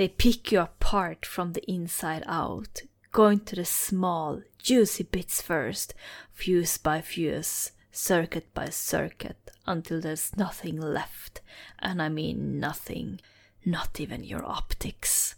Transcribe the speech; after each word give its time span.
They 0.00 0.08
pick 0.08 0.50
you 0.50 0.60
apart 0.60 1.26
from 1.26 1.52
the 1.52 1.70
inside 1.70 2.24
out, 2.26 2.84
going 3.12 3.40
to 3.40 3.54
the 3.54 3.66
small, 3.66 4.40
juicy 4.56 5.02
bits 5.02 5.42
first, 5.42 5.92
fuse 6.32 6.78
by 6.78 7.02
fuse, 7.02 7.72
circuit 7.92 8.54
by 8.54 8.70
circuit, 8.70 9.50
until 9.66 10.00
there's 10.00 10.34
nothing 10.38 10.80
left. 10.80 11.42
And 11.80 12.00
I 12.00 12.08
mean 12.08 12.58
nothing, 12.58 13.20
not 13.62 14.00
even 14.00 14.24
your 14.24 14.42
optics. 14.42 15.34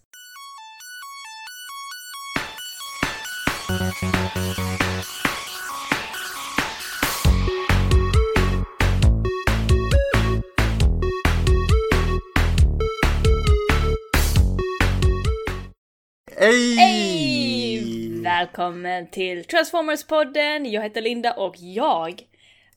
Hej! 16.42 18.20
Välkommen 18.22 19.10
till 19.10 19.44
Transformers-podden! 19.44 20.64
Jag 20.68 20.82
heter 20.82 21.02
Linda 21.02 21.32
och 21.32 21.54
jag 21.58 22.22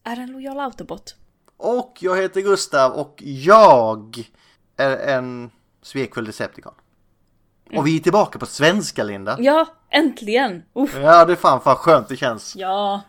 är 0.04 0.20
en 0.20 0.32
lojal 0.32 0.60
autobot. 0.60 1.16
Och 1.58 1.98
jag 2.00 2.22
heter 2.22 2.42
Gustav 2.42 2.92
och 2.92 3.16
jag 3.26 4.16
är 4.78 4.98
en 5.18 5.52
svekfull 5.82 6.26
Decepticon. 6.26 6.74
Och 7.76 7.88
vi 7.88 7.96
är 7.96 8.00
tillbaka 8.00 8.40
på 8.40 8.46
svenska 8.46 9.04
Linda. 9.04 9.38
Ja, 9.40 9.66
äntligen! 9.90 10.64
Uff, 10.74 10.96
Ja, 11.02 11.26
det 11.26 11.34
är 11.34 11.38
fan 11.38 11.62
vad 11.66 11.78
skönt 11.78 12.08
det 12.10 12.16
känns. 12.18 12.56
ja. 12.56 13.02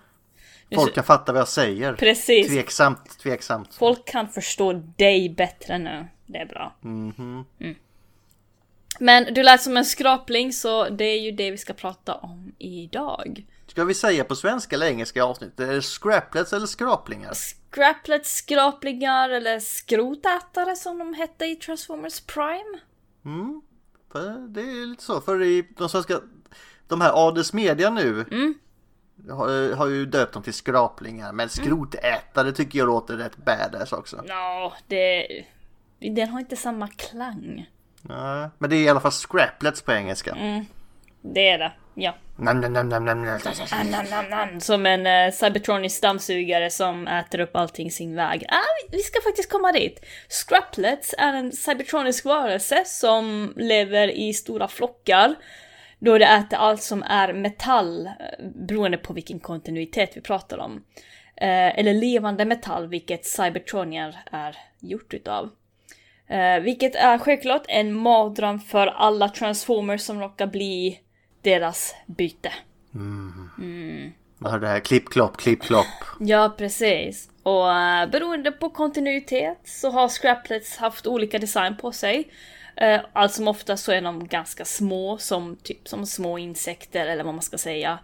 Folk 0.74 0.94
kan 0.94 1.04
fatta 1.04 1.32
vad 1.32 1.40
jag 1.40 1.48
säger. 1.48 1.92
Precis. 1.94 2.48
Tveksamt, 2.48 3.18
tveksamt. 3.18 3.74
Folk 3.74 4.06
kan 4.06 4.28
förstå 4.28 4.72
dig 4.72 5.28
bättre 5.28 5.78
nu. 5.78 6.06
Det 6.26 6.38
är 6.38 6.46
bra. 6.46 6.76
Mhm. 6.80 7.44
Mm. 7.60 7.74
Men 9.00 9.34
du 9.34 9.42
lät 9.42 9.62
som 9.62 9.76
en 9.76 9.84
skrapling 9.84 10.52
så 10.52 10.88
det 10.88 11.04
är 11.04 11.20
ju 11.20 11.30
det 11.30 11.50
vi 11.50 11.58
ska 11.58 11.72
prata 11.72 12.14
om 12.14 12.52
idag. 12.58 13.46
Ska 13.66 13.84
vi 13.84 13.94
säga 13.94 14.24
på 14.24 14.36
svenska 14.36 14.76
eller 14.76 14.86
engelska 14.86 15.18
i 15.18 15.22
avsnittet? 15.22 15.60
Är 15.60 15.74
det 15.74 15.82
scraplets 15.82 16.52
eller 16.52 16.66
skraplingar? 16.66 17.34
Scraplets, 17.34 18.36
skraplingar 18.36 19.30
eller 19.30 19.60
skrotätare 19.60 20.76
som 20.76 20.98
de 20.98 21.14
hette 21.14 21.44
i 21.46 21.56
Transformers 21.56 22.20
Prime. 22.20 22.78
Mm. 23.24 23.62
För 24.12 24.48
det 24.48 24.60
är 24.60 24.86
lite 24.86 25.02
så. 25.02 25.20
För 25.20 25.42
i 25.42 25.66
de 25.76 25.88
svenska, 25.88 26.20
de 26.88 27.00
här 27.00 27.28
Ades 27.28 27.52
Media 27.52 27.90
nu 27.90 28.24
Mm. 28.30 28.54
har, 29.30 29.74
har 29.74 29.86
ju 29.86 30.06
döpt 30.06 30.32
dem 30.32 30.42
till 30.42 30.54
skraplingar. 30.54 31.32
Men 31.32 31.48
skrotätare 31.48 32.52
tycker 32.52 32.78
jag 32.78 32.86
låter 32.86 33.16
rätt 33.16 33.36
badass 33.36 33.92
också. 33.92 34.24
Ja, 34.28 34.72
det... 34.86 35.26
Den 35.98 36.28
har 36.28 36.40
inte 36.40 36.56
samma 36.56 36.88
klang. 36.88 37.70
Nej, 38.08 38.48
men 38.58 38.70
det 38.70 38.76
är 38.76 38.84
i 38.84 38.88
alla 38.88 39.00
fall 39.00 39.12
scraplets 39.12 39.82
på 39.82 39.92
engelska. 39.92 40.30
Mm. 40.30 40.64
Det 41.22 41.48
är 41.48 41.58
det, 41.58 41.72
ja. 41.94 42.14
Nam, 42.38 42.60
nam, 42.60 42.72
nam, 42.72 42.88
nam, 42.88 43.04
nam, 43.04 43.22
nam. 43.24 43.38
Nam, 43.70 43.86
nam, 43.90 44.04
nam, 44.10 44.24
nam. 44.30 44.60
Som 44.60 44.86
en 44.86 45.06
uh, 45.06 45.32
cybertronisk 45.32 46.02
dammsugare 46.02 46.70
som 46.70 47.08
äter 47.08 47.40
upp 47.40 47.56
allting 47.56 47.90
sin 47.90 48.14
väg. 48.16 48.44
Ah, 48.48 48.60
vi- 48.92 48.98
ska 48.98 49.20
faktiskt 49.20 49.50
komma 49.52 49.72
dit. 49.72 50.04
Scraplets 50.28 51.14
är 51.18 51.32
en 51.32 51.52
cybertronisk 51.52 52.24
varelse 52.24 52.82
som 52.86 53.52
lever 53.56 54.08
i 54.08 54.34
stora 54.34 54.68
flockar. 54.68 55.34
Då 55.98 56.18
det 56.18 56.26
äter 56.26 56.58
allt 56.58 56.82
som 56.82 57.02
är 57.02 57.32
metall, 57.32 58.06
eh, 58.06 58.12
beroende 58.68 58.98
på 58.98 59.12
vilken 59.12 59.40
kontinuitet 59.40 60.10
vi 60.16 60.20
pratar 60.20 60.58
om. 60.58 60.84
Eh, 61.36 61.78
eller 61.78 61.94
levande 61.94 62.44
metall, 62.44 62.88
vilket 62.88 63.26
cybertronier 63.26 64.16
är 64.32 64.56
gjort 64.80 65.14
utav. 65.14 65.50
Eh, 66.28 66.60
vilket 66.60 66.94
är 66.94 67.18
självklart 67.18 67.64
en 67.68 67.94
mardröm 67.94 68.60
för 68.60 68.86
alla 68.86 69.28
transformers 69.28 70.00
som 70.00 70.20
råkar 70.20 70.46
bli 70.46 71.00
deras 71.42 71.94
byte. 72.06 72.52
Man 74.38 74.52
hör 74.52 74.58
det 74.58 74.68
här 74.68 74.80
klipp, 74.80 75.08
klopp, 75.08 75.36
klipp, 75.36 75.62
klopp. 75.62 75.86
Ja, 76.20 76.54
precis. 76.58 77.30
Och 77.42 77.68
uh, 77.68 78.10
beroende 78.10 78.52
på 78.52 78.70
kontinuitet 78.70 79.58
så 79.64 79.90
har 79.90 80.08
scraplets 80.08 80.76
haft 80.76 81.06
olika 81.06 81.38
design 81.38 81.76
på 81.76 81.92
sig. 81.92 82.30
Uh, 82.82 83.00
allt 83.12 83.32
som 83.32 83.48
ofta 83.48 83.76
så 83.76 83.92
är 83.92 84.00
de 84.02 84.28
ganska 84.28 84.64
små, 84.64 85.18
som 85.18 85.56
typ 85.62 85.88
som 85.88 86.06
små 86.06 86.38
insekter 86.38 87.06
eller 87.06 87.24
vad 87.24 87.34
man 87.34 87.42
ska 87.42 87.58
säga. 87.58 87.98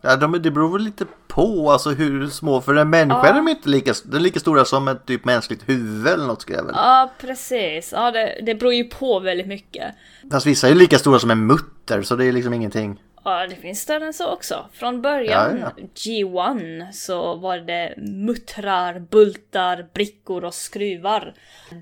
Ja, 0.00 0.16
de, 0.16 0.42
det 0.42 0.50
beror 0.50 0.72
väl 0.72 0.82
lite 0.82 1.06
på 1.28 1.70
alltså 1.70 1.90
hur 1.90 2.26
små, 2.26 2.60
för 2.60 2.74
en 2.74 2.90
människa 2.90 3.28
är 3.28 3.34
de 3.34 3.48
inte 3.48 3.68
lika, 3.68 3.94
de 4.04 4.16
är 4.16 4.20
lika 4.20 4.40
stora 4.40 4.64
som 4.64 4.88
ett 4.88 5.06
typ 5.06 5.24
mänskligt 5.24 5.68
huvud 5.68 6.06
eller 6.06 6.26
något 6.26 6.44
jag 6.48 6.64
väl. 6.64 6.74
Ja, 6.76 7.10
precis. 7.20 7.92
Ja, 7.92 8.10
det, 8.10 8.40
det 8.46 8.54
beror 8.54 8.74
ju 8.74 8.84
på 8.84 9.20
väldigt 9.20 9.46
mycket. 9.46 9.94
Fast 10.30 10.46
vissa 10.46 10.68
är 10.68 10.74
lika 10.74 10.98
stora 10.98 11.18
som 11.18 11.30
en 11.30 11.46
mutter 11.46 12.02
så 12.02 12.16
det 12.16 12.24
är 12.24 12.32
liksom 12.32 12.54
ingenting. 12.54 13.00
Ja, 13.24 13.46
det 13.46 13.54
finns 13.54 13.80
större 13.80 14.06
än 14.06 14.12
så 14.12 14.32
också. 14.32 14.66
Från 14.72 15.02
början, 15.02 15.58
Ja, 15.60 15.70
G1, 15.94 16.92
så 16.92 17.34
var 17.34 17.58
det 17.58 17.94
muttrar, 17.96 18.98
bultar, 18.98 19.86
brickor 19.94 20.44
och 20.44 20.54
skruvar. 20.54 21.34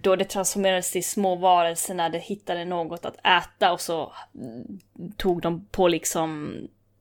Då 0.03 0.17
det 0.17 0.25
transformerades 0.25 0.93
till 0.93 1.05
små 1.05 1.37
varelser 1.37 1.95
när 1.95 2.11
det 2.11 2.19
hittade 2.19 2.65
något 2.65 3.05
att 3.05 3.17
äta 3.17 3.73
och 3.73 3.81
så 3.81 4.13
tog 5.17 5.43
de 5.43 5.67
på 5.67 5.89
liksom 5.89 6.55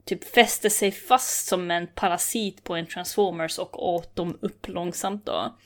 typ 0.06 0.34
fäste 0.34 0.70
sig 0.70 0.92
fast 0.92 1.46
som 1.46 1.70
en 1.70 1.86
parasit 1.86 2.64
på 2.64 2.74
en 2.74 2.86
transformers 2.86 3.58
och 3.58 3.88
åt 3.94 4.16
dem 4.16 4.38
upp 4.40 4.68
långsamt 4.68 5.26
då. 5.26 5.56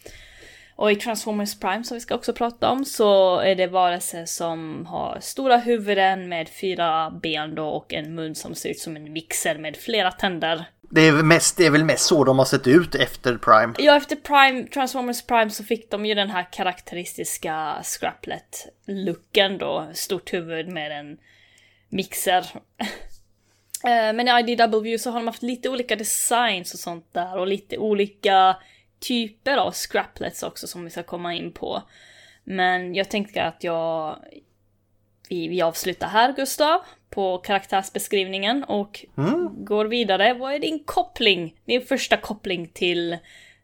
Och 0.77 0.93
i 0.93 0.97
Transformers 0.97 1.59
Prime 1.59 1.84
som 1.84 1.95
vi 1.95 2.01
ska 2.01 2.15
också 2.15 2.33
prata 2.33 2.71
om 2.71 2.84
så 2.84 3.39
är 3.39 3.55
det 3.55 3.67
varelser 3.67 4.27
som 4.27 4.87
har 4.87 5.19
stora 5.21 5.56
huvuden 5.56 6.29
med 6.29 6.49
fyra 6.49 7.11
ben 7.23 7.55
då 7.55 7.69
och 7.69 7.95
en 7.95 8.15
mun 8.15 8.34
som 8.34 8.55
ser 8.55 8.71
ut 8.71 8.79
som 8.79 8.97
en 8.97 9.12
mixer 9.12 9.59
med 9.59 9.77
flera 9.77 10.12
tänder. 10.12 10.65
Det 10.81 11.00
är, 11.00 11.12
väl 11.12 11.25
mest, 11.25 11.56
det 11.56 11.67
är 11.67 11.71
väl 11.71 11.84
mest 11.84 12.06
så 12.06 12.25
de 12.25 12.39
har 12.39 12.45
sett 12.45 12.67
ut 12.67 12.95
efter 12.95 13.37
Prime. 13.37 13.75
Ja, 13.79 13.97
efter 13.97 14.17
Prime, 14.17 14.67
Transformers 14.67 15.23
Prime 15.23 15.50
så 15.50 15.65
fick 15.65 15.91
de 15.91 16.06
ju 16.06 16.15
den 16.15 16.31
här 16.31 16.53
karaktäristiska 16.53 17.77
Scraplet-looken 17.83 19.59
då. 19.59 19.91
Stort 19.95 20.33
huvud 20.33 20.69
med 20.69 21.00
en 21.00 21.19
mixer. 21.89 22.47
Eh, 23.85 24.13
Men 24.13 24.29
i 24.29 24.53
IDW 24.53 24.99
så 24.99 25.11
har 25.11 25.19
de 25.19 25.27
haft 25.27 25.43
lite 25.43 25.69
olika 25.69 25.97
designs 25.97 26.75
och 26.75 26.81
sånt 26.81 27.07
där 27.13 27.39
och 27.39 27.47
lite 27.47 27.79
olika 27.79 28.57
typer 29.01 29.57
av 29.57 29.73
scraplets 29.73 30.43
också 30.43 30.67
som 30.67 30.85
vi 30.85 30.91
ska 30.91 31.03
komma 31.03 31.35
in 31.35 31.53
på. 31.53 31.83
Men 32.45 32.95
jag 32.95 33.09
tänkte 33.11 33.43
att 33.45 33.65
jag... 33.65 34.17
Vi, 35.29 35.49
vi 35.49 35.63
avslutar 35.63 36.09
här 36.09 36.33
Gustav, 36.33 36.81
på 37.11 37.39
karaktärsbeskrivningen 37.39 38.65
och 38.65 39.05
går 39.53 39.85
vidare. 39.85 40.35
Vad 40.35 40.55
är 40.55 40.59
din 40.59 40.85
koppling? 40.85 41.55
Din 41.65 41.83
första 41.87 42.17
koppling 42.17 42.69
till 42.69 43.19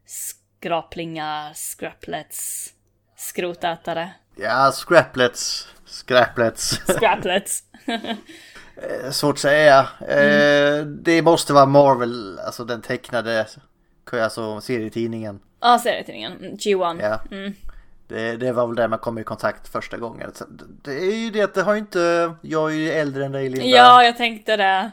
skraplingar, 0.07 1.53
scraplets, 1.55 2.73
skrotätare, 3.17 4.11
Ja, 4.37 4.73
scraplets, 4.73 5.69
scraplets. 5.87 6.71
scraplets. 6.87 7.63
Eh, 8.77 9.11
Svårt 9.11 9.35
att 9.35 9.39
säga. 9.41 9.89
Eh, 10.01 10.87
det 10.87 11.23
måste 11.23 11.53
vara 11.53 11.67
Marvel, 11.67 12.39
alltså 12.39 12.65
den 12.65 12.83
tecknade, 12.83 13.47
alltså 14.13 14.61
serietidningen. 14.61 15.41
Ja, 15.61 15.79
serietidningen. 15.79 16.33
Mm, 16.33 16.57
G1. 16.57 16.99
Ja. 17.03 17.21
Det, 18.09 18.37
det 18.37 18.53
var 18.53 18.67
väl 18.67 18.77
där 18.77 18.89
man 18.89 18.99
kom 18.99 19.19
i 19.19 19.25
kontakt 19.25 19.69
första 19.69 19.97
gången. 19.97 20.33
Det 20.83 20.93
är 20.93 21.17
ju 21.17 21.31
det 21.31 21.43
att 21.43 21.55
det 21.55 21.63
har 21.63 21.73
ju 21.75 21.79
inte, 21.81 22.35
jag 22.43 22.73
är 22.73 22.75
ju 22.77 22.91
äldre 22.91 23.25
än 23.25 23.33
dig 23.33 23.49
Linda. 23.49 23.67
Ja, 23.67 24.05
jag 24.05 24.17
tänkte 24.17 24.57
det. 24.57 24.91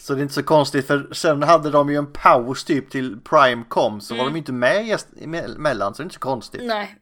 Så 0.00 0.14
det 0.14 0.20
är 0.20 0.22
inte 0.22 0.34
så 0.34 0.42
konstigt 0.42 0.86
för 0.86 1.08
sen 1.14 1.42
hade 1.42 1.70
de 1.70 1.90
ju 1.90 1.96
en 1.96 2.12
paus 2.12 2.64
typ 2.64 2.90
till 2.90 3.20
Prime 3.20 3.64
kom 3.68 4.00
så 4.00 4.14
var 4.14 4.24
de 4.24 4.32
ju 4.32 4.38
inte 4.38 4.52
med 4.52 4.98
emellan 5.20 5.94
så 5.94 6.02
det 6.02 6.02
är 6.02 6.04
inte 6.04 6.14
så 6.14 6.20
konstigt. 6.20 6.62
Nej. 6.64 6.96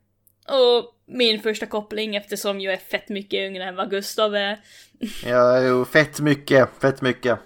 Och 0.48 0.94
min 1.10 1.42
första 1.42 1.66
koppling 1.66 2.16
eftersom 2.16 2.60
jag 2.60 2.72
är 2.74 2.78
fett 2.78 3.08
mycket 3.08 3.38
yngre 3.38 3.64
än 3.64 3.76
vad 3.76 3.90
Gustav 3.90 4.34
är. 4.34 4.58
Ja, 5.26 5.62
jo, 5.62 5.84
fett 5.84 6.20
mycket, 6.20 6.68
fett 6.80 7.02
mycket. 7.02 7.38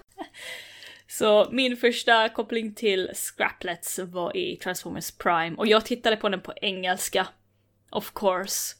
Så 1.07 1.47
min 1.51 1.77
första 1.77 2.29
koppling 2.29 2.73
till 2.73 3.11
Scraplets 3.13 3.99
var 3.99 4.37
i 4.37 4.55
Transformers 4.55 5.11
Prime 5.11 5.55
och 5.57 5.67
jag 5.67 5.85
tittade 5.85 6.15
på 6.15 6.29
den 6.29 6.41
på 6.41 6.53
engelska. 6.61 7.27
Of 7.91 8.11
course. 8.13 8.75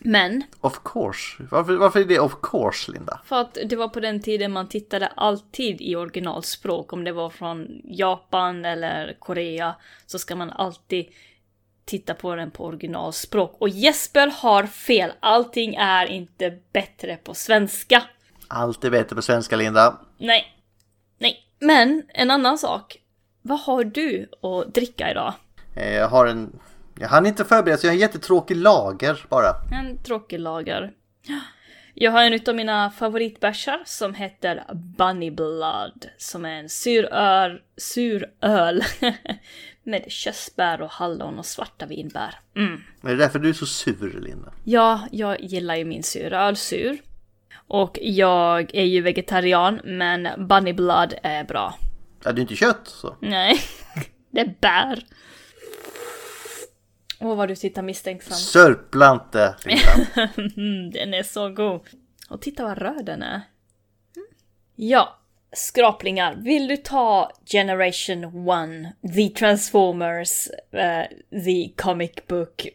Men, 0.00 0.42
Of 0.60 0.80
course. 0.84 1.42
Varför, 1.50 1.76
varför 1.76 2.00
är 2.00 2.04
det 2.04 2.20
of 2.20 2.32
course 2.42 2.92
Linda? 2.92 3.20
för 3.24 3.40
att 3.40 3.58
det 3.66 3.76
var 3.76 3.88
på 3.88 4.00
den 4.00 4.22
tiden 4.22 4.52
man 4.52 4.68
tittade 4.68 5.06
alltid 5.06 5.80
i 5.80 5.96
originalspråk. 5.96 6.92
Om 6.92 7.04
det 7.04 7.12
var 7.12 7.30
från 7.30 7.80
Japan 7.84 8.64
eller 8.64 9.16
Korea 9.18 9.74
så 10.06 10.18
ska 10.18 10.36
man 10.36 10.50
alltid 10.50 11.06
titta 11.86 12.14
på 12.14 12.34
den 12.34 12.50
på 12.50 12.64
originalspråk. 12.64 13.56
Och 13.60 13.68
Jesper 13.68 14.32
har 14.42 14.66
fel, 14.66 15.12
allting 15.20 15.74
är 15.74 16.06
inte 16.06 16.58
bättre 16.72 17.16
på 17.16 17.34
svenska. 17.34 18.02
Allt 18.48 18.84
är 18.84 18.90
bättre 18.90 19.16
på 19.16 19.22
svenska 19.22 19.56
Linda. 19.56 20.00
Nej. 20.18 20.44
Nej. 21.18 21.42
Men 21.58 22.02
en 22.08 22.30
annan 22.30 22.58
sak. 22.58 22.96
Vad 23.42 23.60
har 23.60 23.84
du 23.84 24.28
att 24.42 24.74
dricka 24.74 25.10
idag? 25.10 25.34
Eh, 25.76 25.94
Jag 25.94 26.08
har 26.08 26.26
en... 26.26 26.58
Jag 26.98 27.08
hann 27.08 27.26
inte 27.26 27.44
förbereda 27.44 27.78
så 27.78 27.86
jag 27.86 27.90
har 27.90 27.94
en 27.94 28.00
jättetråkig 28.00 28.56
lager 28.56 29.26
bara. 29.28 29.78
En 29.80 29.98
tråkig 30.02 30.40
lager. 30.40 30.92
Jag 31.94 32.12
har 32.12 32.22
en 32.24 32.40
av 32.48 32.54
mina 32.54 32.90
favoritbärsar 32.90 33.82
som 33.86 34.14
heter 34.14 34.64
Bunny 34.74 35.30
Blood. 35.30 36.06
Som 36.18 36.44
är 36.44 36.50
en 36.58 36.68
suröl, 36.68 37.60
suröl 37.76 38.84
med 39.86 40.04
körsbär 40.08 40.82
och 40.82 40.90
hallon 40.90 41.38
och 41.38 41.46
svarta 41.46 41.86
vinbär. 41.86 42.34
Mm. 42.56 42.82
Men 43.00 43.10
det 43.10 43.12
är 43.12 43.26
därför 43.26 43.38
du 43.38 43.48
är 43.48 43.52
så 43.52 43.66
sur 43.66 44.20
Linda. 44.20 44.52
Ja, 44.64 45.08
jag 45.12 45.40
gillar 45.40 45.76
ju 45.76 45.84
min 45.84 46.02
suröl 46.02 46.56
sur. 46.56 46.98
Och 47.68 47.98
jag 48.02 48.74
är 48.74 48.84
ju 48.84 49.00
vegetarian, 49.00 49.80
men 49.84 50.48
Bunny 50.48 50.72
Blood 50.72 51.14
är 51.22 51.44
bra. 51.44 51.78
Ja, 52.24 52.32
det 52.32 52.40
är 52.40 52.42
inte 52.42 52.56
kött 52.56 52.80
så. 52.84 53.16
Nej, 53.20 53.60
det 54.30 54.40
är 54.40 54.54
bär. 54.60 55.04
Åh, 57.20 57.36
vad 57.36 57.48
du 57.48 57.56
tittar 57.56 57.82
misstänksam. 57.82 58.36
Sörpla 58.36 59.12
inte 59.12 59.56
Linda. 59.64 60.30
Mm, 60.56 60.90
den 60.90 61.14
är 61.14 61.22
så 61.22 61.48
god. 61.48 61.80
Och 62.30 62.40
titta 62.40 62.64
vad 62.64 62.78
röd 62.78 63.04
den 63.06 63.22
är. 63.22 63.42
Mm. 64.16 64.28
Ja, 64.76 65.18
skraplingar. 65.52 66.34
Vill 66.34 66.68
du 66.68 66.76
ta 66.76 67.32
Generation 67.44 68.24
1, 68.24 69.14
The 69.14 69.28
Transformers, 69.28 70.48
eh, 70.72 71.04
The 71.44 71.70
Comic 71.76 72.12
Book? 72.26 72.68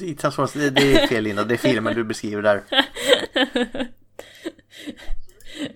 Är, 0.00 0.14
Transformers, 0.14 0.52
det, 0.52 0.70
det 0.70 0.94
är 0.94 1.06
fel 1.06 1.24
Linda, 1.24 1.44
det 1.44 1.54
är 1.54 1.58
filmen 1.58 1.94
du 1.94 2.04
beskriver 2.04 2.42
där. 2.42 2.62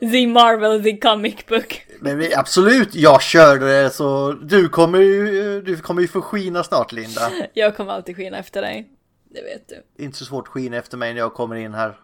The 0.01 0.27
Marvel, 0.27 0.83
The 0.83 0.97
Comic 0.97 1.47
Book. 1.47 1.87
Men 2.01 2.31
absolut, 2.37 2.95
jag 2.95 3.23
körde 3.23 3.83
det 3.83 3.91
så 3.91 4.33
du 4.33 4.69
kommer 4.69 4.99
ju, 4.99 5.63
du 5.63 5.77
kommer 5.77 6.03
ju 6.03 6.09
få 6.09 6.23
skina 6.23 6.65
snart 6.65 6.93
Linda. 6.93 7.31
Jag 7.53 7.77
kommer 7.77 7.93
alltid 7.93 8.17
skina 8.17 8.39
efter 8.39 8.63
dig. 8.63 8.89
Det 9.35 9.43
vet 9.43 9.69
du. 9.69 9.83
Det 9.97 10.03
är 10.03 10.07
inte 10.07 10.19
så 10.19 10.25
svårt 10.25 10.49
att 10.49 10.53
skina 10.53 10.77
efter 10.77 10.97
mig 10.97 11.13
när 11.15 11.21
jag 11.21 11.35
kommer 11.35 11.57
in 11.57 11.75
här. 11.75 11.97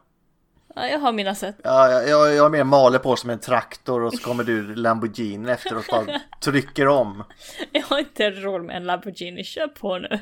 Ja, 0.75 0.88
jag 0.88 0.99
har 0.99 1.12
mina 1.12 1.35
sätt. 1.35 1.56
Ja, 1.65 1.91
jag, 1.91 2.09
jag, 2.09 2.35
jag 2.35 2.47
är 2.47 2.50
mer 2.50 2.65
maler 2.65 2.99
på 2.99 3.17
som 3.17 3.31
en 3.31 3.38
traktor 3.38 4.03
och 4.03 4.12
så 4.12 4.19
kommer 4.19 4.44
du 4.44 4.75
Lamborghini 4.75 5.50
efter 5.50 5.76
och 5.76 5.85
bara 5.91 6.20
trycker 6.41 6.88
om. 6.88 7.25
Jag 7.73 7.82
har 7.82 7.99
inte 7.99 8.31
råd 8.31 8.65
med 8.65 8.76
en 8.76 8.85
Lamborghini, 8.85 9.44
kör 9.44 9.69
på 9.69 9.99
nu. 9.99 10.20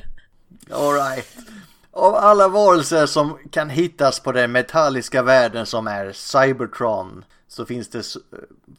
Alright. 0.71 1.37
Av 1.91 2.15
alla 2.15 2.47
varelser 2.47 3.05
som 3.05 3.37
kan 3.51 3.69
hittas 3.69 4.19
på 4.19 4.31
den 4.31 4.51
metalliska 4.51 5.23
världen 5.23 5.65
som 5.65 5.87
är 5.87 6.11
Cybertron 6.11 7.25
så 7.47 7.65
finns 7.65 7.89
det 7.89 8.03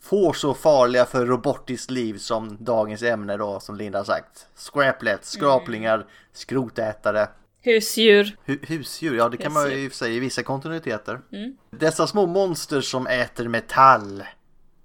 få 0.03 0.32
så 0.32 0.55
farliga 0.55 1.05
för 1.05 1.26
robotiskt 1.26 1.91
liv 1.91 2.19
som 2.19 2.56
dagens 2.61 3.03
ämne 3.03 3.37
då 3.37 3.61
som 3.61 3.76
Linda 3.76 3.99
har 3.99 4.05
sagt. 4.05 4.47
Scraplet, 4.55 5.25
skraplingar, 5.25 6.06
skrotätare. 6.32 7.29
Husdjur. 7.69 8.37
Hu- 8.47 8.67
husdjur, 8.67 9.17
ja 9.17 9.29
det 9.29 9.37
kan 9.37 9.53
man 9.53 9.70
ju 9.70 9.91
sig 9.91 10.17
i 10.17 10.20
vissa 10.20 10.43
kontinuiteter. 10.43 11.20
Dessa 11.70 12.06
små 12.06 12.26
monster 12.26 12.81
som 12.81 13.06
äter 13.06 13.49
metall. 13.49 14.23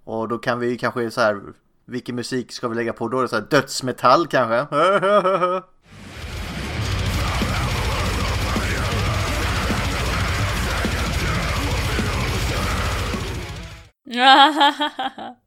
Och 0.04 0.28
då 0.28 0.38
kan 0.38 0.60
vi 0.60 0.78
kanske 0.78 1.12
så 1.12 1.22
här, 1.22 1.42
vilken 1.86 2.16
musik 2.16 2.52
ska 2.52 2.68
vi 2.68 2.76
lägga 2.76 2.94
på 2.94 3.08
då? 3.08 3.28
Så 3.28 3.36
här, 3.36 3.44
dödsmetall 3.50 4.28
kanske? 4.28 4.66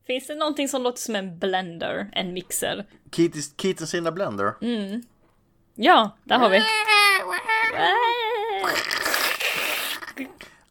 Finns 0.07 0.27
det 0.27 0.35
någonting 0.35 0.69
som 0.69 0.83
låter 0.83 1.01
som 1.01 1.17
en 1.17 1.39
blender? 1.39 2.11
En 2.13 2.33
mixer? 2.33 2.87
Keaton 3.13 3.43
Keaton 3.57 3.87
sina 3.87 4.13
Blender. 4.13 4.53
Ja, 5.79 6.11
där 6.25 6.39
har 6.39 6.49
vi. 6.49 6.59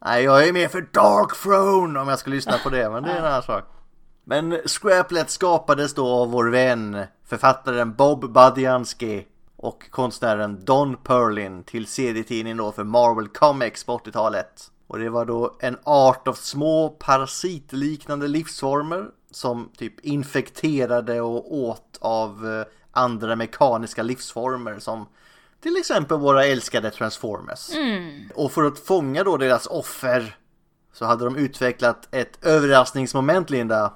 Nej, 0.04 0.24
jag 0.24 0.48
är 0.48 0.52
mer 0.52 0.68
för 0.68 0.80
Dark 0.80 1.36
Throne 1.42 2.00
om 2.00 2.08
jag 2.08 2.18
ska 2.18 2.30
lyssna 2.30 2.58
på 2.58 2.70
det, 2.70 2.90
men 2.90 3.02
det 3.02 3.10
är 3.10 3.18
en 3.18 3.24
annan 3.24 3.42
sak. 3.42 3.64
Men 4.24 4.58
Scraplet 4.66 5.30
skapades 5.30 5.94
då 5.94 6.08
av 6.08 6.30
vår 6.30 6.50
vän, 6.50 7.04
författaren 7.26 7.94
Bob 7.94 8.32
Badiansky 8.32 9.24
och 9.56 9.90
konstnären 9.90 10.64
Don 10.64 10.96
Perlin 10.96 11.64
till 11.64 11.86
serietidningen 11.86 12.56
då 12.56 12.72
för 12.72 12.84
Marvel 12.84 13.28
Comics 13.28 13.84
på 13.84 13.98
80-talet. 13.98 14.70
Och 14.86 14.98
det 14.98 15.10
var 15.10 15.24
då 15.24 15.56
en 15.60 15.78
art 15.84 16.28
av 16.28 16.34
små 16.34 16.88
parasitliknande 16.88 18.28
livsformer 18.28 19.06
som 19.30 19.70
typ 19.76 20.00
infekterade 20.00 21.20
och 21.20 21.54
åt 21.54 21.98
av 22.00 22.46
eh, 22.46 22.66
andra 22.96 23.36
mekaniska 23.36 24.02
livsformer 24.02 24.78
som 24.78 25.06
till 25.62 25.76
exempel 25.76 26.18
våra 26.18 26.44
älskade 26.46 26.90
Transformers. 26.90 27.70
Och 28.34 28.52
för 28.52 28.64
att 28.64 28.78
fånga 28.78 29.24
då 29.24 29.36
deras 29.36 29.66
offer 29.66 30.36
så 30.92 31.04
hade 31.04 31.24
de 31.24 31.36
utvecklat 31.36 32.08
ett 32.10 32.44
överraskningsmoment 32.44 33.50
Linda. 33.50 33.92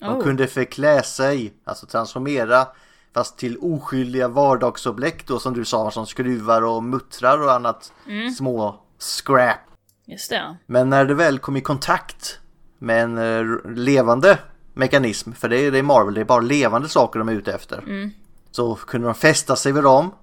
De 0.00 0.16
Oh. 0.16 0.22
kunde 0.22 0.46
förklä 0.46 1.02
sig, 1.02 1.52
alltså 1.64 1.86
transformera, 1.86 2.66
fast 3.14 3.38
till 3.38 3.58
oskyldiga 3.58 4.28
vardagsobjekt 4.28 5.28
då 5.28 5.38
som 5.38 5.54
du 5.54 5.64
sa, 5.64 5.90
som 5.90 6.06
skruvar 6.06 6.62
och 6.62 6.82
muttrar 6.82 7.42
och 7.42 7.52
annat 7.52 7.92
små 8.36 8.80
scrap. 8.98 9.58
Just 10.06 10.30
det. 10.30 10.56
Men 10.66 10.90
när 10.90 11.04
det 11.04 11.14
väl 11.14 11.38
kom 11.38 11.56
i 11.56 11.60
kontakt 11.60 12.38
med 12.78 13.02
en 13.02 13.18
eh, 13.18 13.70
levande 13.70 14.38
mekanism, 14.74 15.32
för 15.32 15.48
det 15.48 15.58
är, 15.58 15.70
det 15.70 15.82
Marvel, 15.82 16.14
det 16.14 16.20
är 16.20 16.24
bara 16.24 16.40
levande 16.40 16.88
saker 16.88 17.18
de 17.18 17.28
är 17.28 17.32
ute 17.32 17.52
efter. 17.52 18.10
Så 18.52 18.74
kunde 18.74 19.06
de 19.06 19.14
fästa 19.14 19.56
sig 19.56 19.72
vid 19.72 19.82
dem, 19.82 20.14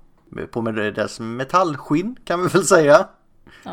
på 0.51 0.61
med 0.61 0.75
deras 0.75 1.19
metallskinn 1.19 2.15
kan 2.23 2.41
vi 2.41 2.47
väl 2.47 2.65
säga. 2.65 3.07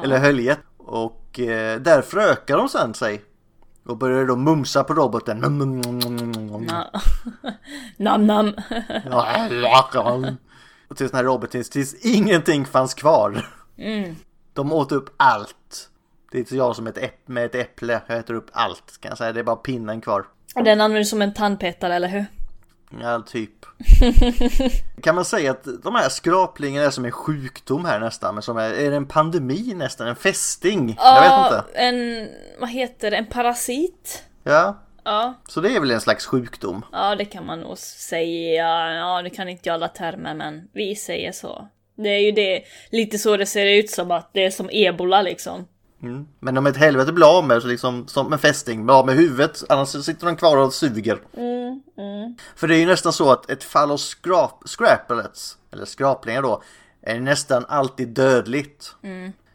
Eller 0.04 0.18
höljet. 0.18 0.58
Och 0.78 1.40
eh, 1.40 1.80
där 1.80 2.02
förökade 2.02 2.58
de 2.62 2.68
sen 2.68 2.94
sig. 2.94 3.22
Och 3.86 3.96
började 3.96 4.26
då 4.26 4.36
mumsa 4.36 4.84
på 4.84 4.94
roboten. 4.94 5.40
Ja. 6.68 7.00
nam 7.96 8.26
nam. 8.26 8.54
Och 10.88 10.96
tills 10.96 11.10
den 11.10 11.18
här 11.18 11.24
roboten, 11.24 11.64
tills 11.64 11.94
ingenting 11.94 12.64
fanns 12.64 12.94
kvar. 12.94 13.46
De 14.52 14.72
åt 14.72 14.92
upp 14.92 15.14
allt. 15.16 15.88
Det 16.30 16.38
är 16.38 16.40
inte 16.40 16.56
jag 16.56 16.76
som 16.76 16.86
ett 16.86 16.98
äpp- 16.98 17.26
med 17.26 17.44
ett 17.44 17.54
äpple, 17.54 18.00
jag 18.06 18.18
äter 18.18 18.34
upp 18.34 18.50
allt 18.52 18.98
kan 19.00 19.08
jag 19.08 19.18
säga. 19.18 19.32
Det 19.32 19.40
är 19.40 19.44
bara 19.44 19.56
pinnen 19.56 20.00
kvar. 20.00 20.24
Den 20.54 20.80
används 20.80 21.10
som 21.10 21.22
en 21.22 21.34
tandpetare, 21.34 21.94
eller 21.94 22.08
hur? 22.08 22.24
Ja, 23.00 23.22
typ. 23.26 23.66
kan 25.02 25.14
man 25.14 25.24
säga 25.24 25.50
att 25.50 25.66
de 25.82 25.94
här 25.94 26.08
skraplingarna 26.08 26.86
är 26.86 26.90
som 26.90 27.04
en 27.04 27.12
sjukdom 27.12 27.84
här 27.84 28.00
nästan, 28.00 28.34
men 28.34 28.42
som 28.42 28.56
är, 28.56 28.70
är 28.70 28.90
det 28.90 28.96
en 28.96 29.06
pandemi 29.06 29.74
nästan? 29.74 30.06
En 30.08 30.16
fästing? 30.16 30.96
Jag 30.98 31.20
vet 31.20 31.52
inte. 31.52 31.78
en... 31.80 32.28
Vad 32.60 32.70
heter 32.70 33.10
det? 33.10 33.16
En 33.16 33.26
parasit? 33.26 34.24
Ja, 34.44 34.82
Ja. 35.04 35.34
så 35.48 35.60
det 35.60 35.76
är 35.76 35.80
väl 35.80 35.90
en 35.90 36.00
slags 36.00 36.26
sjukdom. 36.26 36.84
Ja, 36.92 37.14
det 37.14 37.24
kan 37.24 37.46
man 37.46 37.60
nog 37.60 37.78
säga. 37.78 38.94
Ja, 38.94 39.22
det 39.22 39.30
kan 39.30 39.48
inte 39.48 39.68
jag 39.68 39.74
alla 39.74 39.88
termer, 39.88 40.34
men 40.34 40.68
vi 40.72 40.96
säger 40.96 41.32
så. 41.32 41.68
Det 41.96 42.08
är 42.08 42.18
ju 42.20 42.32
det, 42.32 42.62
lite 42.90 43.18
så 43.18 43.36
det 43.36 43.46
ser 43.46 43.66
ut 43.66 43.90
som 43.90 44.10
att 44.10 44.30
det 44.32 44.44
är 44.44 44.50
som 44.50 44.68
ebola 44.72 45.22
liksom. 45.22 45.68
Mm. 46.02 46.26
Men 46.40 46.58
om 46.58 46.66
ett 46.66 46.76
helvete 46.76 47.12
blir 47.12 47.38
av 47.38 47.46
med 47.46 47.62
så 47.62 47.68
liksom 47.68 48.08
som 48.08 48.32
en 48.32 48.38
fästing, 48.38 48.86
blir 48.86 48.98
av 48.98 49.06
med 49.06 49.14
huvudet, 49.14 49.64
annars 49.68 49.88
så 49.88 50.02
sitter 50.02 50.26
de 50.26 50.36
kvar 50.36 50.56
och 50.56 50.74
suger. 50.74 51.20
För 52.56 52.68
det 52.68 52.76
är 52.76 52.78
ju 52.78 52.86
nästan 52.86 53.12
så 53.12 53.32
att 53.32 53.50
ett 53.50 53.64
fall 53.64 53.90
av 53.90 53.96
skrap, 53.96 54.62
scrapplets, 54.66 55.58
eller 55.72 55.84
skraplingar 55.84 56.42
då, 56.42 56.62
är 57.02 57.20
nästan 57.20 57.64
alltid 57.68 58.08
dödligt. 58.08 58.94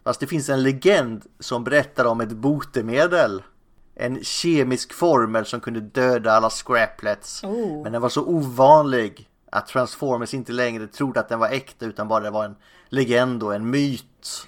Fast 0.03 0.19
det 0.19 0.27
finns 0.27 0.49
en 0.49 0.63
legend 0.63 1.23
som 1.39 1.63
berättar 1.63 2.05
om 2.05 2.21
ett 2.21 2.31
botemedel. 2.31 3.43
En 3.95 4.23
kemisk 4.23 4.93
formel 4.93 5.45
som 5.45 5.59
kunde 5.59 5.79
döda 5.79 6.31
alla 6.31 6.49
scraplets. 6.49 7.43
Oh. 7.43 7.83
Men 7.83 7.91
den 7.91 8.01
var 8.01 8.09
så 8.09 8.25
ovanlig 8.25 9.29
att 9.51 9.67
Transformers 9.67 10.33
inte 10.33 10.51
längre 10.51 10.87
trodde 10.87 11.19
att 11.19 11.29
den 11.29 11.39
var 11.39 11.49
äkta 11.49 11.85
utan 11.85 12.07
bara 12.07 12.23
det 12.23 12.29
var 12.29 12.45
en 12.45 12.55
legend 12.89 13.43
och 13.43 13.55
en 13.55 13.69
myt. 13.69 14.43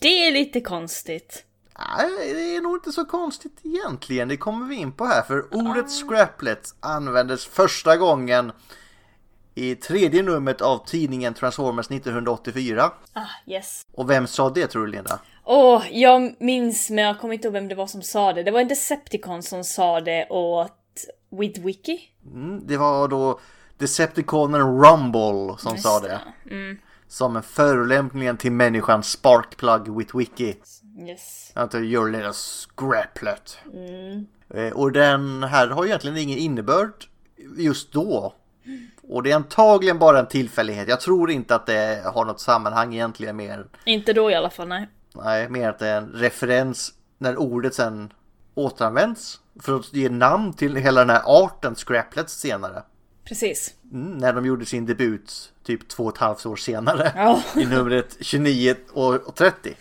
Det 0.00 0.26
är 0.26 0.32
lite 0.32 0.60
konstigt. 0.60 1.44
Nej, 1.78 2.34
det 2.34 2.56
är 2.56 2.60
nog 2.60 2.76
inte 2.76 2.92
så 2.92 3.04
konstigt 3.04 3.58
egentligen. 3.62 4.28
Det 4.28 4.36
kommer 4.36 4.66
vi 4.66 4.74
in 4.74 4.92
på 4.92 5.04
här. 5.04 5.22
För 5.22 5.54
ordet 5.54 5.90
scraplet 5.90 6.74
användes 6.80 7.46
första 7.46 7.96
gången 7.96 8.52
i 9.54 9.74
tredje 9.74 10.22
numret 10.22 10.60
av 10.60 10.86
tidningen 10.86 11.34
Transformers 11.34 11.90
1984. 11.90 12.92
Ah, 13.12 13.20
yes. 13.46 13.86
Och 13.92 14.10
vem 14.10 14.26
sa 14.26 14.50
det 14.50 14.66
tror 14.66 14.86
du 14.86 14.92
Linda? 14.92 15.18
Åh, 15.44 15.82
jag 15.90 16.36
minns 16.40 16.90
men 16.90 17.04
jag 17.04 17.20
kommer 17.20 17.34
inte 17.34 17.48
ihåg 17.48 17.52
vem 17.52 17.68
det 17.68 17.74
var 17.74 17.86
som 17.86 18.02
sa 18.02 18.32
det. 18.32 18.42
Det 18.42 18.50
var 18.50 18.60
en 18.60 18.68
Decepticon 18.68 19.42
som 19.42 19.64
sa 19.64 20.00
det 20.00 20.26
åt 20.30 20.72
Witwiki. 21.30 22.00
Mm, 22.26 22.66
det 22.66 22.76
var 22.76 23.08
då 23.08 23.40
Decepticonen 23.78 24.60
Rumble 24.60 25.58
som 25.58 25.72
Just 25.72 25.82
sa 25.82 26.00
det. 26.00 26.20
Som 27.08 27.36
en 27.36 27.42
förolämpning 27.42 28.36
till 28.36 28.52
människan 28.52 29.02
Sparkplug 29.02 29.96
Witwiki. 29.96 30.56
Yes. 31.08 31.52
Alltså 31.54 31.78
your 31.78 32.10
little 32.10 32.32
scraplet. 32.32 33.58
Eh, 34.54 34.72
Och 34.72 34.92
den 34.92 35.42
här 35.42 35.68
har 35.68 35.86
egentligen 35.86 36.16
ingen 36.16 36.38
innebörd 36.38 36.92
just 37.56 37.92
då. 37.92 38.34
Och 39.02 39.22
det 39.22 39.30
är 39.30 39.36
antagligen 39.36 39.98
bara 39.98 40.18
en 40.18 40.26
tillfällighet. 40.28 40.88
Jag 40.88 41.00
tror 41.00 41.30
inte 41.30 41.54
att 41.54 41.66
det 41.66 42.02
har 42.14 42.24
något 42.24 42.40
sammanhang 42.40 42.94
egentligen 42.94 43.36
mer. 43.36 43.66
Inte 43.84 44.12
då 44.12 44.30
i 44.30 44.34
alla 44.34 44.50
fall, 44.50 44.68
nej. 44.68 44.88
Nej, 45.14 45.48
mer 45.48 45.68
att 45.68 45.78
det 45.78 45.86
är 45.88 45.96
en 45.98 46.08
referens 46.08 46.94
när 47.18 47.36
ordet 47.36 47.74
sen 47.74 48.12
återanvänds 48.54 49.40
för 49.60 49.76
att 49.76 49.92
ge 49.94 50.08
namn 50.08 50.52
till 50.52 50.76
hela 50.76 51.00
den 51.00 51.10
här 51.10 51.22
arten 51.26 51.74
Scraplets 51.74 52.32
senare. 52.40 52.82
Precis. 53.28 53.74
Mm, 53.92 54.18
när 54.18 54.32
de 54.32 54.46
gjorde 54.46 54.66
sin 54.66 54.86
debut 54.86 55.52
typ 55.64 55.88
två 55.88 56.04
och 56.04 56.12
ett 56.14 56.18
halvt 56.18 56.46
år 56.46 56.56
senare 56.56 57.12
Ja. 57.16 57.42
i 57.56 57.66
numret 57.66 58.16
29 58.20 58.74
och 58.92 59.34
30 59.34 59.74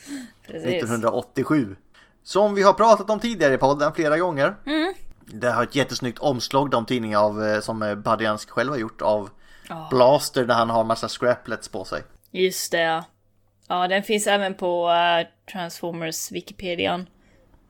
Precis. 0.47 0.67
1987. 0.67 1.75
Som 2.23 2.55
vi 2.55 2.61
har 2.63 2.73
pratat 2.73 3.09
om 3.09 3.19
tidigare 3.19 3.53
i 3.53 3.57
podden 3.57 3.93
flera 3.93 4.17
gånger. 4.17 4.55
Mm. 4.65 4.93
Det 5.25 5.51
har 5.51 5.63
ett 5.63 5.75
jättesnyggt 5.75 6.19
omslag 6.19 6.69
de 6.69 6.85
tidningar 6.85 7.19
av, 7.19 7.43
eh, 7.43 7.59
som 7.59 7.81
eh, 7.81 7.95
Badiansk 7.95 8.49
själv 8.49 8.69
har 8.71 8.77
gjort 8.77 9.01
av 9.01 9.29
Ja. 9.69 9.87
Blaster 9.91 10.45
när 10.45 10.53
han 10.55 10.69
har 10.69 10.83
massa 10.83 11.07
scraplets 11.07 11.67
på 11.69 11.85
sig. 11.85 12.03
Just 12.31 12.71
det. 12.71 13.03
ja. 13.67 13.87
Den 13.87 14.03
finns 14.03 14.27
även 14.27 14.53
på 14.53 14.89
eh, 14.89 15.27
Transformers 15.53 16.31
Wikipedian. 16.31 17.09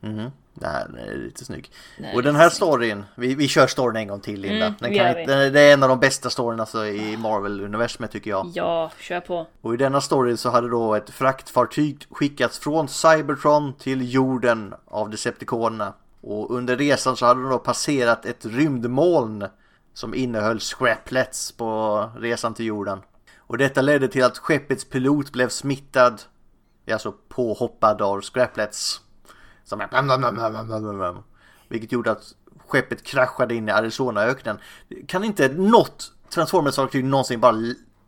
Mhm. 0.00 0.30
Det 0.58 0.66
här 0.66 0.98
är 0.98 1.16
lite 1.16 1.44
snygg. 1.44 1.70
Nej, 1.98 2.14
och 2.14 2.22
den 2.22 2.36
här 2.36 2.50
storyn, 2.50 3.04
vi, 3.14 3.34
vi 3.34 3.48
kör 3.48 3.66
storyn 3.66 3.96
en 3.96 4.08
gång 4.08 4.20
till 4.20 4.40
Linda. 4.40 4.66
Mm, 4.66 4.74
den 4.78 4.94
kan 4.94 5.20
inte, 5.20 5.50
det 5.50 5.60
är 5.60 5.72
en 5.72 5.82
av 5.82 5.88
de 5.88 6.00
bästa 6.00 6.30
storyna 6.30 6.62
alltså, 6.62 6.86
i 6.86 7.16
Marvel-universumet 7.16 8.10
tycker 8.10 8.30
jag. 8.30 8.50
Ja, 8.54 8.92
kör 9.00 9.20
på. 9.20 9.46
Och 9.60 9.74
i 9.74 9.76
denna 9.76 10.00
story 10.00 10.36
så 10.36 10.50
hade 10.50 10.68
då 10.68 10.94
ett 10.94 11.10
fraktfartyg 11.10 12.06
skickats 12.10 12.58
från 12.58 12.88
Cybertron 12.88 13.74
till 13.74 14.12
jorden 14.14 14.74
av 14.84 15.10
Decepticonerna. 15.10 15.92
Och 16.20 16.50
under 16.50 16.76
resan 16.76 17.16
så 17.16 17.26
hade 17.26 17.42
de 17.42 17.50
då 17.50 17.58
passerat 17.58 18.26
ett 18.26 18.46
rymdmoln 18.46 19.46
som 19.94 20.14
innehöll 20.14 20.60
scraplets 20.60 21.52
på 21.52 22.10
resan 22.16 22.54
till 22.54 22.66
jorden. 22.66 23.00
Och 23.38 23.58
detta 23.58 23.80
ledde 23.80 24.08
till 24.08 24.24
att 24.24 24.38
skeppets 24.38 24.84
pilot 24.84 25.32
blev 25.32 25.48
smittad, 25.48 26.22
alltså 26.92 27.14
påhoppad 27.28 28.02
av 28.02 28.20
scraplets. 28.20 29.00
Som 29.68 29.82
blam. 30.96 31.22
Vilket 31.68 31.92
gjorde 31.92 32.10
att 32.10 32.34
skeppet 32.66 33.02
kraschade 33.02 33.54
in 33.54 33.68
i 33.68 33.72
Arizonaöknen. 33.72 34.58
Kan 35.06 35.24
inte 35.24 35.48
något 35.48 36.12
Transformers-fartyg 36.34 37.04
någonsin 37.04 37.40
bara 37.40 37.56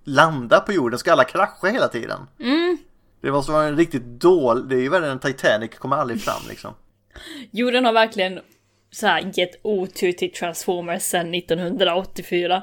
landa 0.05 0.61
på 0.61 0.73
jorden? 0.73 0.99
Ska 0.99 1.13
alla 1.13 1.25
krascha 1.25 1.69
hela 1.69 1.89
tiden? 1.89 2.21
Mm. 2.39 2.79
Det 3.21 3.33
måste 3.33 3.53
vara 3.53 3.65
en 3.65 3.77
riktigt 3.77 4.05
dålig, 4.05 4.65
det 4.65 4.77
är 4.77 4.81
ju 4.81 4.89
värre 4.89 5.11
än 5.11 5.19
Titanic, 5.19 5.79
kommer 5.79 5.97
aldrig 5.97 6.23
fram 6.23 6.43
liksom. 6.49 6.75
Jorden 7.51 7.85
har 7.85 7.93
verkligen 7.93 8.41
så 8.91 9.07
här 9.07 9.31
gett 9.35 9.61
otur 9.63 10.13
till 10.13 10.33
Transformers 10.33 11.03
sedan 11.03 11.35
1984. 11.35 12.63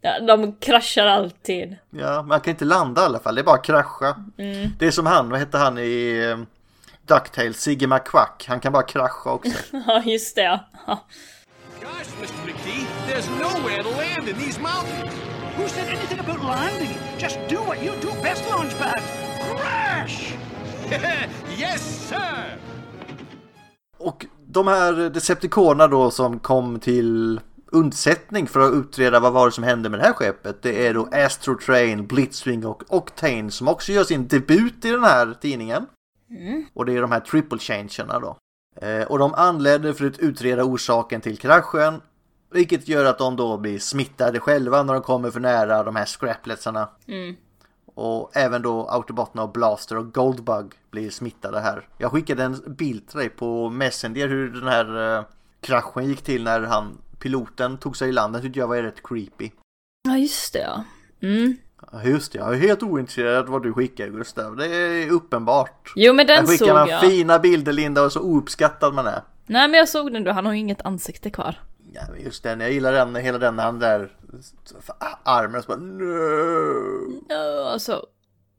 Ja, 0.00 0.20
de 0.20 0.56
kraschar 0.56 1.06
alltid. 1.06 1.76
Ja, 1.90 2.22
man 2.22 2.40
kan 2.40 2.50
inte 2.50 2.64
landa 2.64 3.02
i 3.02 3.04
alla 3.04 3.18
fall, 3.18 3.34
det 3.34 3.40
är 3.40 3.44
bara 3.44 3.58
krascha. 3.58 4.16
Det 4.78 4.86
är 4.86 4.90
som 4.90 5.06
han, 5.06 5.30
vad 5.30 5.38
hette 5.38 5.58
han 5.58 5.78
i 5.78 6.46
DuckTales, 7.06 7.60
Sigge 7.60 7.86
McQuack, 7.86 8.44
han 8.48 8.60
kan 8.60 8.72
bara 8.72 8.82
krascha 8.82 9.30
också. 9.30 9.52
Ja, 9.86 10.02
just 10.04 10.36
det. 10.36 10.60
ja. 10.86 11.04
Gosh, 11.80 12.10
Mr. 12.18 12.46
McGee, 12.46 12.86
there's 13.08 13.30
nowhere 13.30 13.82
to 13.82 13.90
land 13.90 14.28
in 14.28 14.36
these 14.36 14.60
mountains. 14.60 15.14
Who 15.56 15.68
said 15.68 15.88
anything 15.88 16.18
about 16.20 16.44
landing? 16.44 16.98
Just 17.18 17.38
do 17.48 17.56
what 17.56 17.82
you 17.82 17.94
do 18.00 18.08
best, 18.22 18.44
Launchpad. 18.50 19.02
Crash! 19.56 20.34
yes, 21.58 22.08
sir! 22.08 22.58
Och 23.98 24.26
de 24.46 24.68
här 24.68 24.92
Decepticonerna 25.10 25.88
då 25.88 26.10
som 26.10 26.38
kom 26.38 26.80
till 26.80 27.40
undsättning 27.72 28.46
för 28.46 28.60
att 28.60 28.72
utreda 28.74 29.20
vad 29.20 29.32
var 29.32 29.46
det 29.46 29.52
som 29.52 29.64
hände 29.64 29.88
med 29.88 30.00
det 30.00 30.04
här 30.06 30.12
skeppet. 30.12 30.62
Det 30.62 30.86
är 30.86 30.94
då 30.94 31.08
Astro 31.12 31.58
Train, 31.58 32.06
Blitzwing 32.06 32.66
och 32.66 32.82
Octane 32.88 33.50
som 33.50 33.68
också 33.68 33.92
gör 33.92 34.04
sin 34.04 34.28
debut 34.28 34.84
i 34.84 34.90
den 34.90 35.04
här 35.04 35.34
tidningen. 35.40 35.86
Och 36.74 36.86
det 36.86 36.92
är 36.92 37.00
de 37.00 37.12
här 37.12 37.20
triple 37.20 37.58
changerna 37.58 38.18
då. 38.18 38.36
Eh, 38.86 39.02
och 39.02 39.18
de 39.18 39.34
anländer 39.34 39.92
för 39.92 40.06
att 40.06 40.18
utreda 40.18 40.64
orsaken 40.64 41.20
till 41.20 41.38
kraschen. 41.38 42.00
Vilket 42.50 42.88
gör 42.88 43.04
att 43.04 43.18
de 43.18 43.36
då 43.36 43.56
blir 43.56 43.78
smittade 43.78 44.40
själva 44.40 44.82
när 44.82 44.92
de 44.94 45.02
kommer 45.02 45.30
för 45.30 45.40
nära 45.40 45.82
de 45.82 45.96
här 45.96 46.04
scrapletsarna. 46.04 46.88
Och 47.94 48.36
även 48.36 48.62
då 48.62 48.88
Autobotna 48.88 49.42
och 49.42 49.52
Blaster 49.52 49.96
och 49.96 50.14
Goldbug 50.14 50.72
blir 50.90 51.10
smittade 51.10 51.60
här. 51.60 51.88
Jag 51.98 52.12
skickade 52.12 52.44
en 52.44 52.62
bild 52.66 53.08
till 53.08 53.18
dig 53.18 53.28
på 53.28 53.70
Messenger 53.70 54.28
hur 54.28 54.50
den 54.50 54.68
här 54.68 55.18
eh, 55.18 55.24
kraschen 55.60 56.06
gick 56.06 56.22
till 56.22 56.44
när 56.44 56.60
han, 56.60 56.98
piloten 57.18 57.78
tog 57.78 57.96
sig 57.96 58.08
i 58.08 58.12
land. 58.12 58.34
Det 58.34 58.40
tyckte 58.40 58.58
jag 58.58 58.68
var 58.68 58.76
rätt 58.76 59.02
creepy. 59.02 59.50
Ja, 60.08 60.16
just 60.16 60.52
det 60.52 60.58
ja. 60.58 60.84
Mm. 61.20 61.56
Just 62.04 62.32
det, 62.32 62.38
jag 62.38 62.54
är 62.54 62.58
helt 62.58 62.82
ointresserad 62.82 63.48
vad 63.48 63.62
du 63.62 63.72
skickar 63.72 64.06
Gustav. 64.08 64.56
Det 64.56 64.66
är 64.66 65.10
uppenbart. 65.10 65.92
Jo, 65.96 66.12
men 66.14 66.26
den 66.26 66.36
Här 66.36 66.46
skickar 66.46 66.66
såg 66.66 66.74
man 66.74 66.88
jag. 66.88 67.00
fina 67.00 67.38
bilder 67.38 67.72
Linda 67.72 68.02
och 68.02 68.12
så 68.12 68.20
ouppskattad 68.20 68.94
man 68.94 69.06
är. 69.06 69.22
Nej, 69.46 69.68
men 69.68 69.78
jag 69.78 69.88
såg 69.88 70.12
den 70.12 70.24
då. 70.24 70.32
Han 70.32 70.46
har 70.46 70.52
ju 70.52 70.58
inget 70.58 70.82
ansikte 70.86 71.30
kvar. 71.30 71.60
Ja, 71.92 72.02
just 72.18 72.42
den, 72.42 72.60
jag 72.60 72.72
gillar 72.72 72.92
den, 72.92 73.14
hela 73.16 73.38
den 73.38 73.56
när 73.56 73.62
han 73.64 73.78
där 73.78 74.12
armen 75.22 75.56
och 75.58 75.64
så 75.64 75.68
bara 75.68 75.78
no. 75.78 77.22
Ja, 77.28 77.70
alltså. 77.72 78.06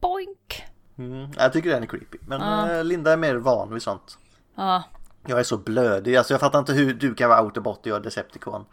Boink. 0.01 0.63
mm, 0.98 1.31
Jag 1.38 1.53
tycker 1.53 1.69
den 1.69 1.84
är 1.84 1.88
creepy. 1.88 2.17
Men 2.27 2.41
Ja. 2.41 2.72
eh, 2.72 2.84
Linda 2.84 3.12
är 3.13 3.17
mer 3.17 3.36
van 3.36 3.74
vid 3.74 3.81
sånt. 3.81 4.17
Ja. 4.55 4.84
Jag 5.27 5.39
är 5.39 5.43
så 5.43 5.57
blödig, 5.57 6.15
alltså 6.15 6.34
jag 6.34 6.39
fattar 6.41 6.60
inte 6.60 6.74
hur 6.74 6.93
du 6.93 7.15
kan 7.15 7.29
vara 7.29 7.39
Autobot 7.39 7.79
och 7.79 7.88
jag 7.88 8.03
Decepticon. 8.03 8.65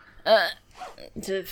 Typ. 1.26 1.46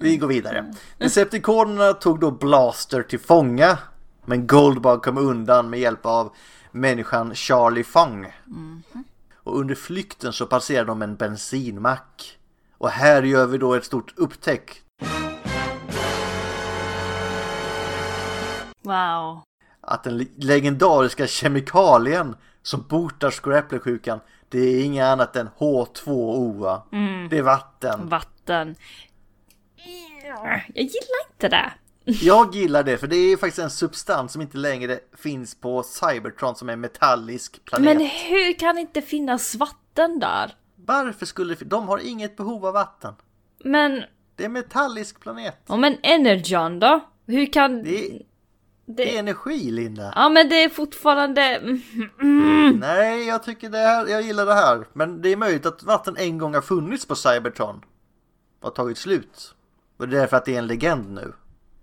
Vi 0.00 0.16
går 0.16 0.26
vidare. 0.26 0.74
Decepticonerna 0.98 1.92
tog 1.92 2.20
då 2.20 2.30
Blaster 2.30 3.02
till 3.02 3.20
fånga. 3.20 3.78
Men 4.24 4.46
Goldbug 4.46 5.02
kom 5.02 5.18
undan 5.18 5.70
med 5.70 5.80
hjälp 5.80 6.06
av 6.06 6.32
människan 6.72 7.34
Charlie 7.34 7.84
Fong. 7.84 8.32
Och 9.34 9.58
under 9.58 9.74
flykten 9.74 10.32
så 10.32 10.46
passerar 10.46 10.84
de 10.84 11.02
en 11.02 11.16
bensinmack. 11.16 12.38
Och 12.78 12.88
här 12.90 13.22
gör 13.22 13.46
vi 13.46 13.58
då 13.58 13.74
ett 13.74 13.84
stort 13.84 14.12
upptäck. 14.16 14.82
Wow. 18.82 19.42
Att 19.80 20.04
den 20.04 20.18
le- 20.18 20.26
legendariska 20.36 21.26
kemikalien 21.26 22.36
som 22.62 22.84
botar 22.88 23.30
Scrappler-sjukan 23.30 24.20
det 24.48 24.58
är 24.58 24.84
inget 24.84 25.04
annat 25.04 25.36
än 25.36 25.48
H2O 25.58 26.58
va? 26.58 26.82
Det 27.30 27.38
är 27.38 27.42
vatten. 27.42 28.08
Vatten. 28.08 28.74
Jag 30.74 30.84
gillar 30.84 31.26
inte 31.32 31.48
det. 31.48 31.72
Jag 32.04 32.54
gillar 32.54 32.82
det 32.82 32.98
för 32.98 33.06
det 33.06 33.16
är 33.16 33.36
faktiskt 33.36 33.58
en 33.58 33.70
substans 33.70 34.32
som 34.32 34.42
inte 34.42 34.58
längre 34.58 34.98
finns 35.18 35.54
på 35.54 35.82
Cybertron 35.82 36.54
som 36.56 36.68
är 36.68 36.72
en 36.72 36.80
metallisk 36.80 37.64
planet. 37.64 37.84
Men 37.96 38.06
hur 38.06 38.58
kan 38.58 38.74
det 38.74 38.80
inte 38.80 39.02
finnas 39.02 39.54
vatten 39.54 40.18
där? 40.18 40.54
Varför 40.76 41.26
skulle 41.26 41.54
det... 41.54 41.64
De 41.64 41.88
har 41.88 41.98
inget 41.98 42.36
behov 42.36 42.66
av 42.66 42.74
vatten. 42.74 43.14
Men, 43.64 44.02
Det 44.36 44.42
är 44.42 44.46
en 44.46 44.52
metallisk 44.52 45.20
planet. 45.20 45.56
ja 45.66 45.76
men 45.76 45.96
Energon 46.02 46.78
då? 46.80 47.00
Hur 47.26 47.52
kan... 47.52 47.82
Det 47.82 48.06
är, 48.10 48.22
det 48.86 49.14
är 49.14 49.18
energi 49.18 49.70
Linda. 49.70 50.12
Ja 50.16 50.28
men 50.28 50.48
det 50.48 50.64
är 50.64 50.68
fortfarande... 50.68 51.42
Mm. 52.22 52.76
Nej, 52.80 53.26
jag 53.26 53.42
tycker 53.42 53.70
det 53.70 53.78
här, 53.78 54.06
jag 54.06 54.22
gillar 54.22 54.46
det 54.46 54.54
här. 54.54 54.86
Men 54.92 55.22
det 55.22 55.28
är 55.28 55.36
möjligt 55.36 55.66
att 55.66 55.82
vatten 55.82 56.16
en 56.18 56.38
gång 56.38 56.54
har 56.54 56.60
funnits 56.62 57.06
på 57.06 57.14
Cybertron. 57.16 57.80
Och 58.62 58.74
tagit 58.74 58.98
slut. 58.98 59.54
Och 59.96 60.08
det 60.08 60.16
är 60.16 60.20
därför 60.20 60.36
att 60.36 60.44
det 60.44 60.54
är 60.54 60.58
en 60.58 60.66
legend 60.66 61.10
nu. 61.14 61.32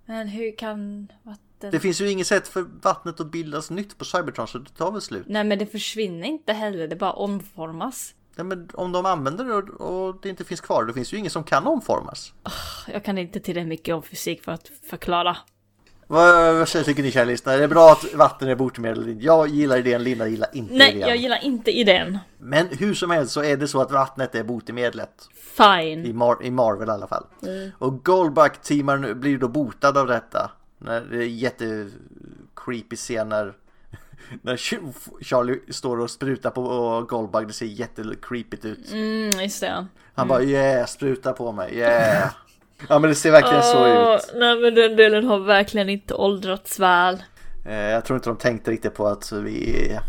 Men 0.05 0.27
hur 0.27 0.57
kan 0.57 1.07
vatten... 1.23 1.71
Det 1.71 1.79
finns 1.79 2.01
ju 2.01 2.11
inget 2.11 2.27
sätt 2.27 2.47
för 2.47 2.61
vattnet 2.61 3.19
att 3.19 3.31
bildas 3.31 3.69
nytt 3.69 3.97
på 3.97 4.05
Cybertron 4.05 4.47
så 4.47 4.57
det 4.57 4.69
tar 4.69 4.91
väl 4.91 5.01
slut. 5.01 5.25
Nej 5.27 5.43
men 5.43 5.59
det 5.59 5.65
försvinner 5.65 6.27
inte 6.27 6.53
heller, 6.53 6.87
det 6.87 6.95
bara 6.95 7.13
omformas. 7.13 8.15
Ja, 8.35 8.43
men 8.43 8.69
om 8.73 8.91
de 8.91 9.05
använder 9.05 9.45
det 9.45 9.53
och, 9.71 10.19
det 10.21 10.29
inte 10.29 10.43
finns 10.43 10.61
kvar, 10.61 10.85
det 10.85 10.93
finns 10.93 11.13
ju 11.13 11.17
ingen 11.17 11.31
som 11.31 11.43
kan 11.43 11.67
omformas. 11.67 12.33
Jag 12.87 13.03
kan 13.03 13.17
inte 13.17 13.39
tillräckligt 13.39 13.69
mycket 13.69 13.95
om 13.95 14.03
fysik 14.03 14.43
för 14.43 14.51
att 14.51 14.67
förklara. 14.89 15.37
Vad, 16.07 16.55
vad 16.55 16.67
tycker 16.67 17.03
ni 17.03 17.11
kära 17.11 17.25
lyssnare? 17.25 17.55
Är 17.55 17.59
det 17.61 17.67
bra 17.67 17.91
att 17.91 18.13
vatten 18.13 18.47
är 18.49 18.55
botemedel? 18.55 19.23
Jag 19.23 19.47
gillar 19.47 19.77
idén, 19.77 20.03
Linda 20.03 20.27
gillar 20.27 20.49
inte 20.53 20.73
Nej, 20.73 20.89
idén. 20.95 21.07
jag 21.07 21.17
gillar 21.17 21.43
inte 21.43 21.71
idén. 21.71 22.19
Men 22.37 22.67
hur 22.67 22.93
som 22.93 23.11
helst 23.11 23.33
så 23.33 23.43
är 23.43 23.57
det 23.57 23.67
så 23.67 23.81
att 23.81 23.91
vattnet 23.91 24.35
är 24.35 24.43
botemedlet. 24.43 25.29
Fine. 25.57 26.05
I, 26.05 26.13
Mar- 26.13 26.43
i 26.43 26.51
Marvel 26.51 26.87
i 26.87 26.91
alla 26.91 27.07
fall. 27.07 27.25
Och 27.77 28.03
Goldback 28.05 28.61
teamar 28.61 29.13
blir 29.13 29.37
då 29.37 29.47
botad 29.47 29.97
av 29.97 30.07
detta. 30.07 30.51
När 30.77 31.01
det 31.01 31.17
är 31.17 31.27
jätte 31.27 31.89
creepy 32.55 32.95
scener. 32.95 33.53
När 34.41 34.55
Ch- 34.57 34.93
Charlie 35.21 35.59
står 35.69 35.99
och 35.99 36.09
sprutar 36.11 36.49
på 36.49 37.05
Goldbug, 37.09 37.47
det 37.47 37.53
ser 37.53 37.65
jättecreepigt 37.65 38.65
ut. 38.65 38.91
Mm, 38.91 39.29
just 39.41 39.61
det. 39.61 39.85
Han 40.15 40.27
bara 40.27 40.43
yeah, 40.43 40.85
spruta 40.85 41.33
på 41.33 41.51
mig, 41.51 41.75
yeah. 41.75 42.29
Ja 42.89 42.99
men 42.99 43.09
det 43.09 43.15
ser 43.15 43.31
verkligen 43.31 43.63
så 43.63 43.77
Åh, 43.79 44.15
ut. 44.15 44.31
Nej 44.35 44.59
men 44.61 44.75
den 44.75 44.95
delen 44.95 45.25
har 45.25 45.39
verkligen 45.39 45.89
inte 45.89 46.13
åldrats 46.13 46.79
väl. 46.79 47.23
Eh, 47.65 47.73
Jag 47.75 48.05
tror 48.05 48.17
inte 48.17 48.29
de 48.29 48.37
tänkte 48.37 48.71
riktigt 48.71 48.93
på 48.95 49.07
att 49.07 49.31
vi, 49.31 49.99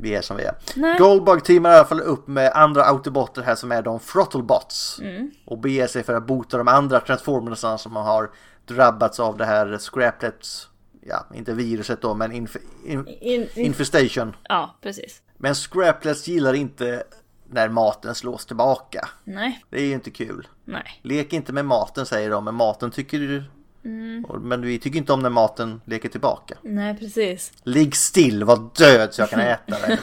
vi 0.00 0.14
är 0.14 0.22
som 0.22 0.36
vi 0.36 0.42
är. 0.44 0.54
Nej. 0.76 0.98
Goldbug 0.98 1.44
teamar 1.44 1.70
i 1.70 1.74
alla 1.74 1.84
fall 1.84 2.00
upp 2.00 2.28
med 2.28 2.52
andra 2.54 2.84
autobotter 2.84 3.42
här 3.42 3.54
som 3.54 3.72
är 3.72 3.82
de 3.82 3.98
Throttlebots. 3.98 5.00
Och 5.44 5.58
beger 5.58 5.86
sig 5.86 6.02
för 6.02 6.14
att 6.14 6.26
bota 6.26 6.58
de 6.58 6.68
andra 6.68 7.00
transformersarna 7.00 7.78
som 7.78 7.96
har 7.96 8.30
drabbats 8.66 9.20
av 9.20 9.36
det 9.36 9.44
här 9.44 9.78
Scraplets 9.78 10.68
ja, 11.06 11.26
inte 11.34 11.52
viruset 11.54 12.02
då, 12.02 12.14
men 12.14 12.32
inf 12.32 12.56
in 12.56 12.62
In, 12.84 13.08
in, 13.20 13.48
infestation. 13.54 14.36
ja, 14.48 14.76
precis. 14.82 15.22
Men 15.38 15.54
Scraplets 15.54 16.28
gillar 16.28 16.54
inte 16.54 17.02
när 17.52 17.68
maten 17.68 18.14
slås 18.14 18.46
tillbaka. 18.46 19.08
Nej, 19.24 19.64
Det 19.70 19.76
är 19.80 19.84
ju 19.84 19.92
inte 19.92 20.10
kul. 20.10 20.48
nej. 20.64 21.00
Lek 21.02 21.32
inte 21.32 21.52
med 21.52 21.64
maten 21.64 22.06
säger 22.06 22.30
de, 22.30 22.44
men 22.44 22.54
maten 22.54 22.90
tycker 22.90 23.18
du... 23.18 23.44
Och- 24.28 24.40
Men 24.40 24.60
vi 24.62 24.78
tycker 24.78 24.98
inte 24.98 25.12
om 25.12 25.20
när 25.20 25.30
maten 25.30 25.80
leker 25.84 26.08
tillbaka. 26.08 26.54
Nej, 26.62 26.96
precis. 26.98 27.52
Ligg 27.62 27.96
still, 27.96 28.44
var 28.44 28.70
död 28.78 29.14
så 29.14 29.22
jag 29.22 29.30
kan 29.30 29.40
äta 29.40 29.78
dig. 29.78 29.98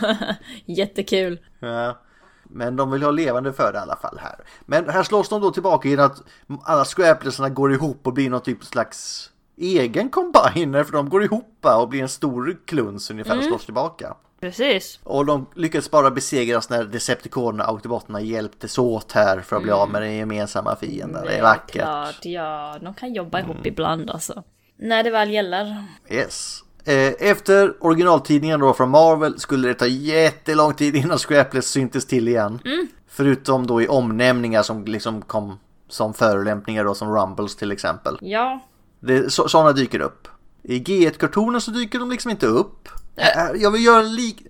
Jättekul. 0.66 1.40
Ja. 1.60 1.98
Men 2.44 2.76
de 2.76 2.92
vill 2.92 3.04
ha 3.04 3.12
levande 3.12 3.54
föda 3.54 3.80
i 3.80 3.82
alla 3.82 3.96
fall 3.96 4.20
här. 4.24 4.36
Men 4.66 4.90
här 4.90 5.04
slås 5.04 5.30
de 5.30 5.42
då 5.42 5.52
tillbaka 5.52 5.90
i 5.90 5.98
att 5.98 6.22
alla 6.64 6.86
scraplesarna 6.86 7.50
går 7.50 7.74
ihop 7.74 8.08
och 8.08 8.14
blir 8.14 8.30
någon 8.30 8.42
typ 8.42 8.64
slags 8.64 9.30
egen 9.58 10.10
combiner 10.10 10.84
för 10.84 10.92
de 10.92 11.10
går 11.10 11.24
ihop 11.24 11.58
och 11.62 11.90
blir 11.90 12.02
en 12.02 12.10
stor 12.10 12.60
kluns 12.66 13.12
ungefär 13.12 13.38
och 13.38 13.44
slås 13.44 13.66
tillbaka. 13.66 14.16
Precis. 14.42 15.00
Och 15.04 15.26
de 15.26 15.46
lyckades 15.56 15.92
bara 15.92 16.12
besegras 16.12 16.70
när 16.70 16.84
Decepticonerna 16.84 17.64
och 17.64 17.70
Autobotterna 17.76 18.22
hjälptes 18.22 18.78
åt 18.78 19.12
här 19.12 19.42
för 19.42 19.56
att 19.56 19.64
bli 19.64 19.72
av 19.72 19.90
med 19.92 20.02
den 20.02 20.14
gemensamma 20.16 20.76
fienden. 20.76 21.26
Det 21.26 21.34
är 21.38 21.42
vackert. 21.42 21.74
Klart, 21.84 22.26
ja. 22.26 22.78
De 22.82 22.94
kan 22.94 23.14
jobba 23.14 23.40
ihop 23.40 23.66
ibland 23.66 24.10
alltså. 24.10 24.44
När 24.78 25.04
det 25.04 25.10
väl 25.12 25.32
gäller. 25.32 25.84
Yes. 26.10 26.64
Eh, 26.86 27.14
Efter 27.30 27.74
originaltidningen 27.86 28.60
då 28.60 28.74
från 28.74 28.90
Marvel 28.90 29.40
skulle 29.40 29.68
det 29.68 29.74
ta 29.74 29.88
jättelång 29.88 30.74
tid 30.74 30.96
innan 30.96 31.18
Scrapless 31.18 31.68
syntes 31.70 32.06
till 32.08 32.28
igen. 32.28 32.60
Förutom 33.08 33.68
då 33.68 33.82
i 33.82 33.88
omnämningar 33.88 34.64
som 34.64 34.86
liksom 34.86 35.22
kom 35.22 35.60
som 35.90 36.14
förolämpningar 36.14 36.84
då 36.86 36.94
som 36.96 37.16
Rumbles 37.16 37.56
till 37.56 37.72
exempel. 37.72 38.18
Ja, 38.22 38.60
Det, 39.00 39.34
så, 39.34 39.48
sådana 39.48 39.72
dyker 39.72 40.00
upp. 40.00 40.28
I 40.64 40.80
G1-kartonen 40.80 41.62
så 41.62 41.72
dyker 41.72 42.00
de 42.00 42.12
liksom 42.12 42.32
inte 42.32 42.46
upp. 42.46 42.90
Äh, 43.20 43.62
Jag 43.62 43.72
vill 43.72 43.86
göra 43.86 44.02
lik... 44.02 44.48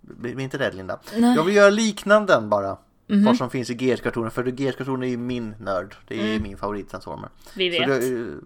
Bli 0.00 0.42
inte 0.42 0.58
rädd 0.58 0.74
Linda. 0.74 0.98
Jag 1.36 1.44
vill 1.44 1.54
göra 1.56 1.70
liknanden 1.70 2.48
bara. 2.48 2.76
Vad 3.24 3.36
som 3.36 3.50
finns 3.50 3.70
i 3.70 3.74
G1-kartonen. 3.76 4.30
För 4.30 4.44
G1-kartonen 4.44 5.02
är 5.02 5.06
ju 5.08 5.16
min 5.16 5.54
nörd. 5.60 5.94
Det 6.08 6.34
är 6.34 6.40
min 6.40 6.56
favorittransformer. 6.56 7.28
Vi 7.56 7.72
Så 7.72 7.86
vet. 7.86 8.00
det, 8.00 8.06
uh, 8.06 8.38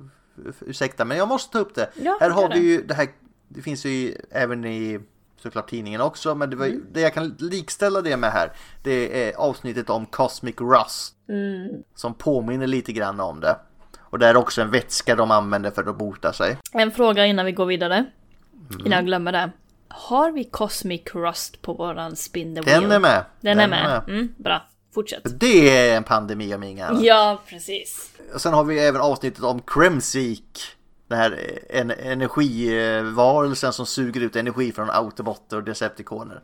ursäkta 0.60 1.04
men 1.04 1.16
jag 1.16 1.28
måste 1.28 1.52
ta 1.52 1.58
upp 1.58 1.74
det. 1.74 1.90
Ja, 1.94 2.16
här 2.20 2.30
har 2.30 2.48
vi 2.48 2.58
ju 2.58 2.82
det 2.82 2.94
här. 2.94 3.08
Det 3.48 3.62
finns 3.62 3.84
ju 3.84 4.14
även 4.30 4.64
i 4.64 5.00
såklart 5.36 5.70
tidningen 5.70 6.00
också. 6.00 6.34
Men 6.34 6.50
det, 6.50 6.56
var, 6.56 6.66
Mm. 6.66 6.86
det 6.92 7.00
jag 7.00 7.14
kan 7.14 7.36
likställa 7.38 8.02
det 8.02 8.16
med 8.16 8.30
här. 8.32 8.52
Det 8.82 9.28
är 9.28 9.34
avsnittet 9.36 9.90
om 9.90 10.06
Cosmic 10.06 10.56
Rust. 10.60 11.14
Mm. 11.28 11.68
Som 11.94 12.14
påminner 12.14 12.66
lite 12.66 12.92
grann 12.92 13.20
om 13.20 13.40
det. 13.40 13.56
Och 13.98 14.18
det 14.18 14.26
är 14.26 14.36
också 14.36 14.62
en 14.62 14.70
vätska 14.70 15.14
de 15.14 15.30
använder 15.30 15.70
för 15.70 15.84
att 15.90 15.98
bota 15.98 16.32
sig. 16.32 16.58
en 16.72 16.90
fråga 16.90 17.26
innan 17.26 17.46
vi 17.46 17.52
går 17.52 17.66
vidare. 17.66 17.94
Mm. 17.94 18.86
Innan 18.86 18.96
jag 18.96 19.06
glömmer 19.06 19.32
det. 19.32 19.50
Har 19.88 20.30
vi 20.30 20.44
Cosmic 20.44 21.02
Rust 21.14 21.62
på 21.62 21.72
våran 21.72 22.16
spin 22.16 22.54
the 22.54 22.60
wheel? 22.60 22.82
Den 22.82 22.92
är 22.92 22.98
med. 22.98 23.24
Den, 23.40 23.60
är 23.60 23.68
med. 23.68 24.02
Mm, 24.08 24.34
bra. 24.36 24.62
Fortsätt. 24.94 25.40
Det 25.40 25.88
är 25.88 25.96
en 25.96 26.04
pandemi 26.04 26.54
om 26.54 26.62
inga 26.62 26.86
annat. 26.86 27.02
Ja, 27.02 27.42
precis. 27.48 28.10
Och 28.34 28.40
sen 28.40 28.52
har 28.52 28.64
vi 28.64 28.78
även 28.78 29.00
avsnittet 29.00 29.44
om 29.44 29.62
Kremzik. 29.62 30.60
Den 31.08 31.18
här 31.18 31.60
en, 31.70 31.90
energivarelsen 31.90 33.72
som 33.72 33.86
suger 33.86 34.20
ut 34.20 34.36
energi 34.36 34.72
från 34.72 34.90
autobotter 34.90 35.56
och 35.56 35.64
decepticoner. 35.64 36.42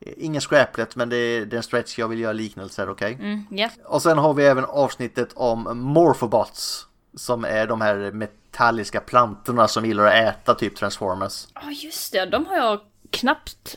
Ingen 0.00 0.40
scraplet 0.40 0.96
men 0.96 1.08
det 1.08 1.16
är, 1.16 1.46
det 1.46 1.54
är 1.54 1.56
en 1.56 1.62
stretch 1.62 1.98
jag 1.98 2.08
vill 2.08 2.20
göra 2.20 2.32
liknelser, 2.32 2.90
okej? 2.90 3.14
Mm, 3.20 3.46
ja. 3.50 3.68
Och 3.84 4.02
sen 4.02 4.18
har 4.18 4.34
vi 4.34 4.44
även 4.44 4.64
avsnittet 4.64 5.28
om 5.34 5.78
Morphobots. 5.78 6.86
Som 7.16 7.44
är 7.44 7.66
de 7.66 7.80
här 7.80 8.10
metalliska 8.54 9.00
plantorna 9.00 9.68
som 9.68 9.84
gillar 9.84 10.04
att 10.04 10.14
äta 10.14 10.54
typ 10.54 10.76
Transformers. 10.76 11.46
Ja, 11.54 11.70
just 11.70 12.12
det. 12.12 12.26
De 12.26 12.46
har 12.46 12.56
jag 12.56 12.80
knappt 13.10 13.76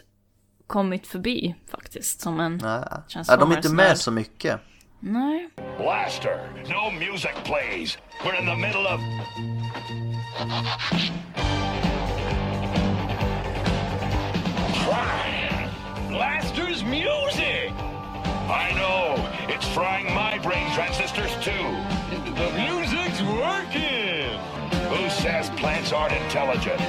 kommit 0.68 1.08
förbi 1.08 1.56
faktiskt. 1.72 2.22
Som 2.22 2.40
en 2.40 2.60
Ja, 2.64 3.04
ja, 3.28 3.38
de 3.38 3.52
är 3.52 3.56
inte 3.58 3.70
med 3.70 3.98
så 3.98 4.12
mycket. 4.12 4.60
Nej. 5.00 5.50
Blaster, 5.78 6.38
no 6.70 6.92
music 6.92 7.32
please. 7.44 7.98
We're 8.24 8.40
in 8.40 8.46
the 8.46 8.56
middle 8.56 8.88
of. 8.88 9.02
Blaster's 16.10 16.84
music! 16.84 17.72
I 18.50 18.72
know, 18.76 19.16
it's 19.50 19.68
frying 19.74 20.06
my 20.14 20.40
brain 20.40 20.72
transistors 20.74 21.34
too. 21.44 21.66
The 22.36 22.50
music's 22.58 23.22
working! 23.22 24.47
Says 25.28 25.50
plants 25.58 25.94
aren't 25.94 26.14
intelligent? 26.26 26.80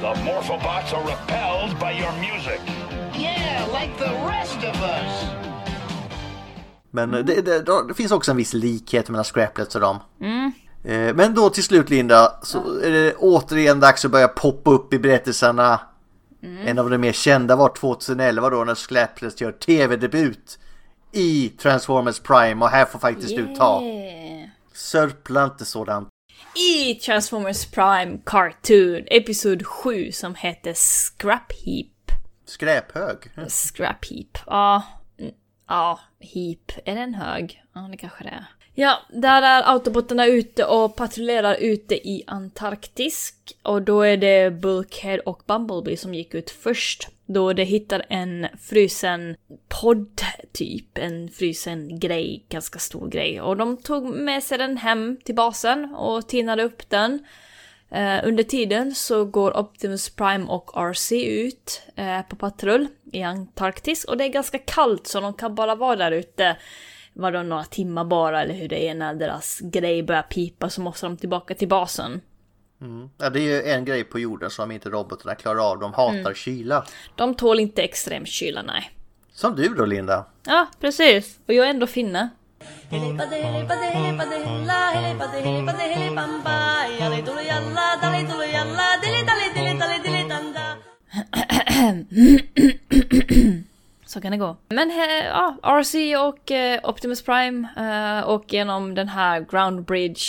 The 0.00 0.14
Morphobots 0.24 0.92
are 0.92 1.04
repelled 1.14 1.78
by 1.80 1.92
your 1.92 2.12
music. 2.12 2.60
Yeah, 3.16 3.66
like 3.72 3.92
the 3.98 4.12
rest 4.28 4.56
of 4.56 4.82
us. 4.82 5.24
Men 6.90 7.10
det, 7.10 7.22
det, 7.22 7.62
det 7.88 7.94
finns 7.94 8.12
också 8.12 8.30
en 8.30 8.36
viss 8.36 8.54
likhet 8.54 9.08
mellan 9.08 9.24
Scraplets 9.24 9.74
och 9.74 9.80
dem. 9.80 9.98
Eh, 10.84 11.14
Men 11.14 11.34
då 11.34 11.50
till 11.50 11.64
slut 11.64 11.90
Linda 11.90 12.32
så 12.42 12.78
är 12.80 12.90
det 12.90 13.14
återigen 13.14 13.80
dags 13.80 14.04
att 14.04 14.10
börja 14.10 14.28
poppa 14.28 14.70
upp 14.70 14.94
i 14.94 14.98
berättelserna. 14.98 15.80
En 16.64 16.78
av 16.78 16.90
de 16.90 16.98
mer 16.98 17.12
kända 17.12 17.56
var 17.56 17.68
2011 17.68 18.50
då 18.50 18.64
när 18.64 18.74
Scraplets 18.74 19.40
gör 19.40 19.52
tv-debut 19.52 20.58
i 21.12 21.48
Transformers 21.48 22.20
Prime 22.20 22.64
och 22.64 22.70
här 22.70 22.84
får 22.84 22.98
faktiskt 22.98 23.36
du 23.36 23.54
ta. 23.56 23.82
Yeah. 23.82 24.48
Sörpla 24.72 25.44
inte 25.44 25.64
sådant. 25.64 26.08
I 26.56 26.94
Transformers 26.94 27.64
Prime 27.64 28.18
Cartoon, 28.26 29.04
episod 29.10 29.66
7 29.66 30.12
som 30.12 30.34
heter 30.34 30.74
Scrap 30.74 31.52
Heap. 31.52 32.12
Skräphög. 32.44 33.30
Scrap 33.48 34.04
Heap. 34.04 34.38
Ja, 34.46 34.82
mm, 35.18 35.34
ja, 35.68 36.00
Heap. 36.20 36.72
Är 36.84 36.94
den 36.94 37.14
hög? 37.14 37.62
Ja, 37.74 37.80
det 37.80 37.96
kanske 37.96 38.24
det 38.24 38.30
är. 38.30 38.46
Ja, 38.76 38.98
där 39.08 39.42
är 39.42 39.72
autobotarna 39.72 40.26
ute 40.26 40.64
och 40.64 40.96
patrullerar 40.96 41.54
ute 41.54 41.94
i 41.94 42.24
Antarktis. 42.26 43.34
Och 43.62 43.82
då 43.82 44.02
är 44.02 44.16
det 44.16 44.50
Bulkhead 44.50 45.18
och 45.26 45.42
Bumblebee 45.46 45.96
som 45.96 46.14
gick 46.14 46.34
ut 46.34 46.50
först. 46.50 47.08
Då 47.26 47.52
de 47.52 47.64
hittar 47.64 48.06
en 48.08 48.46
frusen 48.60 49.36
podd, 49.68 50.20
typ. 50.52 50.98
En 50.98 51.28
frusen 51.28 52.00
grej, 52.00 52.44
ganska 52.48 52.78
stor 52.78 53.08
grej. 53.08 53.40
Och 53.40 53.56
de 53.56 53.76
tog 53.76 54.04
med 54.04 54.42
sig 54.42 54.58
den 54.58 54.76
hem 54.76 55.16
till 55.24 55.34
basen 55.34 55.94
och 55.94 56.28
tinade 56.28 56.62
upp 56.62 56.90
den. 56.90 57.26
Eh, 57.90 58.20
under 58.24 58.42
tiden 58.42 58.94
så 58.94 59.24
går 59.24 59.56
Optimus 59.56 60.10
Prime 60.10 60.46
och 60.46 60.70
RC 60.76 61.24
ut 61.24 61.82
eh, 61.96 62.22
på 62.22 62.36
patrull 62.36 62.86
i 63.12 63.22
Antarktis 63.22 64.04
och 64.04 64.16
det 64.16 64.24
är 64.24 64.28
ganska 64.28 64.58
kallt 64.58 65.06
så 65.06 65.20
de 65.20 65.34
kan 65.34 65.54
bara 65.54 65.74
vara 65.74 65.96
där 65.96 66.12
ute 66.12 66.56
vadå, 67.14 67.42
några 67.42 67.64
timmar 67.64 68.04
bara 68.04 68.42
eller 68.42 68.54
hur 68.54 68.68
det 68.68 68.88
är 68.88 68.94
när 68.94 69.14
deras 69.14 69.60
grej 69.60 70.02
börjar 70.02 70.22
pipa 70.22 70.70
så 70.70 70.80
måste 70.80 71.06
de 71.06 71.16
tillbaka 71.16 71.54
till 71.54 71.68
basen. 71.68 72.20
Ja, 73.18 73.30
det 73.30 73.40
är 73.40 73.42
ju 73.42 73.62
en 73.62 73.84
grej 73.84 74.04
på 74.04 74.18
jorden 74.18 74.50
som 74.50 74.70
inte 74.70 74.88
robotarna 74.90 75.34
klarar 75.34 75.70
av. 75.70 75.78
De 75.80 75.92
hatar 75.94 76.12
Mm. 76.18 76.34
kyla. 76.34 76.84
De 77.16 77.34
tål 77.34 77.60
inte 77.60 77.82
extrem 77.82 78.26
kyla, 78.26 78.62
nej. 78.62 78.90
Som 79.32 79.56
du 79.56 79.68
då 79.68 79.84
Linda. 79.84 80.26
Ja, 80.46 80.66
precis. 80.80 81.38
Och 81.48 81.54
jag 81.54 81.66
är 81.66 81.70
ändå 81.70 81.86
finne. 81.86 82.28
Så 94.14 94.20
kan 94.20 94.32
det 94.32 94.38
gå. 94.38 94.56
Men 94.68 94.90
eh, 94.90 95.26
ja, 95.26 95.56
RC 95.62 96.16
och 96.16 96.50
eh, 96.50 96.80
Optimus 96.82 97.22
Prime 97.22 97.68
eh, 97.76 98.28
och 98.28 98.52
genom 98.52 98.94
den 98.94 99.08
här 99.08 99.40
Ground 99.40 99.84
Bridge, 99.84 100.20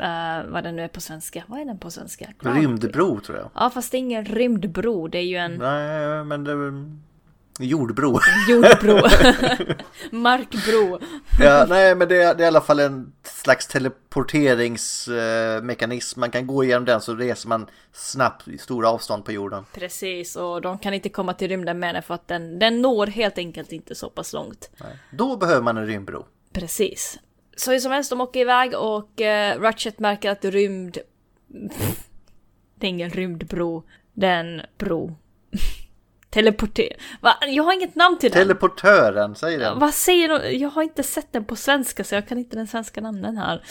eh, 0.00 0.50
vad 0.50 0.64
den 0.64 0.76
nu 0.76 0.82
är 0.82 0.88
på 0.88 1.00
svenska. 1.00 1.44
Vad 1.46 1.60
är 1.60 1.64
den 1.64 1.78
på 1.78 1.90
svenska? 1.90 2.26
Ground. 2.38 2.58
Rymdbro 2.58 3.20
tror 3.20 3.38
jag. 3.38 3.50
Ja, 3.54 3.70
fast 3.70 3.90
det 3.90 3.96
är 3.96 3.98
ingen 3.98 4.24
rymdbro, 4.24 5.08
det 5.08 5.18
är 5.18 5.22
ju 5.22 5.36
en 5.36 5.54
Nej, 5.54 6.24
men 6.24 6.44
det 6.44 6.54
jordbro. 7.58 8.20
jordbro. 8.48 9.00
Markbro. 10.16 10.98
ja, 11.40 11.66
nej, 11.68 11.94
men 11.94 12.08
det 12.08 12.22
är, 12.22 12.34
det 12.34 12.42
är 12.42 12.44
i 12.44 12.48
alla 12.48 12.60
fall 12.60 12.80
en 12.80 13.12
slags 13.22 13.66
teleporteringsmekanism. 13.66 16.20
Man 16.20 16.30
kan 16.30 16.46
gå 16.46 16.64
igenom 16.64 16.84
den 16.84 17.00
så 17.00 17.14
reser 17.14 17.48
man 17.48 17.66
snabbt 17.92 18.48
i 18.48 18.58
stora 18.58 18.88
avstånd 18.88 19.24
på 19.24 19.32
jorden. 19.32 19.64
Precis, 19.74 20.36
och 20.36 20.60
de 20.60 20.78
kan 20.78 20.94
inte 20.94 21.08
komma 21.08 21.34
till 21.34 21.48
rymden 21.48 21.78
med 21.78 21.94
den 21.94 22.02
för 22.02 22.14
att 22.14 22.28
den, 22.28 22.58
den 22.58 22.82
når 22.82 23.06
helt 23.06 23.38
enkelt 23.38 23.72
inte 23.72 23.94
så 23.94 24.10
pass 24.10 24.32
långt. 24.32 24.70
Då 25.10 25.36
behöver 25.36 25.62
man 25.62 25.76
en 25.76 25.86
rymdbro. 25.86 26.26
Precis. 26.52 27.18
Så 27.56 27.72
hur 27.72 27.78
som 27.78 27.92
helst, 27.92 28.10
de 28.10 28.20
åker 28.20 28.40
iväg 28.40 28.74
och 28.74 29.20
uh, 29.20 29.60
Ratchet 29.60 29.98
märker 29.98 30.30
att 30.30 30.44
rymd... 30.44 30.98
det 32.74 32.86
är 32.86 32.90
ingen 32.90 33.10
rymdbro, 33.10 33.84
det 34.12 34.26
är 34.26 34.40
en 34.40 34.62
bro. 34.78 35.16
Teleporter... 36.34 36.88
Va? 37.20 37.36
Jag 37.48 37.64
har 37.64 37.72
inget 37.72 37.94
namn 37.94 38.18
till 38.18 38.30
den. 38.30 38.42
Teleportören, 38.42 39.34
säger 39.34 39.58
den. 39.58 39.78
Vad 39.78 39.94
säger 39.94 40.28
de? 40.28 40.58
Jag 40.58 40.70
har 40.70 40.82
inte 40.82 41.02
sett 41.02 41.32
den 41.32 41.44
på 41.44 41.56
svenska 41.56 42.04
så 42.04 42.14
jag 42.14 42.28
kan 42.28 42.38
inte 42.38 42.56
den 42.56 42.66
svenska 42.66 43.00
namnen 43.00 43.36
här. 43.36 43.62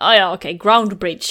Ah, 0.00 0.14
ja, 0.14 0.34
okej. 0.34 0.58
Ground 0.62 0.98
Bridge 0.98 1.26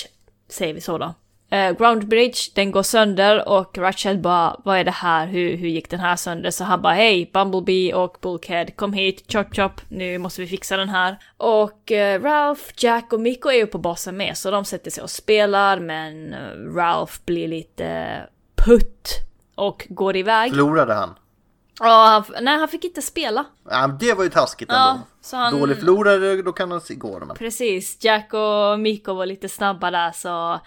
säger 0.49 0.73
vi 0.73 0.81
så 0.81 0.97
då. 0.97 1.13
Eh, 1.49 1.71
Ground 1.71 2.07
Bridge, 2.07 2.39
den 2.53 2.71
går 2.71 2.83
sönder 2.83 3.49
och 3.49 3.77
Ratchet 3.77 4.19
bara 4.19 4.61
vad 4.63 4.77
är 4.77 4.83
det 4.83 4.91
här, 4.91 5.27
hur, 5.27 5.57
hur 5.57 5.67
gick 5.67 5.89
den 5.89 5.99
här 5.99 6.15
sönder? 6.15 6.51
Så 6.51 6.63
han 6.63 6.81
bara 6.81 6.93
hej, 6.93 7.29
Bumblebee 7.33 7.93
och 7.93 8.17
Bulkhead, 8.21 8.65
kom 8.75 8.93
hit, 8.93 9.31
chop 9.31 9.55
chop, 9.55 9.81
nu 9.89 10.17
måste 10.17 10.41
vi 10.41 10.47
fixa 10.47 10.77
den 10.77 10.89
här. 10.89 11.17
Och 11.37 11.91
eh, 11.91 12.21
Ralph, 12.21 12.63
Jack 12.77 13.13
och 13.13 13.19
Miko 13.21 13.49
är 13.49 13.57
ju 13.57 13.67
på 13.67 13.77
basen 13.77 14.17
med 14.17 14.37
så 14.37 14.51
de 14.51 14.65
sätter 14.65 14.91
sig 14.91 15.03
och 15.03 15.09
spelar 15.09 15.79
men 15.79 16.33
eh, 16.33 16.73
Ralph 16.75 17.13
blir 17.25 17.47
lite 17.47 18.21
putt 18.55 19.25
och 19.55 19.87
går 19.89 20.15
iväg. 20.15 20.51
Förlorade 20.51 20.93
han? 20.93 21.15
Ja, 21.79 22.23
han, 22.29 22.43
nej 22.43 22.57
han 22.59 22.67
fick 22.67 22.85
inte 22.85 23.01
spela. 23.01 23.45
Ja, 23.69 23.87
det 23.87 24.13
var 24.13 24.23
ju 24.23 24.29
taskigt 24.29 24.69
Ja, 24.71 24.91
ändå. 24.91 25.03
så 25.21 25.37
han- 25.37 25.59
Dålig 25.59 25.77
förlorare, 25.77 26.41
då 26.41 26.51
kan 26.53 26.71
han 26.71 26.81
gå. 26.89 27.19
Men... 27.25 27.35
Precis, 27.35 28.03
Jack 28.03 28.33
och 28.33 28.79
Miko 28.79 29.13
var 29.13 29.25
lite 29.25 29.49
snabba 29.49 29.91
där 29.91 30.11
så 30.11 30.59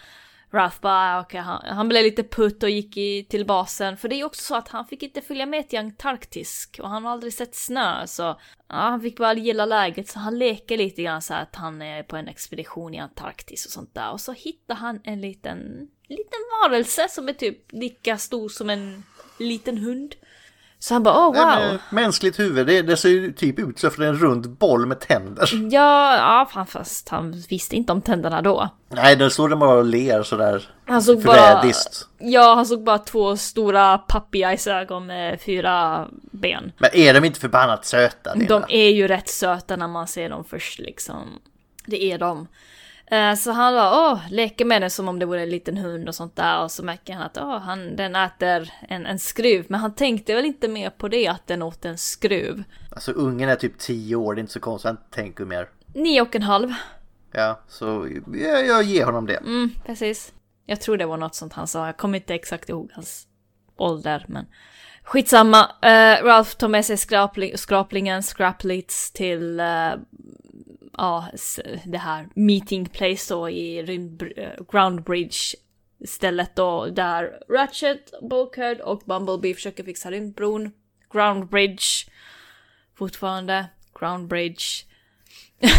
Ralph 0.52 0.76
bara, 0.80 1.20
okej, 1.20 1.40
han, 1.40 1.62
han 1.76 1.88
blev 1.88 2.02
lite 2.04 2.22
putt 2.24 2.62
och 2.62 2.70
gick 2.70 2.96
i, 2.96 3.24
till 3.24 3.46
basen. 3.46 3.96
För 3.96 4.08
det 4.08 4.20
är 4.20 4.24
också 4.24 4.42
så 4.42 4.54
att 4.56 4.68
han 4.68 4.86
fick 4.86 5.02
inte 5.02 5.20
följa 5.20 5.46
med 5.46 5.68
till 5.68 5.78
Antarktis 5.78 6.70
och 6.82 6.88
han 6.88 7.04
har 7.04 7.12
aldrig 7.12 7.34
sett 7.34 7.54
snö 7.54 8.06
så 8.06 8.22
ja, 8.22 8.38
han 8.74 9.00
fick 9.00 9.16
bara 9.18 9.34
gilla 9.34 9.66
läget 9.66 10.08
så 10.08 10.18
han 10.18 10.38
leker 10.38 10.76
lite 10.78 11.02
grann 11.02 11.22
så 11.22 11.34
att 11.34 11.56
han 11.56 11.82
är 11.82 12.02
på 12.02 12.16
en 12.16 12.28
expedition 12.28 12.94
i 12.94 12.98
Antarktis 12.98 13.66
och 13.66 13.72
sånt 13.72 13.94
där 13.94 14.10
och 14.12 14.20
så 14.20 14.32
hittar 14.32 14.74
han 14.74 15.00
en 15.04 15.20
liten, 15.20 15.88
liten 16.08 16.40
varelse 16.62 17.08
som 17.10 17.28
är 17.28 17.32
typ 17.32 17.72
lika 17.72 18.18
stor 18.18 18.48
som 18.48 18.70
en 18.70 19.02
liten 19.38 19.78
hund. 19.78 20.14
Så 20.80 20.94
han 20.94 21.02
bara, 21.02 21.18
åh 21.18 21.24
wow! 21.24 21.34
Men, 21.34 21.78
mänskligt 21.90 22.38
huvud, 22.38 22.66
det, 22.66 22.82
det 22.82 22.96
ser 22.96 23.08
ju 23.08 23.32
typ 23.32 23.58
ut 23.58 23.84
är 23.84 24.02
en 24.02 24.18
rund 24.18 24.50
boll 24.50 24.86
med 24.86 25.00
tänder. 25.00 25.48
Ja, 25.70 26.16
ja, 26.16 26.48
fan, 26.52 26.66
fast 26.66 27.08
han 27.08 27.42
visste 27.48 27.76
inte 27.76 27.92
om 27.92 28.02
tänderna 28.02 28.42
då. 28.42 28.68
Nej, 28.88 29.16
där 29.16 29.28
står 29.28 29.48
det 29.48 29.56
bara 29.56 29.78
och 29.78 29.84
ler 29.84 30.22
sådär 30.22 30.70
Han 30.86 31.02
såg 31.02 31.22
bara... 31.22 31.36
förrädiskt. 31.36 32.08
Ja, 32.18 32.54
han 32.54 32.66
såg 32.66 32.84
bara 32.84 32.98
två 32.98 33.36
stora 33.36 33.98
pappigajsögon 33.98 35.06
med 35.06 35.40
fyra 35.40 36.06
ben. 36.32 36.72
Men 36.78 36.90
är 36.92 37.14
de 37.14 37.24
inte 37.24 37.40
förbannat 37.40 37.86
söta? 37.86 38.34
Lena? 38.34 38.46
De 38.48 38.64
är 38.68 38.90
ju 38.90 39.08
rätt 39.08 39.28
söta 39.28 39.76
när 39.76 39.88
man 39.88 40.06
ser 40.06 40.30
dem 40.30 40.44
först 40.44 40.78
liksom. 40.78 41.40
Det 41.86 42.12
är 42.12 42.18
de. 42.18 42.48
Eh, 43.10 43.34
Så 43.34 43.52
han 43.52 43.74
bara, 43.74 44.10
åh, 44.12 44.20
leker 44.30 44.64
med 44.64 44.82
den 44.82 44.90
som 44.90 45.08
om 45.08 45.18
det 45.18 45.26
vore 45.26 45.42
en 45.42 45.50
liten 45.50 45.76
hund 45.76 46.08
och 46.08 46.14
sånt 46.14 46.36
där. 46.36 46.62
Och 46.62 46.70
så 46.70 46.84
märker 46.84 47.14
han 47.14 47.22
att, 47.22 47.38
åh, 47.38 47.58
han, 47.58 47.96
den 47.96 48.16
äter 48.16 48.70
en, 48.88 49.06
en 49.06 49.18
skruv. 49.18 49.66
Men 49.68 49.80
han 49.80 49.94
tänkte 49.94 50.34
väl 50.34 50.44
inte 50.44 50.68
mer 50.68 50.90
på 50.90 51.08
det, 51.08 51.28
att 51.28 51.46
den 51.46 51.62
åt 51.62 51.84
en 51.84 51.98
skruv. 51.98 52.64
Alltså 52.90 53.12
ungen 53.12 53.48
är 53.48 53.56
typ 53.56 53.78
10 53.78 54.16
år, 54.16 54.34
det 54.34 54.38
är 54.38 54.40
inte 54.40 54.52
så 54.52 54.60
konstigt, 54.60 54.86
han 54.88 54.98
tänker 55.10 55.44
mer. 55.44 55.68
Nio 55.94 56.20
och 56.20 56.36
en 56.36 56.42
halv. 56.42 56.72
Ja, 57.32 57.60
så 57.68 58.08
jag, 58.34 58.66
jag 58.66 58.82
ger 58.82 59.04
honom 59.04 59.26
det. 59.26 59.36
Mm, 59.36 59.70
precis. 59.86 60.32
Jag 60.66 60.80
tror 60.80 60.96
det 60.96 61.06
var 61.06 61.16
något 61.16 61.34
sånt 61.34 61.52
han 61.52 61.66
sa. 61.66 61.86
Jag 61.86 61.96
kommer 61.96 62.18
inte 62.18 62.34
exakt 62.34 62.68
ihåg 62.68 62.90
hans 62.94 63.26
ålder, 63.76 64.24
men 64.28 64.46
skitsamma. 65.02 65.62
Uh, 65.62 66.24
Ralph 66.24 66.50
tar 66.56 66.68
med 66.68 66.84
sig 66.84 66.96
skrapling, 66.96 67.58
skraplingen, 67.58 68.22
scraplits 68.22 69.12
till 69.12 69.60
uh, 69.60 69.92
ja, 70.98 71.28
det 71.84 71.98
här 71.98 72.28
meeting 72.34 72.86
place 72.86 73.34
då 73.34 73.50
i 73.50 73.82
rymd, 73.82 74.22
eh, 74.36 74.64
Ground 74.72 75.02
Bridge 75.02 75.56
stället 76.06 76.56
då 76.56 76.86
där 76.86 77.40
Ratchet, 77.48 78.12
Bulkhead 78.30 78.74
och 78.74 79.02
Bumblebee 79.04 79.54
försöker 79.54 79.84
fixa 79.84 80.10
rymdbron. 80.10 80.72
Ground 81.10 81.48
Bridge. 81.48 81.84
Fortfarande 82.94 83.66
Ground 84.00 84.28
Bridge. 84.28 84.64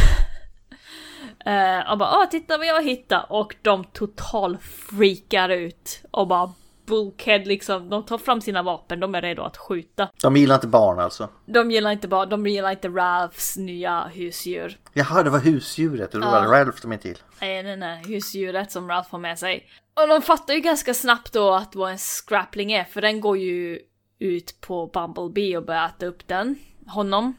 Eh, 1.45 1.91
och 1.91 1.97
bara 1.97 2.17
åh 2.17 2.25
titta 2.25 2.57
vad 2.57 2.67
jag 2.67 2.83
hittade 2.83 3.25
och 3.29 3.55
de 3.61 3.83
total 3.83 4.57
freakar 4.57 5.49
ut 5.49 6.03
och 6.11 6.27
bara 6.27 6.53
Bulkhead 6.89 7.37
liksom, 7.45 7.89
de 7.89 8.05
tar 8.05 8.17
fram 8.17 8.41
sina 8.41 8.63
vapen, 8.63 8.99
de 8.99 9.15
är 9.15 9.21
redo 9.21 9.43
att 9.43 9.57
skjuta. 9.57 10.09
De 10.21 10.35
gillar 10.37 10.55
inte 10.55 10.67
barn 10.67 10.99
alltså. 10.99 11.29
De 11.45 11.71
gillar 11.71 11.91
inte 11.91 12.07
bara, 12.07 12.25
de 12.25 12.47
gillar 12.47 12.71
inte 12.71 12.87
Ralphs 12.87 13.57
nya 13.57 14.07
husdjur. 14.13 14.77
Jaha, 14.93 15.23
det 15.23 15.29
var 15.29 15.39
husdjuret, 15.39 16.13
och 16.15 16.21
då 16.21 16.27
var 16.27 16.41
det 16.41 16.47
Ralph 16.47 16.81
de 16.81 16.93
inte 16.93 17.03
till. 17.03 17.17
Nej, 17.41 17.63
nej, 17.63 17.77
nej, 17.77 18.03
husdjuret 18.07 18.71
som 18.71 18.87
Ralph 18.89 19.11
har 19.11 19.19
med 19.19 19.39
sig. 19.39 19.69
Och 20.01 20.07
de 20.07 20.21
fattar 20.21 20.53
ju 20.53 20.59
ganska 20.59 20.93
snabbt 20.93 21.33
då 21.33 21.53
att 21.53 21.75
vad 21.75 21.91
en 21.91 21.97
scrappling 21.97 22.71
är, 22.71 22.83
för 22.83 23.01
den 23.01 23.21
går 23.21 23.37
ju 23.37 23.79
ut 24.19 24.61
på 24.61 24.87
Bumblebee 24.87 25.57
och 25.57 25.65
börjar 25.65 25.85
äta 25.85 26.05
upp 26.05 26.27
den, 26.27 26.55
honom. 26.87 27.33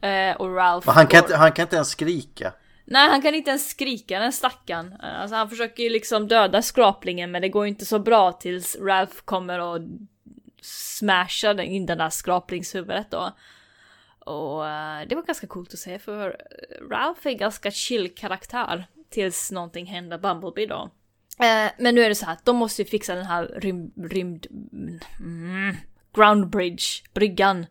Eh, 0.00 0.36
och 0.36 0.54
Ralph 0.54 0.88
Och 0.88 0.94
han 0.94 1.06
kan, 1.06 1.20
går- 1.20 1.26
inte, 1.26 1.36
han 1.36 1.52
kan 1.52 1.62
inte 1.62 1.76
ens 1.76 1.88
skrika. 1.88 2.52
Nej, 2.90 3.08
han 3.08 3.22
kan 3.22 3.34
inte 3.34 3.50
ens 3.50 3.68
skrika 3.70 4.18
den 4.18 4.32
stackaren. 4.32 4.94
Alltså 5.00 5.36
han 5.36 5.50
försöker 5.50 5.82
ju 5.82 5.90
liksom 5.90 6.28
döda 6.28 6.62
skraplingen 6.62 7.30
men 7.30 7.42
det 7.42 7.48
går 7.48 7.64
ju 7.64 7.68
inte 7.68 7.86
så 7.86 7.98
bra 7.98 8.32
tills 8.32 8.76
Ralph 8.80 9.16
kommer 9.24 9.58
och 9.58 9.80
smashar 10.62 11.54
den- 11.54 11.66
in 11.66 11.86
den 11.86 11.98
där 11.98 12.10
skraplingshuvudet 12.10 13.10
då. 13.10 13.32
Och 14.18 14.68
eh, 14.68 15.08
det 15.08 15.14
var 15.14 15.22
ganska 15.22 15.46
coolt 15.46 15.72
att 15.72 15.78
se 15.78 15.98
för 15.98 16.36
Ralph 16.90 17.26
är 17.26 17.30
en 17.30 17.36
ganska 17.36 17.70
chill 17.70 18.14
karaktär 18.14 18.86
tills 19.10 19.50
någonting 19.50 19.86
händer 19.86 20.18
Bumblebee 20.18 20.66
då. 20.66 20.90
Eh, 21.44 21.70
men 21.78 21.94
nu 21.94 22.00
är 22.02 22.08
det 22.08 22.14
så 22.14 22.26
här 22.26 22.32
att 22.32 22.44
de 22.44 22.56
måste 22.56 22.82
ju 22.82 22.88
fixa 22.88 23.14
den 23.14 23.26
här 23.26 23.46
rymd... 23.56 24.12
rymd 24.12 24.46
mm, 25.20 25.76
ground 26.14 26.50
bridge, 26.50 26.84
bryggan. 27.14 27.66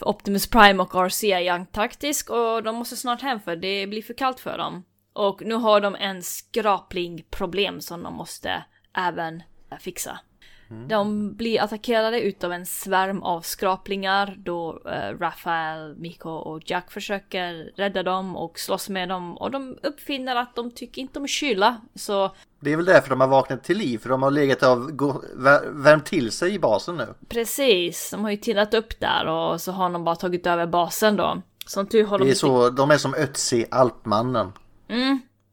Optimus 0.00 0.46
Prime 0.46 0.82
och 0.82 0.94
RC 0.94 1.24
är 1.24 1.40
i 1.40 1.48
Antarktis 1.48 2.28
och 2.28 2.62
de 2.62 2.74
måste 2.74 2.96
snart 2.96 3.22
hem 3.22 3.40
för 3.40 3.56
det 3.56 3.86
blir 3.86 4.02
för 4.02 4.14
kallt 4.14 4.40
för 4.40 4.58
dem. 4.58 4.84
Och 5.12 5.42
nu 5.44 5.54
har 5.54 5.80
de 5.80 5.94
en 5.94 6.22
skraplingproblem 6.22 7.80
som 7.80 8.02
de 8.02 8.14
måste 8.14 8.64
även 8.94 9.42
fixa. 9.80 10.20
De 10.88 11.32
blir 11.34 11.60
attackerade 11.60 12.20
utav 12.20 12.52
en 12.52 12.66
svärm 12.66 13.22
av 13.22 13.40
skraplingar 13.40 14.34
då 14.38 14.82
eh, 14.86 15.18
Raphael, 15.18 15.96
Miko 15.96 16.30
och 16.30 16.62
Jack 16.66 16.90
försöker 16.90 17.72
rädda 17.76 18.02
dem 18.02 18.36
och 18.36 18.58
slåss 18.58 18.88
med 18.88 19.08
dem 19.08 19.36
och 19.36 19.50
de 19.50 19.78
uppfinner 19.82 20.36
att 20.36 20.54
de 20.54 20.70
tycker 20.70 21.02
inte 21.02 21.18
om 21.18 21.28
kyla 21.28 21.80
så 21.94 22.34
Det 22.66 22.72
är 22.72 22.76
väl 22.76 22.84
därför 22.84 23.10
de 23.10 23.20
har 23.20 23.28
vaknat 23.28 23.64
till 23.64 23.78
liv, 23.78 23.98
för 23.98 24.08
de 24.08 24.22
har 24.22 24.30
legat 24.30 24.62
av, 24.62 24.90
vär- 25.36 25.82
värmt 25.82 26.06
till 26.06 26.30
sig 26.32 26.54
i 26.54 26.58
basen 26.58 26.96
nu. 26.96 27.06
precis, 27.28 28.10
de 28.10 28.24
har 28.24 28.30
ju 28.30 28.36
tillat 28.36 28.74
upp 28.74 29.00
där 29.00 29.26
och 29.26 29.60
så 29.60 29.72
har 29.72 29.90
de 29.90 30.04
bara 30.04 30.16
tagit 30.16 30.46
över 30.46 30.66
basen 30.66 31.16
då. 31.16 31.42
Som 31.66 31.86
tur 31.86 32.04
har 32.06 32.18
de 32.18 32.24
Det 32.24 32.28
är 32.28 32.30
inte- 32.30 32.38
så, 32.38 32.70
de 32.70 32.90
är 32.90 32.96
som 32.98 33.14
Ötzi, 33.14 33.66
Alpmannen. 33.70 34.52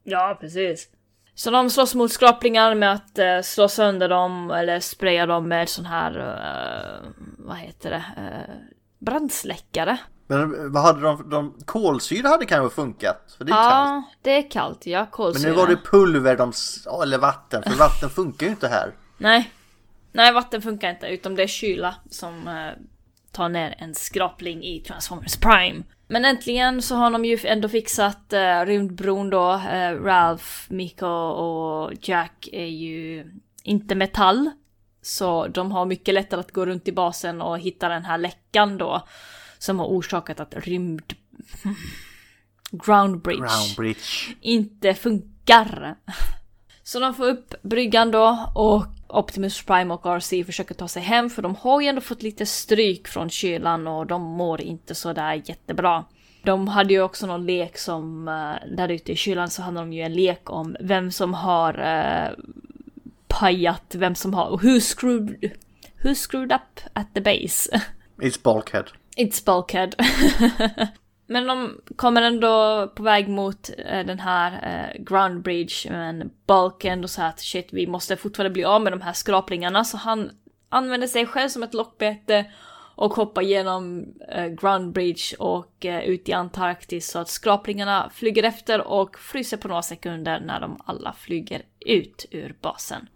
Ja, 0.04 0.38
precis. 0.40 0.88
Så 1.34 1.50
de 1.50 1.70
slåss 1.70 1.94
mot 1.94 2.12
skraplingar 2.12 2.74
med 2.74 2.92
att 2.92 3.18
eh, 3.18 3.40
slå 3.42 3.68
sönder 3.68 4.08
dem 4.08 4.50
eller 4.50 4.80
spraya 4.80 5.26
dem 5.26 5.48
med 5.48 5.68
sån 5.68 5.86
här, 5.86 6.18
eh, 6.18 7.08
vad 7.38 7.56
heter 7.56 7.90
det, 7.90 8.04
uh, 8.18 8.54
brandsläckare. 8.98 9.98
Men 10.38 10.72
vad 10.72 10.82
hade 10.82 11.00
de, 11.00 11.30
de 11.30 11.54
kolsyra 11.64 12.28
hade 12.28 12.46
kanske 12.46 12.74
funkat, 12.74 13.34
för 13.38 13.44
det 13.44 13.52
är 13.52 13.54
kallt. 13.54 13.74
Ja, 13.74 14.02
det 14.22 14.30
är 14.30 14.50
kallt, 14.50 14.86
ja, 14.86 15.00
Men 15.00 15.10
kolsyra. 15.10 15.50
nu 15.50 15.56
var 15.56 15.66
det 15.66 15.76
pulver, 15.76 16.36
de, 16.36 16.52
eller 17.02 17.18
vatten, 17.18 17.62
för 17.62 17.78
vatten 17.78 18.10
funkar 18.10 18.46
ju 18.46 18.52
inte 18.52 18.68
här. 18.68 18.92
Nej. 19.18 19.52
Nej, 20.12 20.32
vatten 20.32 20.62
funkar 20.62 20.90
inte, 20.90 21.06
utan 21.06 21.34
det 21.34 21.42
är 21.42 21.46
kyla 21.46 21.94
som 22.10 22.48
eh, 22.48 22.82
tar 23.32 23.48
ner 23.48 23.74
en 23.78 23.94
skrapling 23.94 24.64
i 24.64 24.80
Transformers 24.80 25.36
Prime. 25.36 25.82
Men 26.06 26.24
äntligen 26.24 26.82
så 26.82 26.94
har 26.94 27.10
de 27.10 27.24
ju 27.24 27.38
ändå 27.44 27.68
fixat 27.68 28.32
uh, 28.32 28.66
rymdbron 28.66 29.30
då. 29.30 29.52
Eh, 29.52 30.02
Ralph, 30.02 30.46
Miko 30.68 31.06
och 31.06 31.92
Jack 32.00 32.48
är 32.52 32.66
ju 32.66 33.30
inte 33.62 33.94
metall. 33.94 34.50
Så 35.02 35.46
de 35.46 35.72
har 35.72 35.86
mycket 35.86 36.14
lättare 36.14 36.40
att 36.40 36.52
gå 36.52 36.66
runt 36.66 36.88
i 36.88 36.92
basen 36.92 37.42
och 37.42 37.58
hitta 37.58 37.88
den 37.88 38.04
här 38.04 38.18
läckan 38.18 38.78
då. 38.78 39.06
Som 39.64 39.78
har 39.78 39.86
orsakat 39.86 40.40
att 40.40 40.54
rymd... 40.56 41.14
Ground 42.70 43.22
Bridge 43.22 43.40
Ground 43.40 43.76
Bridge. 43.76 44.34
inte 44.40 44.94
funkar. 44.94 45.96
Så 46.82 47.00
de 47.00 47.14
får 47.14 47.24
upp 47.24 47.54
bryggan 47.62 48.10
då 48.10 48.52
och 48.54 48.86
Optimus 49.08 49.62
Prime 49.62 49.94
och 49.94 50.06
RC 50.06 50.44
försöker 50.44 50.74
ta 50.74 50.88
sig 50.88 51.02
hem 51.02 51.30
för 51.30 51.42
de 51.42 51.54
har 51.54 51.80
ju 51.80 51.86
ändå 51.86 52.00
fått 52.00 52.22
lite 52.22 52.46
stryk 52.46 53.08
från 53.08 53.30
kylan 53.30 53.86
och 53.86 54.06
de 54.06 54.22
mår 54.22 54.60
inte 54.60 54.94
så 54.94 55.12
där 55.12 55.42
jättebra. 55.44 56.04
De 56.42 56.68
hade 56.68 56.94
ju 56.94 57.02
också 57.02 57.26
någon 57.26 57.46
lek 57.46 57.78
som, 57.78 58.28
eh, 58.28 58.76
där 58.76 58.88
ute 58.88 59.12
i 59.12 59.16
kylan 59.16 59.50
så 59.50 59.62
hade 59.62 59.78
de 59.78 59.92
ju 59.92 60.02
en 60.02 60.14
lek 60.14 60.50
om 60.50 60.76
vem 60.80 61.10
som 61.10 61.34
har 61.34 61.80
uh, 61.80 62.44
pajat, 63.28 63.94
vem 63.94 64.14
som 64.14 64.34
har, 64.34 64.50
who 64.50 64.80
screwed, 64.80 65.50
who 66.02 66.14
screwed 66.14 66.52
up 66.52 66.80
at 66.92 67.06
the 67.14 67.20
base. 67.20 67.80
It's 68.18 68.42
bulkhead. 68.42 68.84
It's 69.16 69.44
bulkhead. 69.44 69.94
Men 71.26 71.46
de 71.46 71.80
kommer 71.96 72.22
ändå 72.22 72.86
på 72.96 73.02
väg 73.02 73.28
mot 73.28 73.70
eh, 73.78 74.06
den 74.06 74.20
här 74.20 74.52
eh, 74.52 75.02
ground 75.02 75.42
bridge, 75.42 75.90
men 75.90 76.30
Bulk 76.46 76.84
ändå 76.84 77.08
så 77.08 77.22
att 77.22 77.40
shit, 77.40 77.68
vi 77.72 77.86
måste 77.86 78.16
fortfarande 78.16 78.52
bli 78.52 78.64
av 78.64 78.82
med 78.82 78.92
de 78.92 79.00
här 79.00 79.12
skraplingarna, 79.12 79.84
så 79.84 79.96
han 79.96 80.30
använder 80.68 81.06
sig 81.06 81.26
själv 81.26 81.48
som 81.48 81.62
ett 81.62 81.74
lockbete 81.74 82.44
och 82.96 83.14
hoppar 83.14 83.42
genom 83.42 84.04
eh, 84.28 84.46
ground 84.46 84.92
bridge 84.92 85.36
och 85.38 85.73
ut 85.84 86.28
i 86.28 86.32
Antarktis 86.32 87.10
så 87.10 87.18
att 87.18 87.28
skraplingarna 87.28 88.10
flyger 88.14 88.42
efter 88.42 88.80
och 88.86 89.18
fryser 89.18 89.56
på 89.56 89.68
några 89.68 89.82
sekunder 89.82 90.40
när 90.40 90.60
de 90.60 90.80
alla 90.84 91.12
flyger 91.12 91.62
ut 91.86 92.26
ur 92.30 92.54
basen. 92.60 93.08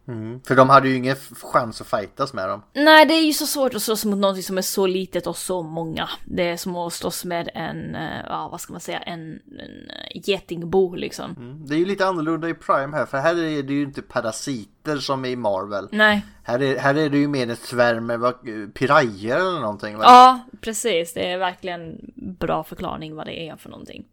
För 0.47 0.57
de 0.57 0.69
hade 0.69 0.89
ju 0.89 0.97
ingen 0.97 1.17
chans 1.43 1.81
att 1.81 1.87
fightas 1.87 2.33
med 2.33 2.49
dem. 2.49 2.63
Nej, 2.75 3.07
det 3.07 3.15
är 3.15 3.25
ju 3.27 3.33
så 3.33 3.47
svårt 3.47 3.75
att 3.75 3.83
slåss 3.83 4.05
mot 4.05 4.19
någonting 4.19 4.43
som 4.43 4.59
är 4.59 4.63
så 4.63 4.87
litet 4.87 5.27
och 5.27 5.37
så 5.37 5.63
många. 5.63 6.09
Det 6.25 6.49
är 6.49 6.57
som 6.57 6.77
att 6.77 6.93
slåss 6.93 7.25
med 7.25 7.51
en, 7.55 7.95
eh, 7.95 8.21
ja 8.27 8.49
vad 8.51 8.61
ska 8.61 8.73
man 8.73 8.81
säga, 8.81 8.99
en, 8.99 9.21
en 9.21 9.91
eh, 9.91 10.21
getingbo 10.25 10.95
liksom. 10.95 11.35
Det 11.67 11.75
är 11.75 11.79
ju 11.79 11.85
lite 11.85 12.07
annorlunda 12.07 12.49
i 12.49 12.55
Prime 12.55 12.97
här, 12.97 13.07
för 13.07 13.19
här 13.19 13.37
är 13.37 13.63
det 13.63 13.73
ju 13.73 13.83
inte 13.83 14.03
parasiter 14.03 14.97
som 14.97 15.25
i 15.25 15.37
Marvel. 15.37 15.89
Nej, 15.93 16.23
Här 16.43 16.63
är, 16.63 16.79
här 16.79 16.95
är 16.95 17.11
det 17.11 17.19
ju 17.19 17.29
mer 17.29 17.51
en 17.51 17.57
svärm 17.57 18.07
med 18.07 18.21
vad- 18.21 18.75
pirajer 18.75 19.37
eller 19.37 19.61
någonting. 19.61 19.97
Va? 19.99 20.05
ja 20.05 20.41
precis. 20.61 21.15
Det 21.15 21.31
är 21.33 21.39
verkligen 21.39 21.99
bra 22.39 22.58
förklaring 22.65 23.15
vad 23.15 23.27
det 23.27 23.49
är 23.49 23.57
för 23.57 23.69
någonting. 23.69 24.05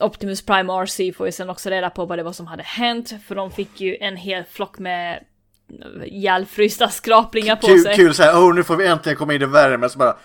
Optimus 0.00 0.42
Prime 0.46 0.72
RC 0.72 1.12
får 1.16 1.26
ju 1.26 1.32
sen 1.32 1.50
också 1.50 1.70
reda 1.70 1.90
på 1.90 2.04
vad 2.04 2.18
det 2.18 2.22
var 2.22 2.32
som 2.32 2.46
hade 2.46 2.62
hänt, 2.62 3.14
för 3.26 3.34
de 3.34 3.50
fick 3.50 3.80
ju 3.80 3.96
en 3.96 4.16
hel 4.16 4.44
flock 4.44 4.78
med 4.78 5.24
ihjälfrysta 6.04 6.88
skraplingar 6.88 7.56
på 7.56 7.66
Kul, 7.66 7.82
sig. 7.82 7.96
kul 7.96 8.14
såhär, 8.14 8.32
oh 8.32 8.54
nu 8.54 8.64
får 8.64 8.76
vi 8.76 8.86
äntligen 8.86 9.16
komma 9.16 9.34
in 9.34 9.42
i 9.42 9.46
värmen 9.46 9.90
så 9.90 9.98
bara. 9.98 10.16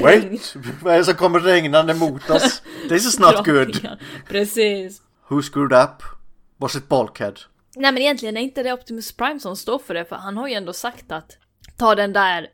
Wait! 0.00 0.56
Vad 0.82 0.94
är 0.94 0.98
det 0.98 1.04
som 1.04 1.14
kommer 1.14 1.40
regnande 1.40 1.94
mot 1.94 2.30
oss? 2.30 2.62
This 2.88 3.06
is 3.06 3.18
not 3.18 3.44
good! 3.44 3.88
Precis. 4.28 5.02
Who 5.28 5.42
screwed 5.42 5.72
up? 5.72 6.02
Was 6.56 6.76
it 6.76 6.88
Bulkhead? 6.88 7.34
Nej 7.76 7.92
men 7.92 8.02
egentligen 8.02 8.36
är 8.36 8.40
inte 8.40 8.62
det 8.62 8.72
Optimus 8.72 9.16
Prime 9.16 9.40
som 9.40 9.56
står 9.56 9.78
för 9.78 9.94
det, 9.94 10.04
för 10.04 10.16
han 10.16 10.36
har 10.36 10.48
ju 10.48 10.54
ändå 10.54 10.72
sagt 10.72 11.12
att 11.12 11.38
ta 11.76 11.94
den 11.94 12.12
där 12.12 12.46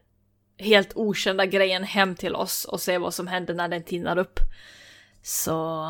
helt 0.60 0.92
okända 0.94 1.46
grejen 1.46 1.84
hem 1.84 2.14
till 2.14 2.34
oss 2.34 2.64
och 2.64 2.80
se 2.80 2.98
vad 2.98 3.14
som 3.14 3.26
händer 3.26 3.54
när 3.54 3.68
den 3.68 3.82
tinnar 3.82 4.18
upp. 4.18 4.40
Så 5.22 5.86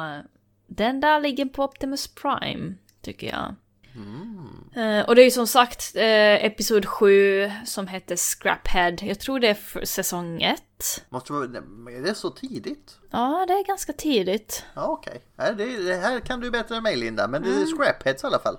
den 0.67 1.01
där 1.01 1.21
ligger 1.21 1.45
på 1.45 1.65
Optimus 1.65 2.09
Prime, 2.15 2.75
tycker 3.03 3.27
jag. 3.27 3.55
Eh, 4.85 5.09
och 5.09 5.15
det 5.15 5.23
är 5.23 5.25
ju 5.25 5.31
som 5.31 5.47
sagt 5.47 5.97
eh, 5.97 6.45
Episod 6.45 6.87
7 6.87 7.51
som 7.65 7.87
heter 7.89 8.17
Scraphead. 8.17 8.97
Jag 9.01 9.21
tror 9.21 9.41
det 9.41 9.49
är 9.49 9.55
för 9.55 9.85
säsong 9.85 10.43
1. 10.43 10.63
Måste 11.09 11.33
vara, 11.33 11.45
är 11.45 12.03
det 12.03 12.15
så 12.15 12.31
tidigt? 12.31 12.99
Ja, 13.11 13.45
det 13.49 13.53
är 13.55 13.65
ganska 13.65 13.93
tidigt. 13.93 14.65
Ja 14.75 14.87
okej, 14.87 15.23
Nej, 15.37 15.55
det, 15.57 15.77
det 15.77 15.97
här 15.97 16.21
kan 16.21 16.41
du 16.41 16.51
bättre 16.51 16.77
än 16.77 16.83
mig 16.83 16.97
Linda, 16.97 17.29
men 17.29 17.43
det 17.43 17.49
är 17.49 17.67
Scrapheads 17.77 18.25
i 18.25 18.27
alla 18.27 18.39
fall. 18.39 18.59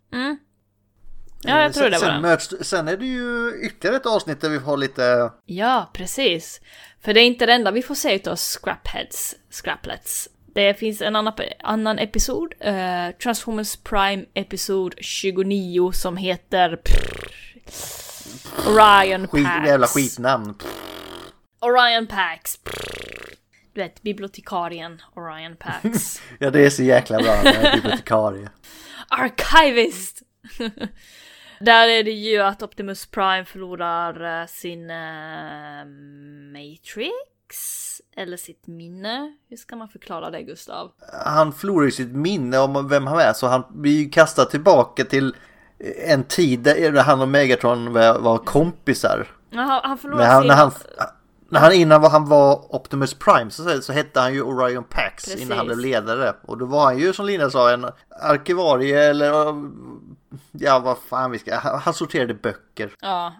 Ja, 1.44 1.62
jag 1.62 1.74
tror 1.74 1.84
sen, 1.84 1.92
det 1.92 1.98
var 1.98 2.14
sen, 2.14 2.22
möts, 2.22 2.54
sen 2.62 2.88
är 2.88 2.98
det 2.98 3.06
ju 3.06 3.60
ytterligare 3.66 3.98
ett 3.98 4.06
avsnitt 4.06 4.42
där 4.42 4.50
vi 4.50 4.58
har 4.58 4.78
lite 4.78 5.32
Ja, 5.46 5.90
precis. 5.94 6.62
För 7.04 7.14
det 7.14 7.22
är 7.22 7.26
inte 7.26 7.46
det 7.46 7.54
enda 7.54 7.72
vi 7.72 7.82
får 7.82 7.96
se 7.96 8.16
utav 8.16 8.36
Scrapheads, 8.36 9.36
Scraplets. 9.50 10.30
Det 10.54 10.74
finns 10.74 11.02
en 11.02 11.16
annan, 11.16 11.34
annan 11.64 12.00
episod, 12.00 12.54
eh, 12.60 13.10
Transformers 13.24 13.76
Prime 13.76 14.26
episod 14.34 14.94
29 14.98 15.92
som 15.92 16.18
heter 16.18 16.80
Orion 18.68 19.28
skit, 19.28 19.46
Pax. 19.46 19.68
jävla 19.68 19.88
skitnamn. 19.88 20.56
Orion 21.60 22.08
Pax. 22.08 22.60
Du 23.74 23.82
vet, 23.82 24.02
bibliotekarien 24.02 25.02
Orion 25.16 25.56
Pax. 25.56 26.22
Ja 26.40 26.50
det 26.52 26.66
är 26.66 26.70
så 26.70 26.84
jäkla 26.84 27.18
bra 27.18 27.44
med 27.44 27.72
bibliotekarie. 27.74 28.50
Archivist! 29.08 30.22
Där 31.62 31.88
är 31.88 32.04
det 32.04 32.12
ju 32.12 32.40
att 32.40 32.64
Optimus 32.64 33.06
Prime 33.06 33.46
förlorar 33.46 34.42
eh, 34.42 34.48
sin 34.48 34.90
eh, 34.90 35.86
Matrix. 36.54 37.12
Eller 38.16 38.38
sitt 38.38 38.68
minne. 38.68 39.34
Hur 39.50 39.58
ska 39.58 39.76
man 39.76 39.90
förklara 39.90 40.30
det 40.30 40.44
Gustav? 40.44 40.92
Han 41.26 41.54
förlorar 41.54 41.86
ju 41.86 41.92
sitt 41.92 42.12
minne 42.16 42.58
om 42.58 42.88
vem 42.88 43.08
han 43.08 43.20
är 43.20 43.34
så 43.34 43.48
han 43.48 43.64
blir 43.70 44.04
ju 44.04 44.10
kastad 44.10 44.46
tillbaka 44.46 45.04
till 45.04 45.36
en 46.08 46.24
tid 46.24 46.60
där 46.60 47.04
han 47.04 47.22
och 47.22 47.28
Megatron 47.28 47.94
var, 47.94 48.38
kompisar. 48.38 49.28
Ja, 49.50 49.82
Han, 49.84 49.98
förlorar 49.98 50.26
han, 50.26 50.42
sin... 50.42 50.48
när 50.48 50.56
han, 50.56 50.72
när 51.50 51.60
han 51.60 51.72
innan 51.72 52.02
var, 52.02 52.10
han 52.10 52.30
var 52.30 52.76
Optimus 52.76 53.14
Prime 53.14 53.52
så, 53.52 53.82
så 53.82 53.94
hette 53.94 54.20
han 54.20 54.34
ju 54.34 54.42
Orion 54.42 54.84
Pax 54.84 55.26
Precis. 55.26 55.42
innan 55.42 55.58
han 55.58 55.66
blev 55.68 55.80
ledare. 55.80 56.36
Och 56.42 56.58
då 56.58 56.66
var 56.66 56.84
han 56.84 56.98
ju 56.98 57.14
som 57.14 57.26
Lina 57.26 57.50
sa 57.50 57.72
en 57.72 57.86
arkivarie 58.22 59.10
eller 59.10 59.32
ja 60.52 60.80
vad 60.80 60.98
fan 60.98 61.32
vi 61.32 61.40
ska, 61.40 61.56
han, 61.56 61.94
sorterade 61.94 62.34
böcker. 62.34 62.92
Ja, 63.02 63.34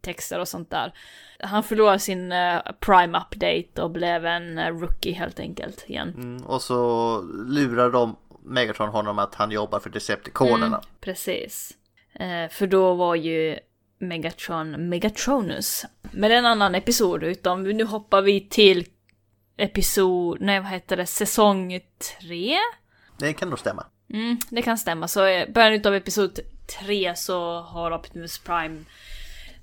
texter 0.00 0.40
och 0.40 0.48
sånt 0.48 0.70
där. 0.70 0.94
Han 1.40 1.62
förlorar 1.62 1.98
sin 1.98 2.32
eh, 2.32 2.60
Prime 2.80 3.18
Update 3.18 3.82
och 3.82 3.90
blev 3.90 4.26
en 4.26 4.58
eh, 4.58 4.68
rookie 4.68 5.12
helt 5.12 5.40
enkelt 5.40 5.84
igen. 5.86 6.14
Mm, 6.16 6.46
och 6.46 6.62
så 6.62 7.20
lurar 7.46 7.90
de 7.90 8.16
Megatron 8.42 8.88
honom 8.88 9.18
att 9.18 9.34
han 9.34 9.50
jobbar 9.50 9.80
för 9.80 9.90
Decepticonerna. 9.90 10.80
Precis. 11.00 11.76
Eh, 12.12 12.48
för 12.50 12.66
då 12.66 12.94
var 12.94 13.14
ju 13.14 13.58
Megatron 13.98 14.88
Megatronus. 14.88 15.84
Men 16.10 16.30
en 16.30 16.46
annan 16.46 16.74
episod, 16.74 17.22
utan 17.22 17.62
nu 17.62 17.84
hoppar 17.84 18.22
vi 18.22 18.48
till 18.48 18.86
episod, 19.56 20.40
nej 20.40 20.60
vad 20.60 20.68
heter 20.68 20.96
det, 20.96 21.06
säsong 21.06 21.80
3? 22.20 22.56
Det 23.18 23.32
kan 23.32 23.50
nog 23.50 23.58
stämma. 23.58 23.86
Mm, 24.14 24.38
det 24.50 24.62
kan 24.62 24.78
stämma. 24.78 25.08
Så 25.08 25.28
i 25.28 25.46
början 25.54 25.86
av 25.86 25.94
episod 25.94 26.38
3 26.80 27.16
så 27.16 27.60
har 27.60 27.92
Optimus 27.92 28.38
Prime 28.38 28.84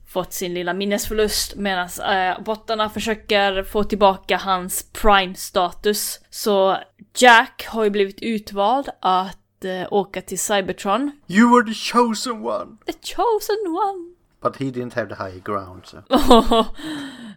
fått 0.07 0.33
sin 0.33 0.53
lilla 0.53 0.73
minnesförlust 0.73 1.55
medan 1.55 1.89
eh, 2.09 2.43
bottarna 2.43 2.89
försöker 2.89 3.63
få 3.63 3.83
tillbaka 3.83 4.37
hans 4.37 4.83
Prime-status. 4.91 6.19
Så 6.29 6.77
Jack 7.17 7.65
har 7.67 7.83
ju 7.83 7.89
blivit 7.89 8.21
utvald 8.21 8.89
att 8.99 9.65
eh, 9.65 9.93
åka 9.93 10.21
till 10.21 10.39
Cybertron. 10.39 11.11
You 11.27 11.55
were 11.55 11.73
the 11.73 11.79
chosen 11.79 12.45
one! 12.45 12.77
The 12.85 12.93
chosen 12.93 13.67
one! 13.67 14.14
But 14.45 14.57
he 14.57 14.65
didn't 14.65 14.93
have 14.93 15.15
the 15.15 15.23
high 15.23 15.39
ground. 15.43 15.85
Så. 15.85 16.03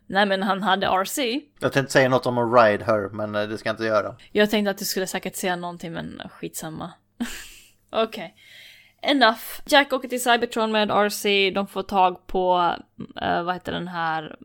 Nej 0.06 0.26
men 0.26 0.42
han 0.42 0.62
hade 0.62 0.86
RC. 0.86 1.40
Jag 1.58 1.72
tänkte 1.72 1.92
säga 1.92 2.08
något 2.08 2.26
om 2.26 2.38
att 2.38 2.62
ride 2.62 2.84
her, 2.84 3.08
men 3.08 3.34
eh, 3.34 3.48
det 3.48 3.58
ska 3.58 3.68
jag 3.68 3.74
inte 3.74 3.84
göra. 3.84 4.16
Jag 4.32 4.50
tänkte 4.50 4.70
att 4.70 4.78
du 4.78 4.84
skulle 4.84 5.06
säkert 5.06 5.36
säga 5.36 5.56
någonting 5.56 5.92
men 5.92 6.22
skitsamma. 6.30 6.92
Okej. 7.90 8.34
Enough. 9.02 9.40
Jack 9.66 9.92
åker 9.92 10.08
till 10.08 10.22
Cybertron 10.22 10.72
med 10.72 10.90
RC, 10.90 11.50
de 11.54 11.66
får 11.66 11.82
tag 11.82 12.26
på, 12.26 12.74
eh, 13.22 13.42
vad 13.42 13.54
heter 13.54 13.72
den 13.72 13.88
här 13.88 14.36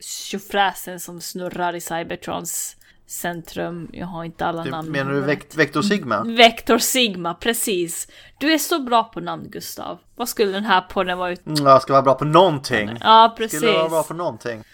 tjofräsen 0.00 1.00
som 1.00 1.20
snurrar 1.20 1.74
i 1.74 1.80
Cybertrons 1.80 2.76
centrum. 3.10 3.88
Jag 3.92 4.06
har 4.06 4.24
inte 4.24 4.46
alla 4.46 4.62
Typ, 4.62 4.72
namn. 4.72 4.90
menar 4.90 5.12
du. 5.12 5.20
Vect- 5.20 5.54
Vector 5.56 5.82
Sigma? 5.82 6.22
Vector 6.24 6.78
Sigma, 6.78 7.34
precis. 7.34 8.08
Du 8.38 8.52
är 8.52 8.58
så 8.58 8.78
bra 8.78 9.04
på 9.04 9.20
namn 9.20 9.50
Gustav. 9.50 9.98
Vad 10.16 10.28
skulle 10.28 10.52
den 10.52 10.64
här 10.64 10.80
podden 10.80 11.18
vara 11.18 11.30
ut... 11.30 11.46
Mm, 11.46 11.64
jag 11.66 11.82
ska 11.82 11.92
vara 11.92 12.02
bra 12.02 12.14
på 12.14 12.24
någonting. 12.24 12.90
Ja, 13.00 13.34
precis. 13.36 13.58
Skulle 13.58 13.72
vara 13.78 13.88
bra 13.88 14.02
på 14.02 14.14
någonting. 14.14 14.64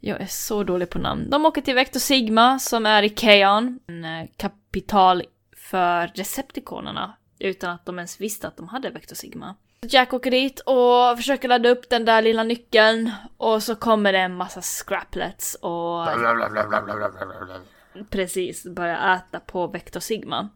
Jag 0.00 0.20
är 0.20 0.26
så 0.26 0.64
dålig 0.64 0.90
på 0.90 0.98
namn. 0.98 1.30
De 1.30 1.46
åker 1.46 1.62
till 1.62 1.74
Vector 1.74 2.00
Sigma 2.00 2.58
som 2.58 2.86
är 2.86 3.02
i 3.02 3.08
Keon, 3.08 3.78
en 3.86 4.04
eh, 4.04 4.26
kapital 4.36 5.22
för 5.56 6.10
Decepticonerna, 6.16 7.16
utan 7.38 7.70
att 7.70 7.86
de 7.86 7.98
ens 7.98 8.20
visste 8.20 8.48
att 8.48 8.56
de 8.56 8.68
hade 8.68 8.90
Vector 8.90 9.14
Sigma. 9.16 9.54
Jack 9.82 10.12
åker 10.12 10.30
dit 10.30 10.60
och 10.60 11.16
försöker 11.16 11.48
ladda 11.48 11.68
upp 11.68 11.90
den 11.90 12.04
där 12.04 12.22
lilla 12.22 12.42
nyckeln 12.42 13.10
och 13.36 13.62
så 13.62 13.74
kommer 13.74 14.12
det 14.12 14.18
en 14.18 14.34
massa 14.34 14.60
scraplets 14.62 15.54
och 15.54 16.04
precis 18.10 18.64
börjar 18.64 19.16
äta 19.16 19.40
på 19.40 19.66
Vector 19.66 20.00
Sigma. 20.00 20.48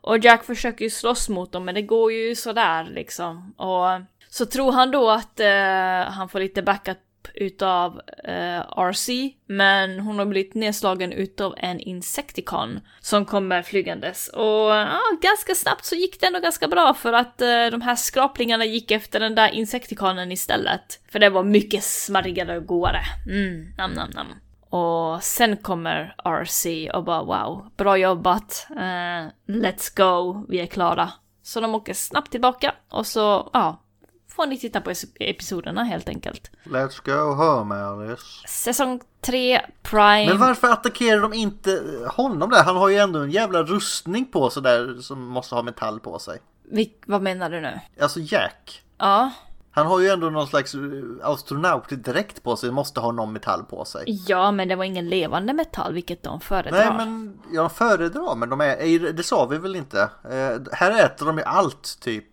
Och 0.00 0.18
Jack 0.18 0.44
försöker 0.44 0.84
ju 0.84 0.90
slåss 0.90 1.28
mot 1.28 1.52
dem 1.52 1.64
men 1.64 1.74
det 1.74 1.82
går 1.82 2.12
ju 2.12 2.34
sådär 2.34 2.84
liksom. 2.84 3.54
Och 3.56 3.86
så 4.30 4.46
tror 4.46 4.72
han 4.72 4.90
då 4.90 5.10
att 5.10 5.40
eh, 5.40 6.12
han 6.12 6.28
får 6.28 6.40
lite 6.40 6.62
backup 6.62 6.98
utav 7.34 8.00
eh, 8.24 8.60
RC, 8.76 9.08
men 9.46 10.00
hon 10.00 10.18
har 10.18 10.26
blivit 10.26 10.54
nedslagen 10.54 11.12
utav 11.12 11.54
en 11.58 11.80
Insecticon 11.80 12.80
som 13.00 13.24
kommer 13.24 13.62
flygandes. 13.62 14.28
Och 14.28 14.70
ja, 14.70 15.00
ganska 15.22 15.54
snabbt 15.54 15.84
så 15.84 15.94
gick 15.94 16.20
det 16.20 16.26
ändå 16.26 16.40
ganska 16.40 16.68
bra 16.68 16.94
för 16.94 17.12
att 17.12 17.40
eh, 17.40 17.66
de 17.70 17.80
här 17.80 17.96
skraplingarna 17.96 18.64
gick 18.64 18.90
efter 18.90 19.20
den 19.20 19.34
där 19.34 19.48
Insecticonen 19.48 20.32
istället. 20.32 21.00
För 21.08 21.18
det 21.18 21.30
var 21.30 21.42
mycket 21.42 21.84
smarrigare 21.84 22.56
och 22.56 22.66
godare. 22.66 23.02
Mm, 23.26 23.74
nam 23.78 23.92
nam 23.92 24.10
nam. 24.10 24.26
Och 24.70 25.22
sen 25.22 25.56
kommer 25.56 26.14
RC 26.24 26.90
och 26.94 27.04
bara 27.04 27.22
wow, 27.22 27.70
bra 27.76 27.96
jobbat, 27.96 28.66
eh, 28.70 29.30
let's 29.46 29.96
go, 29.96 30.44
vi 30.48 30.60
är 30.60 30.66
klara. 30.66 31.12
Så 31.42 31.60
de 31.60 31.74
åker 31.74 31.94
snabbt 31.94 32.30
tillbaka 32.30 32.74
och 32.88 33.06
så, 33.06 33.50
ja, 33.52 33.82
får 34.28 34.46
ni 34.46 34.58
titta 34.58 34.80
på 34.80 34.92
episoderna 35.20 35.84
helt 35.84 36.08
enkelt. 36.08 36.50
Let's 36.64 37.00
go 37.04 37.34
home 37.34 37.74
Alice. 37.74 38.22
Säsong 38.48 39.00
3, 39.20 39.60
Prime. 39.82 40.26
Men 40.26 40.38
varför 40.38 40.68
attackerar 40.72 41.20
de 41.20 41.32
inte 41.32 41.82
honom 42.16 42.50
där? 42.50 42.62
Han 42.64 42.76
har 42.76 42.88
ju 42.88 42.96
ändå 42.96 43.18
en 43.18 43.30
jävla 43.30 43.62
rustning 43.62 44.24
på 44.24 44.50
sig 44.50 44.62
där 44.62 44.94
som 45.00 45.26
måste 45.26 45.54
ha 45.54 45.62
metall 45.62 46.00
på 46.00 46.18
sig. 46.18 46.38
Vil- 46.72 46.92
vad 47.06 47.22
menar 47.22 47.50
du 47.50 47.60
nu? 47.60 47.80
Alltså 48.00 48.20
Jack. 48.20 48.82
Ja, 48.98 49.30
Han 49.76 49.86
har 49.86 50.00
ju 50.00 50.08
ändå 50.08 50.30
någon 50.30 50.46
slags 50.46 50.74
eh, 50.74 50.80
astronautdräkt 51.22 52.42
på 52.42 52.56
sig, 52.56 52.70
måste 52.70 53.00
ha 53.00 53.12
någon 53.12 53.32
metall 53.32 53.64
på 53.64 53.84
sig. 53.84 54.04
Ja, 54.06 54.50
men 54.50 54.68
det 54.68 54.76
var 54.76 54.84
ingen 54.84 55.08
levande 55.08 55.52
metall, 55.52 55.94
vilket 55.94 56.22
de 56.22 56.40
föredrar. 56.40 56.96
Nej 56.96 57.06
men 57.06 57.38
jag 57.52 57.72
föredrar 57.72 58.34
men 58.34 58.48
de 58.48 58.60
är, 58.60 59.12
det 59.12 59.22
sa 59.22 59.46
vi 59.46 59.58
väl 59.58 59.76
inte. 59.76 60.00
Eh, 60.24 60.72
här 60.72 61.04
äter 61.04 61.26
de 61.26 61.38
ju 61.38 61.44
allt 61.44 62.00
typ. 62.00 62.24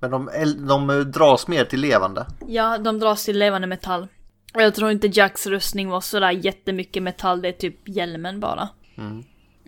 Men 0.00 0.10
de, 0.10 0.30
de 0.68 0.90
eh, 0.90 0.96
dras 0.96 1.48
mer 1.48 1.64
till 1.64 1.80
levande. 1.80 2.26
Ja, 2.46 2.78
de 2.78 2.98
dras 2.98 3.24
till 3.24 3.38
levande 3.38 3.66
metall. 3.66 4.08
Och 4.54 4.62
jag 4.62 4.74
tror 4.74 4.90
inte 4.90 5.06
Jacks 5.06 5.46
rustning 5.46 5.88
var 5.88 6.00
sådär 6.00 6.30
jättemycket 6.30 7.02
metall, 7.02 7.42
det 7.42 7.48
är 7.48 7.52
typ 7.52 7.88
hjälmen 7.88 8.40
bara. 8.40 8.68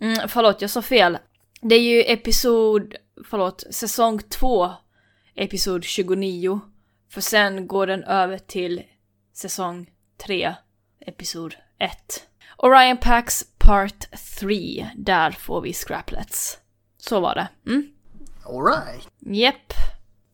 Mm, 0.01 0.29
förlåt, 0.29 0.61
jag 0.63 0.71
sa 0.71 0.83
fel. 0.83 1.19
Det 1.61 1.75
är 1.75 1.83
ju 1.83 2.03
episod, 2.13 2.95
förlåt, 3.25 3.65
säsong 3.71 4.19
2, 4.19 4.71
episod 5.35 5.85
29. 5.85 6.61
För 7.09 7.21
sen 7.21 7.67
går 7.67 7.87
den 7.87 8.05
över 8.05 8.39
till 8.39 8.83
säsong 9.33 9.91
3, 10.27 10.55
episod 11.01 11.55
1. 11.79 12.27
Orion 12.57 12.97
Pax 12.97 13.45
Part 13.59 14.11
3, 14.41 14.91
där 14.97 15.31
får 15.31 15.61
vi 15.61 15.73
scraplets. 15.73 16.59
Så 16.97 17.21
var 17.21 17.35
det. 17.35 17.49
Mm. 17.67 17.89
Alright. 18.47 19.09
Japp, 19.19 19.73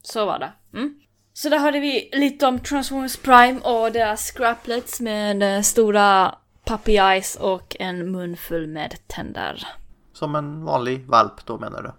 så 0.02 0.26
var 0.26 0.38
det. 0.38 0.52
Mm. 0.78 1.00
Så 1.32 1.48
där 1.48 1.58
hörde 1.58 1.80
vi 1.80 2.10
lite 2.12 2.46
om 2.46 2.60
Transformers 2.60 3.16
Prime 3.16 3.60
och 3.60 3.92
deras 3.92 4.30
scraplets 4.30 5.00
med 5.00 5.56
eh, 5.56 5.62
stora 5.62 6.34
puppy 6.64 6.96
eyes 6.96 7.36
och 7.36 7.76
en 7.80 8.12
mun 8.12 8.36
full 8.36 8.66
med 8.66 8.96
tänder. 9.06 9.66
Som 10.12 10.34
en 10.34 10.64
vanlig 10.64 11.06
valp 11.06 11.46
då 11.46 11.58
menar 11.58 11.82
du? 11.82 11.92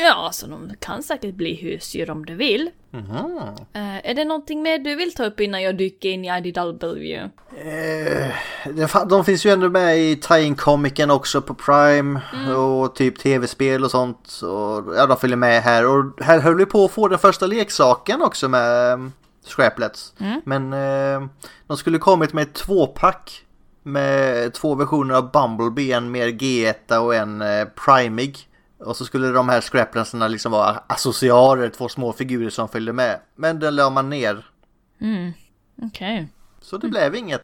Ja, 0.00 0.30
så 0.32 0.46
de 0.46 0.72
kan 0.80 1.02
säkert 1.02 1.34
bli 1.34 1.54
husdjur 1.54 2.10
om 2.10 2.26
du 2.26 2.34
vill. 2.34 2.70
Eh, 3.72 4.10
är 4.10 4.14
det 4.14 4.24
någonting 4.24 4.62
mer 4.62 4.78
du 4.78 4.94
vill 4.94 5.14
ta 5.14 5.24
upp 5.24 5.40
innan 5.40 5.62
jag 5.62 5.76
dyker 5.76 6.08
in 6.08 6.24
i 6.24 6.28
IDW? 6.38 7.14
Eh, 7.14 8.28
det 8.74 8.86
fa- 8.86 9.08
de 9.08 9.24
finns 9.24 9.46
ju 9.46 9.50
ändå 9.50 9.68
med 9.68 9.98
i 9.98 10.16
tie-in 10.16 10.54
comicen 10.54 11.10
också 11.10 11.42
på 11.42 11.54
Prime 11.54 12.20
och 12.56 12.94
typ 12.94 13.18
tv-spel 13.18 13.84
och 13.84 13.90
sånt. 13.90 14.40
Och, 14.42 14.96
ja, 14.96 15.06
de 15.06 15.16
följer 15.16 15.36
med 15.36 15.62
här 15.62 15.86
och 15.86 16.04
här 16.24 16.38
höll 16.40 16.54
vi 16.56 16.66
på 16.66 16.84
att 16.84 16.90
få 16.90 17.08
den 17.08 17.18
första 17.18 17.46
leksaken 17.46 18.22
också 18.22 18.48
med 18.48 18.92
um, 18.94 19.12
Scraplets. 19.46 20.14
Men 20.44 20.72
eh, 20.72 21.28
de 21.66 21.76
skulle 21.76 21.98
kommit 21.98 22.32
med 22.32 22.42
ett 22.42 22.54
tvåpack 22.54 23.44
med 23.82 24.52
två 24.54 24.74
versioner 24.74 25.14
av 25.14 25.30
Bumblebee, 25.32 25.92
en 25.96 26.10
mer 26.10 26.28
G1 26.28 26.96
och 26.98 27.14
en 27.14 27.42
eh, 27.42 27.64
Primig. 27.84 28.47
Och 28.80 28.96
så 28.96 29.04
skulle 29.04 29.28
de 29.28 29.48
här 29.48 29.60
Scrapletsarna 29.60 30.28
liksom 30.28 30.52
vara 30.52 30.82
associarer, 30.86 31.68
två 31.70 31.88
små 31.88 32.12
figurer 32.12 32.50
som 32.50 32.68
följde 32.68 32.92
med. 32.92 33.20
Men 33.36 33.58
det 33.58 33.70
la 33.70 33.90
man 33.90 34.10
ner. 34.10 34.46
Okej. 35.82 36.28
Så 36.60 36.78
det 36.78 36.88
blev 36.88 37.14
inget. 37.14 37.40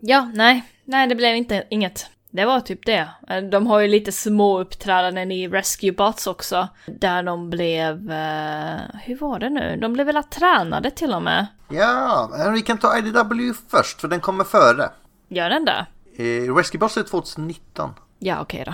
Ja, 0.00 0.30
nej, 0.34 0.64
nej 0.84 1.06
det 1.06 1.14
blev 1.14 1.36
inte 1.36 1.64
inget. 1.70 2.06
Det 2.30 2.44
var 2.44 2.60
typ 2.60 2.86
det. 2.86 3.08
Eh, 3.28 3.42
De 3.42 3.66
har 3.66 3.80
ju 3.80 3.88
lite 3.88 4.12
små 4.12 4.60
uppträdanden 4.60 5.32
i 5.32 5.48
Rescue 5.48 5.92
Bots 5.92 6.26
också. 6.26 6.68
Där 6.86 7.22
de 7.22 7.50
blev... 7.50 8.10
Eh, 8.10 8.80
hur 9.04 9.16
var 9.20 9.38
det 9.38 9.50
nu? 9.50 9.78
De 9.80 9.92
blev 9.92 10.06
väl 10.06 10.22
tränade 10.24 10.90
till 10.90 11.12
och 11.14 11.22
med? 11.22 11.46
Ja, 11.68 12.28
men 12.38 12.52
vi 12.52 12.62
kan 12.62 12.78
ta 12.78 12.98
IDW 12.98 13.52
först 13.68 14.00
för 14.00 14.08
den 14.08 14.20
kommer 14.20 14.44
före. 14.44 14.90
Gör 15.28 15.50
den 15.50 15.64
det? 15.64 15.86
Eh, 16.18 16.54
Rescue 16.54 16.78
Boss 16.78 16.96
är 16.96 17.02
2019. 17.02 17.90
Ja, 18.18 18.40
okej 18.40 18.62
då. 18.66 18.72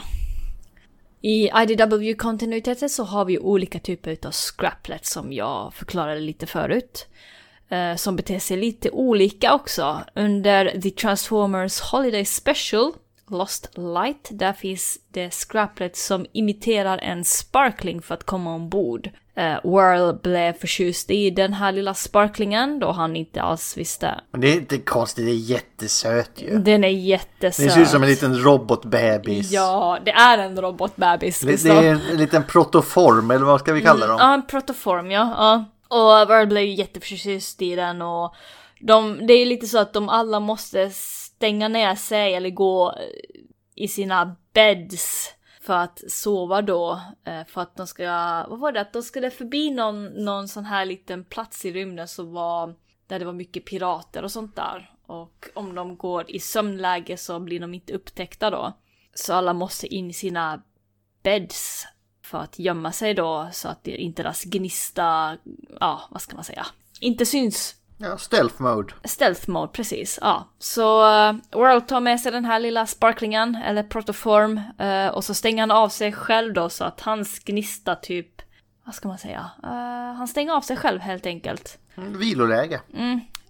I 1.24 1.50
IDW-kontinuiteten 1.54 2.88
så 2.88 3.04
har 3.04 3.24
vi 3.24 3.38
olika 3.38 3.78
typer 3.78 4.26
av 4.26 4.30
scraplets 4.30 5.10
som 5.10 5.32
jag 5.32 5.74
förklarade 5.74 6.20
lite 6.20 6.46
förut. 6.46 7.06
Eh, 7.68 7.96
som 7.96 8.16
beter 8.16 8.38
sig 8.38 8.56
lite 8.56 8.90
olika 8.90 9.54
också. 9.54 10.00
Under 10.14 10.80
The 10.80 10.90
Transformers 10.90 11.80
Holiday 11.80 12.24
Special, 12.24 12.92
Lost 13.28 13.78
Light, 13.78 14.28
där 14.30 14.52
finns 14.52 14.98
det 15.08 15.30
scraplets 15.30 16.06
som 16.06 16.26
imiterar 16.32 16.98
en 16.98 17.24
sparkling 17.24 18.02
för 18.02 18.14
att 18.14 18.24
komma 18.24 18.54
ombord. 18.54 19.10
Uh, 19.38 19.72
Whirl 19.76 20.12
blev 20.22 20.52
förtjust 20.52 21.10
i 21.10 21.30
den 21.30 21.52
här 21.52 21.72
lilla 21.72 21.94
sparklingen 21.94 22.78
då 22.78 22.90
han 22.90 23.16
inte 23.16 23.42
alls 23.42 23.76
visste. 23.76 24.20
Det 24.30 24.48
är 24.48 24.54
inte 24.54 24.78
konstigt, 24.78 25.26
det 25.26 25.30
är 25.30 25.34
jättesöt 25.34 26.30
ju. 26.36 26.58
Den 26.58 26.84
är 26.84 26.88
jättesöt. 26.88 27.66
Det 27.66 27.72
ser 27.72 27.80
ut 27.80 27.88
som 27.88 28.02
en 28.02 28.08
liten 28.08 28.38
robotbebis. 28.38 29.50
Ja, 29.50 29.98
det 30.04 30.10
är 30.10 30.38
en 30.38 30.60
robotbebis. 30.60 31.40
Det, 31.40 31.62
det 31.62 31.70
är 31.70 32.10
en 32.10 32.16
liten 32.16 32.44
protoform, 32.44 33.30
eller 33.30 33.44
vad 33.44 33.60
ska 33.60 33.72
vi 33.72 33.82
kalla 33.82 34.06
dem? 34.06 34.16
Ja, 34.20 34.34
en 34.34 34.46
protoform 34.46 35.10
ja. 35.10 35.34
ja. 35.36 35.64
Och 35.96 36.30
Verl 36.30 36.46
blev 36.46 36.64
ju 36.64 36.74
jätteförtjust 36.74 37.62
i 37.62 37.76
den 37.76 38.02
och 38.02 38.34
de, 38.80 39.26
det 39.26 39.34
är 39.34 39.46
lite 39.46 39.66
så 39.66 39.78
att 39.78 39.92
de 39.92 40.08
alla 40.08 40.40
måste 40.40 40.90
stänga 40.90 41.68
ner 41.68 41.94
sig 41.94 42.34
eller 42.34 42.50
gå 42.50 42.88
eh, 42.90 43.84
i 43.84 43.88
sina 43.88 44.36
beds 44.54 45.30
för 45.62 45.74
att 45.74 46.02
sova 46.08 46.62
då. 46.62 47.00
Eh, 47.24 47.44
för 47.46 47.60
att 47.60 47.76
de 47.76 47.86
ska, 47.86 48.04
vad 48.48 48.58
var 48.58 48.72
det, 48.72 48.80
att 48.80 48.92
de 48.92 49.02
skulle 49.02 49.30
förbi 49.30 49.70
någon, 49.70 50.04
någon 50.04 50.48
sån 50.48 50.64
här 50.64 50.84
liten 50.84 51.24
plats 51.24 51.64
i 51.64 51.72
rymden 51.72 52.08
som 52.08 52.32
var, 52.32 52.74
där 53.06 53.18
det 53.18 53.24
var 53.24 53.32
mycket 53.32 53.64
pirater 53.64 54.22
och 54.22 54.32
sånt 54.32 54.56
där. 54.56 54.94
Och 55.06 55.48
om 55.54 55.74
de 55.74 55.96
går 55.96 56.30
i 56.30 56.38
sömnläge 56.38 57.16
så 57.16 57.40
blir 57.40 57.60
de 57.60 57.74
inte 57.74 57.92
upptäckta 57.92 58.50
då. 58.50 58.72
Så 59.14 59.34
alla 59.34 59.52
måste 59.52 59.94
in 59.94 60.10
i 60.10 60.12
sina 60.12 60.62
beds 61.22 61.86
för 62.22 62.38
att 62.38 62.58
gömma 62.58 62.92
sig 62.92 63.14
då 63.14 63.48
så 63.52 63.68
att 63.68 63.86
inte 63.86 64.22
deras 64.22 64.44
gnista, 64.44 65.36
ja 65.80 66.08
vad 66.10 66.22
ska 66.22 66.36
man 66.36 66.44
säga, 66.44 66.66
inte 67.00 67.26
syns. 67.26 67.74
Ja, 68.02 68.18
stealth 68.18 68.62
mode. 68.62 68.94
Stealth 69.04 69.50
mode, 69.50 69.72
precis. 69.72 70.18
Ja, 70.22 70.48
så 70.58 71.02
uh, 71.02 71.36
World 71.52 71.88
tar 71.88 72.00
med 72.00 72.20
sig 72.20 72.32
den 72.32 72.44
här 72.44 72.60
lilla 72.60 72.86
sparklingen, 72.86 73.54
eller 73.54 73.82
protoform, 73.82 74.60
eh, 74.78 75.06
och 75.06 75.24
så 75.24 75.34
stänger 75.34 75.62
han 75.62 75.70
av 75.70 75.88
sig 75.88 76.12
själv 76.12 76.52
då 76.52 76.68
så 76.68 76.84
att 76.84 77.00
hans 77.00 77.38
gnista 77.38 77.94
typ, 77.94 78.42
vad 78.84 78.94
ska 78.94 79.08
man 79.08 79.18
säga, 79.18 79.50
Eh, 79.62 80.14
han 80.14 80.28
stänger 80.28 80.52
av 80.52 80.60
sig 80.60 80.76
själv 80.76 81.00
helt 81.00 81.26
enkelt. 81.26 81.78
Mm, 81.96 82.18
Viloläge. 82.18 82.80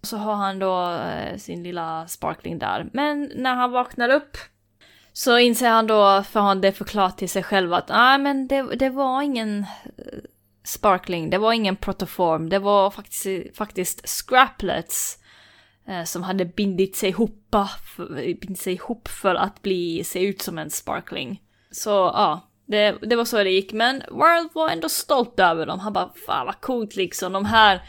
Så 0.02 0.16
har 0.16 0.34
han 0.34 0.58
då 0.58 0.90
eh, 0.90 1.36
sin 1.36 1.62
lilla 1.62 2.08
sparkling 2.08 2.58
där. 2.58 2.90
Men 2.92 3.32
när 3.36 3.54
han 3.54 3.70
vaknar 3.70 4.08
upp 4.08 4.36
så 5.12 5.38
inser 5.38 5.70
han 5.70 5.86
då, 5.86 6.22
för 6.22 6.40
han 6.40 6.60
det 6.60 6.72
förklarat 6.72 7.18
till 7.18 7.28
sig 7.28 7.42
själv 7.42 7.74
att 7.74 7.88
nej 7.88 8.18
men 8.18 8.48
det, 8.48 8.62
det 8.62 8.90
var 8.90 9.22
ingen 9.22 9.66
eh, 9.84 10.18
sparkling, 10.64 11.30
det 11.30 11.38
var 11.38 11.52
ingen 11.52 11.76
protoform, 11.76 12.48
det 12.48 12.58
var 12.58 12.90
faktiskt, 12.90 13.56
faktiskt 13.56 14.08
scraplets 14.08 15.18
eh, 15.88 16.04
som 16.04 16.22
hade 16.22 16.44
bindit 16.44 16.96
sig, 16.96 17.08
ihop, 17.08 17.54
för, 17.96 18.14
bindit 18.14 18.60
sig 18.60 18.72
ihop 18.72 19.08
för 19.08 19.34
att 19.34 19.62
bli, 19.62 20.04
se 20.04 20.26
ut 20.26 20.42
som 20.42 20.58
en 20.58 20.70
sparkling. 20.70 21.42
Så 21.70 21.90
ja, 21.90 22.48
det, 22.66 22.92
det 23.02 23.16
var 23.16 23.24
så 23.24 23.36
det 23.36 23.50
gick. 23.50 23.72
Men 23.72 24.02
World 24.10 24.50
var 24.52 24.68
ändå 24.68 24.88
stolt 24.88 25.40
över 25.40 25.66
dem. 25.66 25.80
Han 25.80 25.92
bara, 25.92 26.10
fan 26.26 26.46
vad 26.46 26.60
coolt 26.60 26.96
liksom. 26.96 27.32
De 27.32 27.44
här 27.44 27.82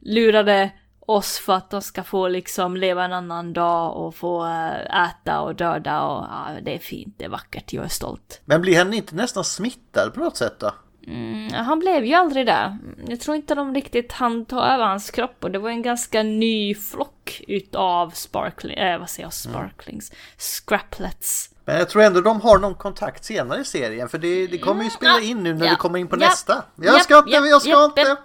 lurade 0.00 0.70
oss 1.00 1.38
för 1.38 1.52
att 1.52 1.70
de 1.70 1.82
ska 1.82 2.04
få 2.04 2.28
liksom 2.28 2.76
leva 2.76 3.04
en 3.04 3.12
annan 3.12 3.52
dag 3.52 3.96
och 3.96 4.14
få 4.14 4.46
eh, 4.46 5.04
äta 5.04 5.40
och 5.40 5.54
döda 5.54 6.02
och 6.02 6.24
ja, 6.24 6.48
det 6.62 6.74
är 6.74 6.78
fint, 6.78 7.14
det 7.18 7.24
är 7.24 7.28
vackert, 7.28 7.72
jag 7.72 7.84
är 7.84 7.88
stolt. 7.88 8.40
Men 8.44 8.60
blir 8.60 8.78
han 8.78 8.94
inte 8.94 9.14
nästan 9.14 9.44
smittad 9.44 10.14
på 10.14 10.20
något 10.20 10.36
sätt 10.36 10.60
då? 10.60 10.70
Mm, 11.08 11.52
han 11.52 11.78
blev 11.78 12.04
ju 12.04 12.14
aldrig 12.14 12.46
det. 12.46 12.78
Jag 13.08 13.20
tror 13.20 13.36
inte 13.36 13.54
de 13.54 13.74
riktigt 13.74 14.12
hann 14.12 14.44
ta 14.44 14.64
över 14.66 14.84
hans 14.84 15.10
kropp 15.10 15.44
och 15.44 15.50
det 15.50 15.58
var 15.58 15.70
en 15.70 15.82
ganska 15.82 16.22
ny 16.22 16.74
flock 16.74 17.42
utav 17.48 18.10
sparkling, 18.10 18.78
äh, 18.78 18.98
vad 18.98 19.10
säger 19.10 19.26
jag, 19.26 19.32
sparklings, 19.32 20.12
scraplets. 20.36 21.50
Men 21.64 21.76
jag 21.76 21.88
tror 21.88 22.02
ändå 22.02 22.20
de 22.20 22.40
har 22.40 22.58
någon 22.58 22.74
kontakt 22.74 23.24
senare 23.24 23.60
i 23.60 23.64
serien 23.64 24.08
för 24.08 24.18
det, 24.18 24.46
det 24.46 24.58
kommer 24.58 24.84
ju 24.84 24.90
spela 24.90 25.20
in 25.20 25.42
nu 25.42 25.54
när 25.54 25.66
Ja, 25.66 25.70
vi 25.70 25.76
kommer 25.76 25.98
in 25.98 26.08
på 26.08 26.16
ja, 26.16 26.20
nästa. 26.20 26.64
Jag 26.76 26.94
ja, 26.94 26.98
ska 26.98 27.18
inte, 27.18 27.30
ja, 27.30 27.46
jag 27.46 27.62
ska 27.62 27.84
inte. 27.84 28.16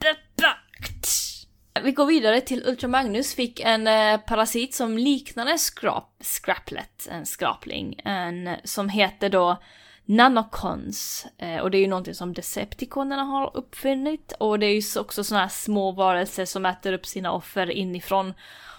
Vi 1.84 1.92
går 1.92 2.06
vidare 2.06 2.42
till 2.42 2.64
Ultra 2.66 2.88
Magnus 2.88 3.36
fick 3.36 3.60
en 3.60 3.88
eh, 3.88 4.18
parasit 4.18 4.76
som 4.76 4.98
liknar 4.98 5.46
en 5.46 5.60
skrap, 5.60 6.24
scraplet, 6.24 7.08
en 7.12 7.26
skrapling, 7.26 8.02
en, 8.06 8.50
som 8.64 8.90
heter 8.90 9.30
då 9.30 9.58
Nanocons. 10.06 11.26
Eh, 11.38 11.58
och 11.62 11.72
det 11.72 11.78
är 11.78 11.82
ju 11.82 11.88
någonting 11.88 12.14
som 12.16 12.34
Decepticonerna 12.34 13.24
har 13.24 13.58
uppfunnit 13.58 14.34
och 14.40 14.60
det 14.60 14.66
är 14.66 14.74
ju 14.76 14.82
så- 14.82 15.02
också 15.02 15.24
sådana 15.24 15.42
här 15.44 15.50
små 15.50 15.92
varelser 15.92 16.46
som 16.46 16.66
äter 16.66 16.94
upp 16.94 17.06
sina 17.06 17.32
offer 17.32 17.72
inifrån. 17.72 18.34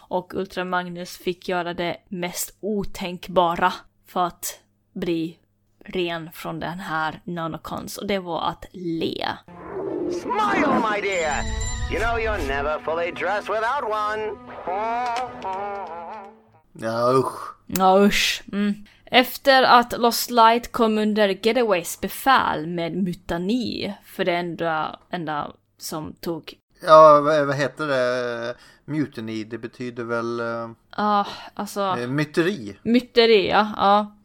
Och 0.08 0.34
Ultra 0.34 0.64
Magnus 0.64 1.16
fick 1.16 1.48
göra 1.48 1.74
det 1.74 1.96
mest 2.08 2.56
otänkbara 2.60 3.72
för 4.06 4.26
att 4.26 4.60
bli 4.92 5.38
ren 5.84 6.30
från 6.32 6.60
den 6.60 6.78
här 6.80 7.20
Nanocons 7.24 7.96
och 7.98 8.06
det 8.06 8.18
var 8.18 8.48
att 8.48 8.64
le. 8.72 9.26
Smile, 10.10 10.74
my 10.92 11.00
dear. 11.00 11.34
You 11.92 12.00
know 12.00 12.18
you're 12.18 12.48
never 12.48 12.78
fully 12.78 13.10
dressed 13.12 13.48
without 13.54 13.84
one. 13.84 14.32
Ja 16.72 17.12
usch. 17.12 17.54
Ja 17.66 17.98
usch. 18.04 18.42
Mm. 18.52 18.74
Efter 19.14 19.62
att 19.62 19.98
Lost 19.98 20.30
Light 20.30 20.72
kom 20.72 20.98
under 20.98 21.28
Getaways 21.28 22.00
befäl 22.00 22.66
med 22.66 22.96
mutani, 22.96 23.94
för 24.04 24.24
det 24.24 24.32
enda, 24.32 24.98
enda 25.10 25.52
som 25.78 26.14
tog 26.20 26.54
Ja, 26.82 27.20
vad, 27.20 27.54
heter 27.54 27.86
det? 27.86 28.54
Mutiny, 28.84 29.44
det 29.44 29.58
betyder 29.58 30.04
väl 30.04 30.40
uh, 30.40 30.70
Ja, 30.96 31.26
alltså 31.54 31.96
myteri. 32.08 32.76
myteri, 32.82 33.48
ja. 33.50 33.72
ja. 33.76 34.16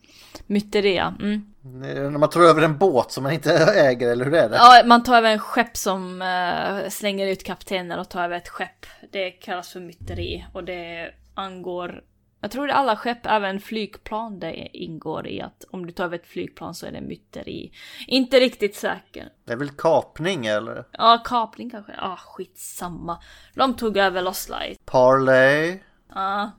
Myteri, 0.48 0.96
ja. 0.96 1.14
Mm. 1.20 1.54
När 1.62 2.18
man 2.18 2.30
tar 2.30 2.42
över 2.42 2.62
en 2.62 2.78
båt 2.78 3.12
som 3.12 3.24
man 3.24 3.34
inte 3.34 3.54
äger, 3.76 4.12
eller 4.12 4.26
hur 4.26 4.34
är 4.34 4.50
det? 4.50 4.56
Ja, 4.56 4.82
man 4.86 5.04
tar 5.04 5.18
över 5.18 5.32
en 5.32 5.40
skepp 5.40 5.78
som 5.78 6.22
eh, 6.22 6.90
slänger 6.90 7.28
ut 7.28 7.44
kaptenen 7.44 8.00
och 8.00 8.10
tar 8.10 8.24
över 8.24 8.38
ett 8.38 8.50
skepp. 8.50 8.86
Det 9.12 9.32
kallas 9.32 9.70
för 9.70 9.80
myteri 9.80 10.46
och 10.54 10.64
det 10.64 11.12
angår 11.34 12.04
jag 12.42 12.52
tror 12.52 12.70
är 12.70 12.74
alla 12.74 12.96
skepp, 12.96 13.26
även 13.26 13.60
flygplan, 13.60 14.40
det 14.40 14.78
ingår 14.78 15.28
i 15.28 15.42
att 15.42 15.66
om 15.72 15.86
du 15.86 15.92
tar 15.92 16.04
över 16.04 16.16
ett 16.16 16.28
flygplan 16.28 16.76
så 16.76 16.86
är 16.86 16.92
det 16.92 17.02
myteri. 17.02 17.72
Inte 18.08 18.40
riktigt 18.40 18.76
säker. 18.76 19.30
Det 19.46 19.54
är 19.54 19.58
väl 19.58 19.70
kapning 19.70 20.46
eller? 20.46 20.86
Ja, 20.92 21.22
kapning 21.26 21.70
kanske. 21.70 21.92
Ja, 21.92 21.98
ah, 22.02 22.18
skitsamma. 22.18 23.18
De 23.56 23.74
tog 23.74 23.98
över 23.98 24.22
Lost 24.22 24.50
Light. 24.50 24.86
Parley. 24.86 25.80
Ja. 26.14 26.52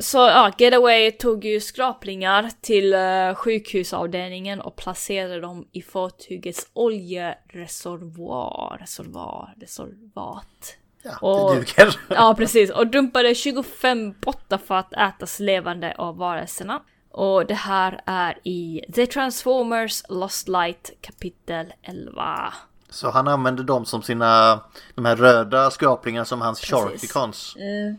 Så 0.00 0.18
ja, 0.18 0.52
Getaway 0.58 1.10
tog 1.10 1.44
ju 1.44 1.60
skraplingar 1.60 2.50
till 2.60 2.94
uh, 2.94 3.34
sjukhusavdelningen 3.34 4.60
och 4.60 4.76
placerade 4.76 5.40
dem 5.40 5.68
i 5.72 5.82
fartygets 5.82 6.66
oljereservoar. 6.72 8.76
Reservoar, 8.80 9.54
reservat. 9.60 10.76
Ja, 11.04 11.18
Och- 11.20 11.54
det 11.54 11.60
duger. 11.60 12.00
Ja, 12.08 12.34
precis. 12.38 12.70
Och 12.70 12.86
dumpade 12.86 13.34
25 13.34 14.14
bottnar 14.20 14.58
för 14.58 14.74
att 14.74 14.92
ätas 14.92 15.40
levande 15.40 15.94
av 15.98 16.16
varelserna. 16.16 16.82
Och 17.10 17.46
det 17.46 17.54
här 17.54 18.00
är 18.06 18.38
i 18.44 18.84
The 18.94 19.06
Transformers 19.06 20.02
Lost 20.08 20.48
Light 20.48 20.90
kapitel 21.00 21.72
11. 21.82 22.52
Så 22.90 23.10
han 23.10 23.28
använde 23.28 23.62
dem 23.62 23.84
som 23.84 24.02
sina, 24.02 24.60
de 24.94 25.04
här 25.04 25.16
röda 25.16 25.70
skraplingarna 25.70 26.24
som 26.24 26.40
hans 26.40 26.60
Sharkticons. 26.60 27.56
Eh, 27.56 27.94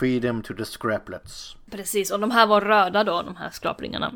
Feed 0.00 0.22
them 0.22 0.42
to 0.42 0.54
the 0.54 0.64
scraplets. 0.64 1.56
Precis, 1.70 2.10
och 2.10 2.20
de 2.20 2.30
här 2.30 2.46
var 2.46 2.60
röda 2.60 3.04
då, 3.04 3.22
de 3.22 3.36
här 3.36 3.50
skraplingarna. 3.50 4.12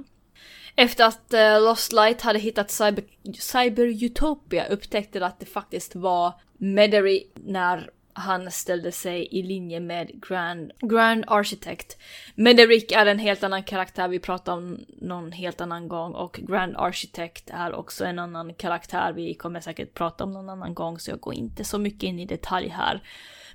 Efter 0.76 1.05
att 1.05 1.32
eh, 1.34 1.62
Lost 1.62 1.93
Light 1.93 2.22
hade 2.22 2.38
hittat 2.38 2.70
Cyber, 2.70 3.05
Cyber 3.41 4.05
Utopia 4.05 4.66
upptäckte 4.66 5.18
de 5.18 5.24
att 5.26 5.41
det 5.41 5.47
faktiskt 5.47 5.95
var 5.95 6.32
Medary 6.59 7.26
när 7.34 7.91
han 8.13 8.51
ställde 8.51 8.93
sig 8.93 9.29
i 9.31 9.43
linje 9.43 9.81
med 9.81 10.11
Grand, 10.29 10.73
Grand 10.81 11.25
Architect. 11.27 11.99
Mederick 12.35 12.93
är 12.93 13.07
en 13.07 13.19
helt 13.19 13.45
annan 13.45 13.63
karaktär 13.63 14.09
vi 14.09 14.19
pratar 14.19 14.53
om 14.53 14.79
någon 14.89 15.33
helt 15.33 15.61
annan 15.61 15.89
gång 15.89 16.15
och 16.15 16.41
Grand 16.43 16.77
Architect 16.77 17.51
är 17.51 17.75
också 17.75 18.05
en 18.05 18.19
annan 18.19 18.55
karaktär 18.55 19.13
vi 19.13 19.35
kommer 19.35 19.61
säkert 19.61 19.95
prata 19.95 20.25
om 20.25 20.33
någon 20.33 20.49
annan 20.49 20.75
gång 20.75 20.99
så 20.99 21.11
jag 21.11 21.21
går 21.21 21.35
inte 21.35 21.65
så 21.65 21.79
mycket 21.79 22.03
in 22.03 22.19
i 22.19 22.27
detalj 22.27 22.69
här. 22.69 23.03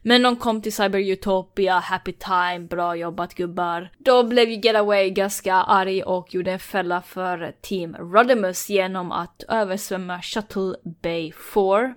Men 0.07 0.21
de 0.21 0.35
kom 0.35 0.61
till 0.61 0.73
Cyber 0.73 0.99
Utopia, 0.99 1.79
happy 1.79 2.11
time, 2.11 2.59
bra 2.59 2.95
jobbat 2.95 3.33
gubbar. 3.33 3.89
Då 3.97 4.23
blev 4.23 4.49
ju 4.49 4.59
Getaway 4.63 5.09
ganska 5.09 5.53
arg 5.55 6.03
och 6.03 6.33
gjorde 6.33 6.51
en 6.51 6.59
fälla 6.59 7.01
för 7.01 7.55
Team 7.61 7.95
Rodimus 7.95 8.69
genom 8.69 9.11
att 9.11 9.43
översvämma 9.47 10.21
Shuttle 10.21 10.75
Bay 10.83 11.31
4 11.53 11.95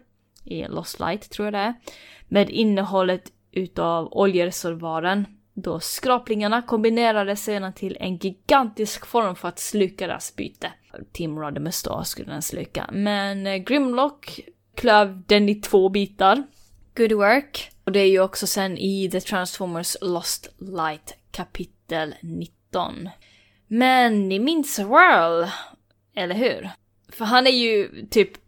i 0.53 0.67
Lost 0.69 1.01
Light 1.01 1.31
tror 1.31 1.47
jag 1.47 1.55
det 1.55 1.59
är, 1.59 1.75
med 2.29 2.51
innehållet 2.51 3.33
utav 3.53 4.09
oljereservoaren. 4.13 5.27
Då 5.55 5.81
skraplingarna 5.81 6.63
kombinerade 6.63 7.37
sedan 7.37 7.73
till 7.73 7.97
en 8.01 8.17
gigantisk 8.17 9.07
form 9.07 9.37
för 9.37 9.49
att 9.49 9.59
sluka 9.59 10.07
deras 10.07 10.37
byte. 10.37 10.73
Tim 11.13 11.39
Rodimus 11.39 11.83
då 11.83 12.05
skulle 12.05 12.33
den 12.33 12.43
sluka. 12.43 12.91
Men 12.93 13.47
eh, 13.47 13.57
Grimlock 13.57 14.41
klöv 14.75 15.23
den 15.27 15.49
i 15.49 15.55
två 15.55 15.89
bitar. 15.89 16.43
Good 16.97 17.13
work. 17.13 17.71
Och 17.85 17.93
det 17.93 18.01
är 18.01 18.09
ju 18.09 18.21
också 18.21 18.47
sen 18.47 18.79
i 18.79 19.11
The 19.11 19.21
Transformers 19.21 19.97
Lost 20.01 20.49
Light 20.59 21.17
kapitel 21.31 22.15
19. 22.23 23.09
Men 23.67 24.29
ni 24.29 24.39
minns 24.39 24.79
Whirl, 24.79 25.47
eller 26.15 26.35
hur? 26.35 26.71
För 27.09 27.25
han 27.25 27.47
är 27.47 27.51
ju 27.51 28.07
typ 28.11 28.48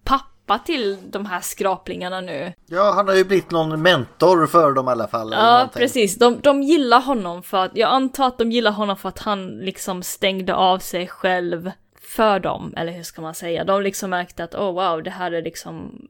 pappa 0.51 0.65
till 0.65 0.99
de 1.11 1.27
här 1.27 1.41
skraplingarna 1.41 2.21
nu. 2.21 2.53
Ja, 2.67 2.93
han 2.95 3.09
har 3.09 3.15
ju 3.15 3.25
blivit 3.25 3.51
någon 3.51 3.83
mentor 3.83 4.47
för 4.47 4.73
dem 4.73 4.89
i 4.89 4.91
alla 4.91 5.09
fall. 5.09 5.33
Ja, 5.33 5.69
precis. 5.75 6.19
De, 6.19 6.41
de 6.41 6.63
gillar 6.63 7.01
honom 7.01 7.43
för 7.43 7.65
att, 7.65 7.71
jag 7.75 7.91
antar 7.91 8.27
att 8.27 8.39
de 8.39 8.53
gillar 8.53 8.73
honom 8.73 8.97
för 8.97 9.09
att 9.09 9.19
han 9.19 9.49
liksom 9.49 10.03
stängde 10.03 10.55
av 10.55 10.79
sig 10.79 11.09
själv 11.09 11.71
för 12.01 12.41
dem, 12.41 12.75
eller 12.77 12.93
hur 12.93 13.03
ska 13.03 13.23
man 13.23 13.35
säga? 13.35 13.65
De 13.65 13.83
liksom 13.83 14.11
märkte 14.11 14.45
att, 14.45 14.55
oh 14.55 14.73
wow, 14.73 15.03
det 15.03 15.11
här 15.11 15.33
är 15.33 15.43
liksom 15.43 16.09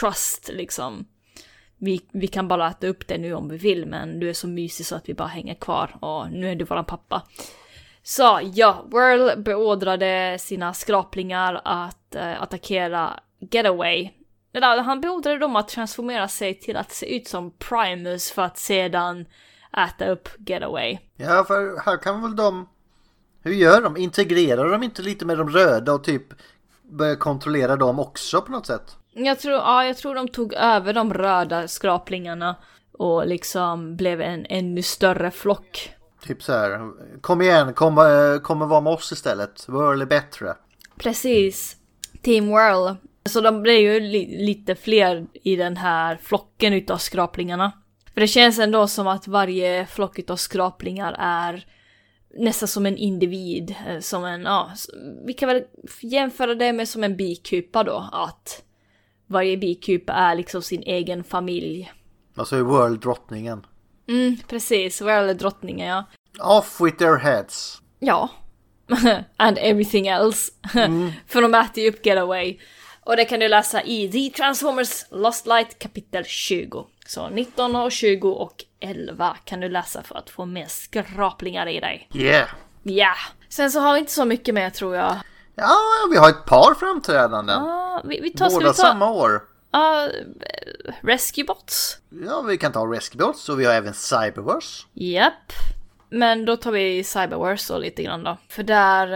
trust 0.00 0.50
liksom. 0.52 1.06
Vi, 1.78 2.00
vi 2.12 2.26
kan 2.26 2.48
bara 2.48 2.70
äta 2.70 2.86
upp 2.86 3.08
det 3.08 3.18
nu 3.18 3.34
om 3.34 3.48
vi 3.48 3.56
vill, 3.56 3.86
men 3.86 4.20
du 4.20 4.28
är 4.28 4.34
så 4.34 4.48
mysig 4.48 4.86
så 4.86 4.96
att 4.96 5.08
vi 5.08 5.14
bara 5.14 5.28
hänger 5.28 5.54
kvar 5.54 5.96
och 6.00 6.30
nu 6.30 6.50
är 6.50 6.54
du 6.54 6.64
våran 6.64 6.84
pappa. 6.84 7.22
Så 8.02 8.40
ja, 8.54 8.84
Whirl 8.92 9.42
beordrade 9.42 10.36
sina 10.40 10.74
skraplingar 10.74 11.60
att 11.64 12.14
eh, 12.14 12.42
attackera 12.42 13.20
Getaway. 13.50 14.10
Han 14.84 15.00
beordrade 15.00 15.38
dem 15.38 15.56
att 15.56 15.68
transformera 15.68 16.28
sig 16.28 16.54
till 16.54 16.76
att 16.76 16.92
se 16.92 17.16
ut 17.16 17.28
som 17.28 17.50
Primus 17.50 18.30
för 18.30 18.42
att 18.42 18.58
sedan 18.58 19.26
äta 19.76 20.08
upp 20.08 20.28
Getaway. 20.38 20.98
Ja, 21.16 21.44
för 21.44 21.80
här 21.84 21.96
kan 21.96 22.22
väl 22.22 22.36
de... 22.36 22.68
Hur 23.42 23.52
gör 23.52 23.82
de? 23.82 23.96
Integrerar 23.96 24.70
de 24.70 24.82
inte 24.82 25.02
lite 25.02 25.24
med 25.24 25.38
de 25.38 25.50
röda 25.50 25.92
och 25.92 26.04
typ 26.04 26.24
börjar 26.82 27.16
kontrollera 27.16 27.76
dem 27.76 27.98
också 27.98 28.42
på 28.42 28.52
något 28.52 28.66
sätt? 28.66 28.96
Jag 29.12 29.38
tror, 29.38 29.54
ja, 29.54 29.84
jag 29.84 29.96
tror 29.96 30.14
de 30.14 30.28
tog 30.28 30.54
över 30.54 30.92
de 30.92 31.14
röda 31.14 31.68
skraplingarna 31.68 32.56
och 32.92 33.26
liksom 33.26 33.96
blev 33.96 34.20
en 34.20 34.46
ännu 34.48 34.82
större 34.82 35.30
flock. 35.30 35.94
Typ 36.22 36.42
så 36.42 36.52
här, 36.52 36.90
kom 37.20 37.42
igen, 37.42 37.74
kom, 37.74 37.98
eh, 37.98 38.40
kom 38.42 38.62
och 38.62 38.68
var 38.68 38.80
med 38.80 38.92
oss 38.92 39.12
istället. 39.12 39.68
Whirl 39.68 40.02
är 40.02 40.06
bättre. 40.06 40.54
Precis. 40.96 41.76
Team 42.22 42.46
Whirl. 42.46 42.96
Så 43.24 43.40
de 43.40 43.62
blev 43.62 43.76
ju 43.78 44.00
li- 44.00 44.44
lite 44.46 44.74
fler 44.74 45.26
i 45.42 45.56
den 45.56 45.76
här 45.76 46.18
flocken 46.22 46.72
utav 46.72 46.96
skraplingarna. 46.98 47.72
För 48.14 48.20
det 48.20 48.26
känns 48.26 48.58
ändå 48.58 48.86
som 48.88 49.06
att 49.06 49.28
varje 49.28 49.86
flock 49.86 50.18
utav 50.18 50.36
skraplingar 50.36 51.16
är 51.18 51.66
nästan 52.38 52.68
som 52.68 52.86
en 52.86 52.96
individ. 52.96 53.74
eh, 53.88 54.00
Som 54.00 54.24
en, 54.24 54.42
ja, 54.42 54.70
vi 55.26 55.32
kan 55.32 55.48
väl 55.48 55.62
jämföra 56.02 56.54
det 56.54 56.72
med 56.72 56.88
som 56.88 57.04
en 57.04 57.16
bikupa 57.16 57.84
då. 57.84 58.08
Att 58.12 58.62
varje 59.26 59.56
bikupa 59.56 60.12
är 60.12 60.34
liksom 60.34 60.62
sin 60.62 60.82
egen 60.82 61.24
familj. 61.24 61.92
Och 62.36 62.48
så 62.48 62.56
är 62.56 62.62
Whirl 62.62 63.00
drottningen. 63.00 63.66
Mm, 64.08 64.36
precis. 64.48 65.00
Whirl 65.02 65.28
är 65.28 65.34
drottningen 65.34 65.88
ja. 65.88 66.04
Off 66.58 66.80
with 66.80 66.96
their 66.96 67.16
heads. 67.16 67.82
Ja. 67.98 68.28
And 69.36 69.58
everything 69.60 70.06
else. 70.06 70.52
För 71.26 71.42
de 71.42 71.54
äter 71.54 71.84
ju 71.84 71.90
upp 71.90 72.06
Getaway. 72.06 72.58
Och 73.10 73.16
det 73.16 73.24
kan 73.24 73.40
du 73.40 73.48
läsa 73.48 73.82
i 73.82 74.08
The 74.08 74.36
Transformers 74.36 75.04
Lost 75.10 75.46
Light 75.46 75.78
kapitel 75.78 76.24
20. 76.24 76.86
Så 77.06 77.28
19 77.28 77.76
och 77.76 77.92
20 77.92 78.30
och 78.30 78.64
11 78.80 79.36
kan 79.44 79.60
du 79.60 79.68
läsa 79.68 80.02
för 80.02 80.14
att 80.14 80.30
få 80.30 80.44
mer 80.44 80.66
skraplingar 80.66 81.68
i 81.68 81.80
dig. 81.80 82.08
Yeah. 82.14 82.48
Ja. 82.82 83.14
Sen 83.48 83.70
så 83.70 83.80
har 83.80 83.94
vi 83.94 84.00
inte 84.00 84.12
så 84.12 84.24
mycket 84.24 84.54
mer 84.54 84.70
tror 84.70 84.96
jag. 84.96 85.16
Ja, 85.54 85.78
vi 86.10 86.16
har 86.16 86.28
ett 86.28 86.44
par 86.46 86.74
framträdanden. 86.74 87.64
Ja, 87.64 88.02
vi, 88.04 88.20
vi 88.20 88.30
tar, 88.30 88.50
Båda 88.50 88.58
vi 88.58 88.64
ta... 88.64 88.82
samma 88.82 89.10
år. 89.10 89.42
Ja, 89.72 90.08
Rescue 91.00 91.44
Bots. 91.44 91.98
Ja, 92.26 92.42
vi 92.42 92.58
kan 92.58 92.72
ta 92.72 92.86
Rescuebots 92.86 93.48
och 93.48 93.60
vi 93.60 93.64
har 93.64 93.74
även 93.74 93.94
Cyberverse. 93.94 94.86
Japp. 94.92 95.52
Men 96.10 96.44
då 96.44 96.56
tar 96.56 96.72
vi 96.72 97.04
Cyberwars 97.04 97.70
och 97.70 97.80
lite 97.80 98.02
grann 98.02 98.24
då. 98.24 98.36
För 98.48 98.62
där... 98.62 99.12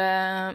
Eh, 0.49 0.55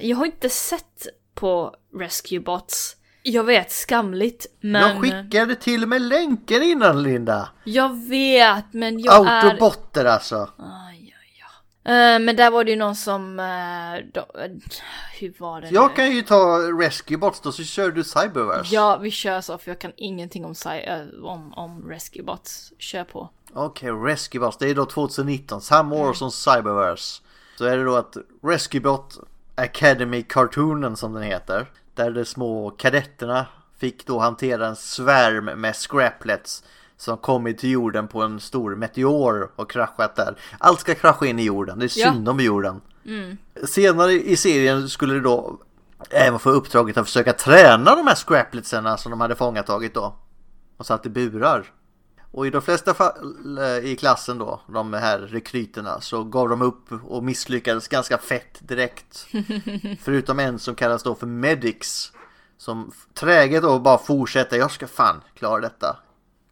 jag 0.00 0.16
har 0.16 0.26
inte 0.26 0.48
sett 0.48 1.06
på 1.34 1.74
Rescue 1.94 2.40
Bots. 2.40 2.96
Jag 3.22 3.44
vet, 3.44 3.70
skamligt, 3.72 4.46
men... 4.60 4.82
Jag 4.82 5.00
skickade 5.00 5.54
till 5.54 5.82
och 5.82 5.88
med 5.88 6.02
länken 6.02 6.62
innan 6.62 7.02
Linda. 7.02 7.48
Jag 7.64 8.08
vet, 8.08 8.64
men 8.72 9.00
jag 9.00 9.26
är... 9.26 9.44
Autobotter 9.44 10.04
alltså. 10.04 10.50
Aj, 10.58 11.14
aj, 11.20 11.44
aj. 11.84 12.14
Eh, 12.14 12.18
men 12.18 12.36
där 12.36 12.50
var 12.50 12.64
det 12.64 12.70
ju 12.70 12.76
någon 12.76 12.96
som... 12.96 13.40
eh, 13.40 14.06
då, 14.14 14.26
hur 15.20 15.34
var 15.38 15.60
det 15.60 15.68
Jag 15.70 15.90
nu? 15.90 15.96
kan 15.96 16.10
ju 16.16 16.22
ta 16.22 16.58
Rescuebots 16.80 17.40
då 17.40 17.52
så 17.52 17.64
kör 17.64 17.90
du 17.90 18.04
Cyberverse. 18.04 18.74
Ja, 18.74 18.96
vi 18.96 19.10
kör 19.10 19.40
så 19.40 19.58
för 19.58 19.70
jag 19.70 19.78
kan 19.78 19.92
ingenting 19.96 20.44
om, 20.44 20.54
eh, 20.84 21.24
om, 21.24 21.52
om 21.54 21.88
Rescue 21.88 22.22
Bots. 22.22 22.72
Kör 22.78 23.04
på. 23.04 23.28
Okej, 23.52 23.90
Rescuebots. 23.90 24.56
Det 24.56 24.70
är 24.70 24.74
då 24.74 24.86
2019, 24.86 25.60
samma 25.60 25.96
år 25.96 26.12
som 26.12 26.30
Cyberverse. 26.30 27.22
Så 27.58 27.64
är 27.64 27.76
det 27.76 27.84
då 27.84 27.96
att 27.96 28.16
Rescuebot 28.42 29.18
Academy 29.54 30.22
Cartoonen 30.22 30.96
som 30.96 31.12
den 31.12 31.22
heter. 31.22 31.66
Där 31.94 32.10
de 32.10 32.24
små 32.24 32.70
kadetterna 32.70 33.46
fick 33.78 34.06
då 34.06 34.18
hantera 34.18 34.66
en 34.66 34.76
svärm 34.76 35.44
med 35.44 35.76
scraplets 35.76 36.62
som 36.96 37.16
kommit 37.16 37.58
till 37.58 37.70
jorden 37.70 38.08
på 38.08 38.22
en 38.22 38.40
stor 38.40 38.76
meteor 38.76 39.50
och 39.56 39.70
kraschat 39.70 40.16
där. 40.16 40.34
Allt 40.58 40.80
ska 40.80 40.94
krascha 40.94 41.26
in 41.26 41.38
i 41.38 41.42
jorden, 41.44 41.78
det 41.78 41.84
är 41.84 41.98
Ja. 42.00 42.12
synd 42.12 42.28
om 42.28 42.40
jorden. 42.40 42.80
Senare 43.64 44.12
i 44.12 44.36
serien 44.36 44.88
skulle 44.88 45.14
det 45.14 45.20
då 45.20 45.58
även 46.10 46.38
få 46.38 46.50
uppdraget 46.50 46.96
att 46.96 47.06
försöka 47.06 47.32
träna 47.32 47.96
de 47.96 48.06
här 48.06 48.14
scrapletsarna 48.14 48.96
som 48.96 49.10
de 49.10 49.20
hade 49.20 49.34
fångatagit 49.36 49.94
då. 49.94 50.14
och 50.76 50.86
satt 50.86 51.06
i 51.06 51.08
burar. 51.08 51.66
Och 52.32 52.46
i 52.46 52.50
de 52.50 52.62
flesta 52.62 52.94
fall 52.94 53.58
eh, 53.58 53.90
i 53.90 53.96
klassen 53.96 54.38
då, 54.38 54.60
de 54.66 54.92
här 54.92 55.18
rekryterna, 55.18 56.00
så 56.00 56.24
gav 56.24 56.48
de 56.48 56.62
upp 56.62 56.92
och 57.04 57.24
misslyckades 57.24 57.88
ganska 57.88 58.18
fett 58.18 58.58
direkt. 58.60 59.26
Förutom 60.00 60.38
en 60.38 60.58
som 60.58 60.74
kallas 60.74 61.02
då 61.02 61.14
för 61.14 61.26
Medics. 61.26 62.12
Som 62.58 62.92
träget 63.14 63.62
då 63.62 63.78
bara 63.78 63.98
fortsätter, 63.98 64.56
jag 64.56 64.70
ska 64.70 64.86
fan 64.86 65.20
klara 65.34 65.60
detta. 65.60 65.96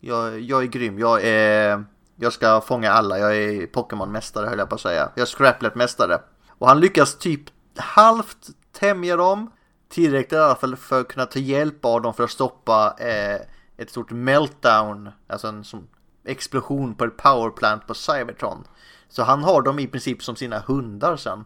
Jag, 0.01 0.41
jag 0.41 0.63
är 0.63 0.67
grym, 0.67 0.99
jag 0.99 1.25
är... 1.25 1.85
Jag 2.21 2.33
ska 2.33 2.61
fånga 2.61 2.93
alla, 2.93 3.19
jag 3.19 3.37
är 3.37 3.67
Pokémon-mästare 3.67 4.47
höll 4.47 4.59
jag 4.59 4.69
på 4.69 4.75
att 4.75 4.81
säga. 4.81 5.11
Jag 5.15 5.23
är 5.23 5.27
Scraplet-mästare. 5.27 6.21
Och 6.49 6.69
han 6.69 6.81
lyckas 6.81 7.19
typ 7.19 7.43
halvt 7.77 8.49
tämja 8.73 9.17
dem. 9.17 9.51
Tillräckligt 9.89 10.33
i 10.33 10.37
alla 10.37 10.55
fall 10.55 10.77
för 10.77 11.01
att 11.01 11.09
kunna 11.09 11.27
ta 11.27 11.39
hjälp 11.39 11.85
av 11.85 12.03
dem 12.03 12.15
för 12.15 12.25
att 12.25 12.31
stoppa 12.31 12.95
eh, 12.99 13.41
ett 13.79 13.91
stort 13.91 14.11
meltdown. 14.11 15.11
Alltså 15.27 15.49
en 15.49 15.65
som 15.65 15.89
explosion 16.25 16.95
på 16.95 17.05
ett 17.05 17.17
powerplant 17.17 17.87
på 17.87 17.95
Cybertron. 17.95 18.65
Så 19.09 19.23
han 19.23 19.43
har 19.43 19.63
dem 19.63 19.79
i 19.79 19.87
princip 19.87 20.23
som 20.23 20.37
sina 20.37 20.59
hundar 20.59 21.17
sen. 21.17 21.45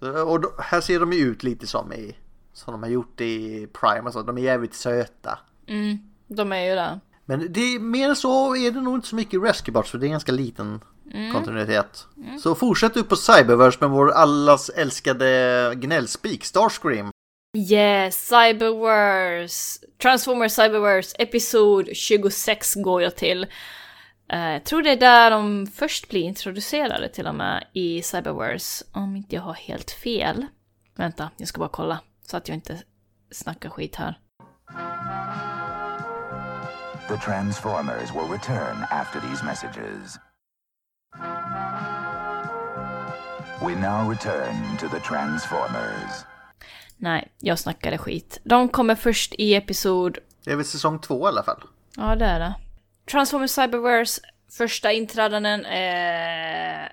Så, 0.00 0.22
och 0.28 0.40
då, 0.40 0.52
här 0.58 0.80
ser 0.80 1.00
de 1.00 1.12
ju 1.12 1.18
ut 1.18 1.42
lite 1.42 1.66
som 1.66 1.92
i 1.92 2.16
som 2.52 2.72
de 2.72 2.82
har 2.82 2.90
gjort 2.90 3.20
i 3.20 3.66
Prime. 3.66 4.00
Alltså, 4.04 4.22
de 4.22 4.38
är 4.38 4.42
jävligt 4.42 4.74
söta. 4.74 5.38
De 6.26 6.52
är 6.52 6.64
ju 6.68 6.74
det. 6.74 7.00
Men 7.24 7.52
det 7.52 7.60
är, 7.60 7.78
mer 7.80 8.14
så 8.14 8.56
är 8.56 8.70
det 8.70 8.80
nog 8.80 8.94
inte 8.94 9.08
så 9.08 9.16
mycket 9.16 9.42
Rescue 9.42 9.72
Bots 9.72 9.90
för 9.90 9.98
det 9.98 10.04
är 10.04 10.08
en 10.08 10.12
ganska 10.12 10.32
liten 10.32 10.80
kontinuitet. 11.32 12.06
Så 12.42 12.54
fortsätt 12.54 12.96
upp 12.96 13.08
på 13.08 13.16
Cyberverse 13.16 13.78
med 13.80 13.90
vår 13.90 14.10
allas 14.10 14.68
älskade 14.68 15.72
gnällspik 15.76 16.44
Starscream. 16.44 17.10
Yes, 17.56 18.28
Cyberverse. 18.28 19.78
Transformers 19.98 20.52
Cyberverse 20.52 21.16
episod 21.18 21.96
26 21.96 22.74
går 22.74 23.02
jag 23.02 23.16
till. 23.16 23.46
Eh, 24.32 24.52
jag 24.52 24.64
tror 24.64 24.82
det 24.82 24.90
är 24.90 24.96
där 24.96 25.30
de 25.30 25.66
först 25.66 26.08
blir 26.08 26.22
introducerade 26.22 27.08
till 27.08 27.26
och 27.26 27.34
med 27.34 27.64
i 27.72 28.02
Cyberverse. 28.02 28.84
Om 28.92 29.16
inte 29.16 29.34
jag 29.34 29.42
har 29.42 29.54
helt 29.54 29.90
fel. 29.90 30.46
Vänta, 30.96 31.30
jag 31.36 31.48
ska 31.48 31.58
bara 31.58 31.68
kolla. 31.68 32.00
Så 32.22 32.36
att 32.36 32.48
jag 32.48 32.54
inte 32.54 32.78
snackar 33.30 33.70
skit 33.70 33.96
här. 33.96 34.18
The 37.08 37.16
Transformers 37.16 38.10
will 38.14 38.30
return 38.30 38.84
after 38.90 39.20
these 39.20 39.44
messages. 39.44 40.18
We 43.60 43.74
now 43.74 44.10
return 44.10 44.76
to 44.78 44.88
the 44.88 45.00
Transformers. 45.00 46.26
Nej, 46.96 47.32
jag 47.38 47.58
snackade 47.58 47.98
skit. 47.98 48.40
De 48.44 48.68
kommer 48.68 48.94
först 48.94 49.34
i 49.38 49.54
episod... 49.54 50.18
Det 50.44 50.52
är 50.52 50.56
väl 50.56 50.64
säsong 50.64 50.98
två 50.98 51.26
i 51.26 51.28
alla 51.28 51.42
fall. 51.42 51.62
Ja, 51.96 52.16
det 52.16 52.24
är 52.24 52.40
det. 52.40 52.54
Transformers 53.10 53.50
Cyberverse, 53.50 54.20
första 54.50 54.92
inträdanden 54.92 55.64
är 55.66 56.92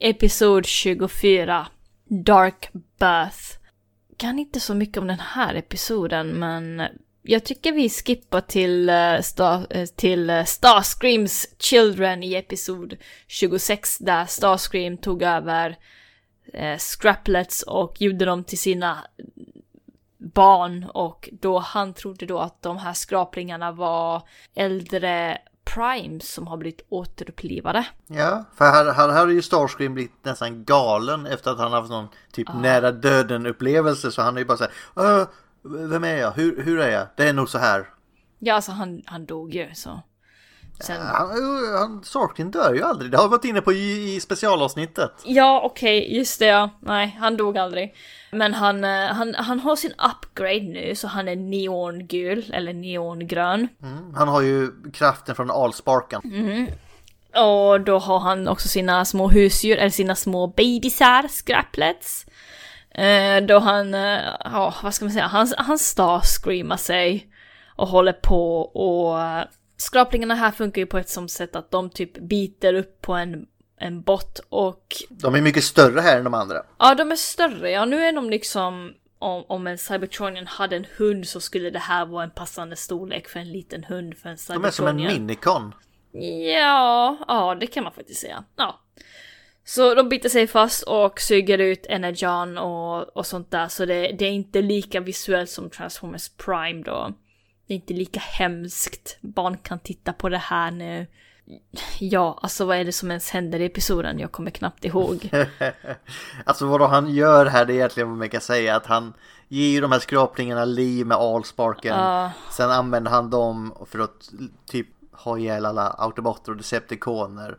episod 0.00 0.66
24. 0.66 1.66
Dark 2.08 2.68
Birth. 2.72 3.58
Kan 4.16 4.38
inte 4.38 4.60
så 4.60 4.74
mycket 4.74 4.96
om 4.96 5.06
den 5.06 5.20
här 5.20 5.54
episoden, 5.54 6.28
men 6.28 6.82
jag 7.22 7.44
tycker 7.44 7.72
vi 7.72 7.90
skippar 7.90 8.40
till, 8.40 8.88
eh, 8.88 9.20
Star, 9.20 9.66
eh, 9.70 9.86
till 9.86 10.30
eh, 10.30 10.44
Starscreams 10.44 11.46
Children 11.58 12.22
i 12.22 12.34
episod 12.34 12.96
26 13.26 13.98
där 13.98 14.26
Starscream 14.26 14.96
tog 14.98 15.22
över 15.22 15.76
eh, 16.52 16.78
Scraplets 16.78 17.62
och 17.62 18.00
gjorde 18.00 18.24
dem 18.24 18.44
till 18.44 18.58
sina 18.58 19.06
barn 20.34 20.84
och 20.94 21.28
då 21.32 21.58
han 21.58 21.94
trodde 21.94 22.26
då 22.26 22.38
att 22.38 22.62
de 22.62 22.78
här 22.78 22.92
skraplingarna 22.92 23.72
var 23.72 24.22
äldre 24.54 25.38
primes 25.64 26.32
som 26.32 26.46
har 26.46 26.56
blivit 26.56 26.86
återupplivade. 26.88 27.86
Ja, 28.06 28.44
för 28.54 28.64
här, 28.64 28.92
här, 28.92 29.08
här 29.08 29.26
är 29.26 29.30
ju 29.30 29.42
Starscream 29.42 29.94
blivit 29.94 30.24
nästan 30.24 30.64
galen 30.64 31.26
efter 31.26 31.50
att 31.50 31.58
han 31.58 31.72
haft 31.72 31.90
någon 31.90 32.08
typ 32.32 32.54
nära 32.54 32.92
döden 32.92 33.46
upplevelse 33.46 34.12
så 34.12 34.22
han 34.22 34.34
är 34.36 34.38
ju 34.40 34.44
bara 34.46 34.58
såhär 34.58 34.72
"Äh, 35.20 35.26
Vem 35.62 36.04
är 36.04 36.16
jag? 36.16 36.30
Hur, 36.32 36.62
hur 36.62 36.80
är 36.80 36.90
jag? 36.90 37.06
Det 37.16 37.28
är 37.28 37.32
nog 37.32 37.48
så 37.48 37.58
här. 37.58 37.88
Ja, 38.38 38.54
alltså 38.54 38.72
han, 38.72 39.02
han 39.06 39.26
dog 39.26 39.54
ju 39.54 39.74
så. 39.74 40.02
Sen... 40.80 41.00
Han, 41.00 41.28
han, 41.78 42.04
Starscream 42.04 42.50
dör 42.50 42.74
ju 42.74 42.82
aldrig. 42.82 43.10
Det 43.10 43.16
har 43.16 43.24
vi 43.24 43.30
varit 43.30 43.44
inne 43.44 43.60
på 43.60 43.72
i, 43.72 44.14
i 44.14 44.20
specialavsnittet. 44.20 45.12
Ja, 45.24 45.60
okej, 45.64 46.16
just 46.16 46.38
det 46.38 46.46
ja. 46.46 46.70
Nej, 46.80 47.16
han 47.20 47.36
dog 47.36 47.58
aldrig. 47.58 47.94
Men 48.32 48.54
han, 48.54 48.84
eh, 48.84 49.06
han, 49.06 49.34
han 49.34 49.60
har 49.60 49.76
sin 49.76 49.92
upgrade 49.92 50.60
nu, 50.60 50.94
så 50.94 51.08
han 51.08 51.28
är 51.28 51.36
neongul, 51.36 52.44
eller 52.52 52.72
neongrön. 52.72 53.68
Han 54.14 54.28
har 54.28 54.42
ju 54.42 54.70
kraften 54.92 55.34
från 55.34 55.50
Allsparken. 55.50 56.20
Och 57.36 57.80
då 57.80 57.98
har 57.98 58.18
han 58.18 58.48
också 58.48 58.68
sina 58.68 59.04
små 59.04 59.28
husdjur, 59.28 59.76
eller 59.76 59.90
sina 59.90 60.14
små 60.14 60.46
bebisar, 60.46 61.28
scraplets. 61.28 62.26
Eh, 62.90 63.46
då 63.46 63.58
han, 63.58 63.94
eh, 63.94 64.20
ja 64.44 64.74
vad 64.82 64.94
ska 64.94 65.04
man 65.04 65.12
säga, 65.12 65.26
han, 65.26 65.52
han 65.58 65.78
starscreamar 65.78 66.76
sig 66.76 67.28
och 67.76 67.88
håller 67.88 68.12
på 68.12 68.60
och 68.60 69.18
skraplingarna 69.76 70.34
här 70.34 70.50
funkar 70.50 70.80
ju 70.82 70.86
på 70.86 70.98
ett 70.98 71.08
sånt 71.08 71.30
sätt 71.30 71.56
att 71.56 71.70
de 71.70 71.90
typ 71.90 72.18
biter 72.18 72.74
upp 72.74 73.00
på 73.02 73.12
en, 73.14 73.46
en 73.80 74.02
bot 74.02 74.40
och 74.48 74.96
De 75.10 75.34
är 75.34 75.40
mycket 75.40 75.64
större 75.64 76.00
här 76.00 76.18
än 76.18 76.24
de 76.24 76.34
andra. 76.34 76.62
ja 76.78 76.94
de 76.94 77.12
är 77.12 77.16
större, 77.16 77.70
ja 77.70 77.84
nu 77.84 78.04
är 78.04 78.12
de 78.12 78.30
liksom 78.30 78.92
om, 79.18 79.44
om 79.48 79.66
en 79.66 79.78
Cybertronian 79.78 80.46
hade 80.46 80.76
en 80.76 80.86
hund 80.96 81.28
så 81.28 81.40
skulle 81.40 81.70
det 81.70 81.78
här 81.78 82.06
vara 82.06 82.24
en 82.24 82.30
passande 82.30 82.76
storlek 82.76 83.28
för 83.28 83.40
en 83.40 83.52
liten 83.52 83.84
hund 83.84 84.16
för 84.16 84.28
en 84.28 84.36
De 84.48 84.64
är 84.64 84.70
som 84.70 84.86
en 84.86 84.96
Cybertronian. 84.96 85.12
minikon. 85.26 85.72
Ja, 86.56 87.16
ja 87.28 87.56
det 87.60 87.66
kan 87.66 87.84
man 87.84 87.92
faktiskt 87.92 88.20
säga. 88.20 88.44
Ja. 88.56 88.80
Så 89.64 89.94
de 89.94 90.08
biter 90.08 90.28
sig 90.28 90.46
fast 90.46 90.82
och 90.82 91.20
suger 91.20 91.58
ut 91.58 91.86
Energon 91.88 92.58
och, 92.58 93.16
och 93.16 93.26
sånt 93.26 93.50
där. 93.50 93.68
Så 93.68 93.84
det, 93.84 94.12
det 94.18 94.24
är 94.24 94.30
inte 94.30 94.62
lika 94.62 95.00
visuellt 95.00 95.50
som 95.50 95.70
Transformers 95.70 96.28
Prime 96.28 96.82
då. 96.82 97.12
Det 97.66 97.74
är 97.74 97.76
inte 97.76 97.92
lika 97.94 98.20
hemskt. 98.20 99.18
Barn 99.20 99.56
kan 99.58 99.78
titta 99.78 100.12
på 100.12 100.28
det 100.28 100.38
här 100.38 100.70
nu. 100.70 101.06
Ja, 101.98 102.38
alltså 102.42 102.64
vad 102.64 102.76
är 102.76 102.84
det 102.84 102.92
som 102.92 103.10
ens 103.10 103.30
händer 103.30 103.60
i 103.60 103.64
episoden? 103.64 104.18
Jag 104.18 104.32
kommer 104.32 104.50
knappt 104.50 104.84
ihåg. 104.84 105.30
Alltså 106.44 106.66
vad 106.66 106.90
han 106.90 107.14
gör 107.14 107.46
här 107.46 107.64
det 107.64 107.72
är 107.72 107.74
egentligen 107.74 108.08
vad 108.08 108.18
man 108.18 108.28
kan 108.28 108.40
säga 108.40 108.76
att 108.76 108.86
han 108.86 109.12
ger 109.48 109.68
ju 109.68 109.80
de 109.80 109.92
här 109.92 109.98
skrapningarna 109.98 110.64
liv 110.64 111.06
med 111.06 111.16
Allsparken. 111.16 112.30
Sen 112.50 112.70
använder 112.70 113.10
han 113.10 113.30
dem 113.30 113.74
för 113.90 113.98
att 113.98 114.30
typ 114.66 114.88
ha 115.12 115.38
ihjäl 115.38 115.66
alla 115.66 115.88
autobotter 115.88 116.52
och 116.52 116.56
decepticoner. 116.56 117.58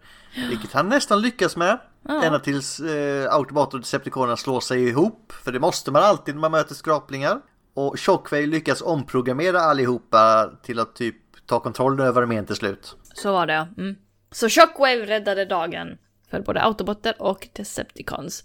Vilket 0.50 0.74
han 0.74 0.90
nästan 0.90 1.22
lyckas 1.22 1.56
med. 1.56 1.80
Ända 2.10 2.40
tills 2.40 2.80
eh, 2.80 3.34
autobotter 3.34 3.78
och 3.78 3.82
decepticoner 3.82 4.36
slår 4.36 4.60
sig 4.60 4.88
ihop. 4.88 5.34
För 5.44 5.52
det 5.52 5.60
måste 5.60 5.92
man 5.92 6.04
alltid 6.04 6.36
när 6.36 6.42
man 6.42 6.52
möter 6.52 6.76
skraplingar. 6.76 7.42
Och 7.76 8.00
Shockwave 8.00 8.46
lyckas 8.46 8.82
omprogrammera 8.82 9.60
allihopa 9.60 10.52
till 10.64 10.80
att 10.80 10.96
typ 10.96 11.16
ta 11.46 11.60
kontrollen 11.60 12.08
över 12.08 12.22
armén 12.22 12.46
till 12.46 12.56
slut. 12.56 12.96
Så 13.14 13.32
var 13.32 13.48
det, 13.48 13.68
mm. 13.78 13.96
Så 14.32 14.50
Shockwave 14.50 15.06
räddade 15.06 15.46
dagen 15.46 15.98
för 16.32 16.40
både 16.40 16.62
Autobotter 16.62 17.16
och 17.20 17.48
Decepticons. 17.54 18.44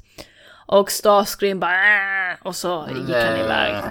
Och 0.67 0.91
Starscream 0.91 1.61
bara 1.61 1.73
"Äh", 1.73 2.37
och 2.43 2.57
så 2.57 2.89
gick 2.89 3.17
han 3.17 3.37
iväg. 3.37 3.83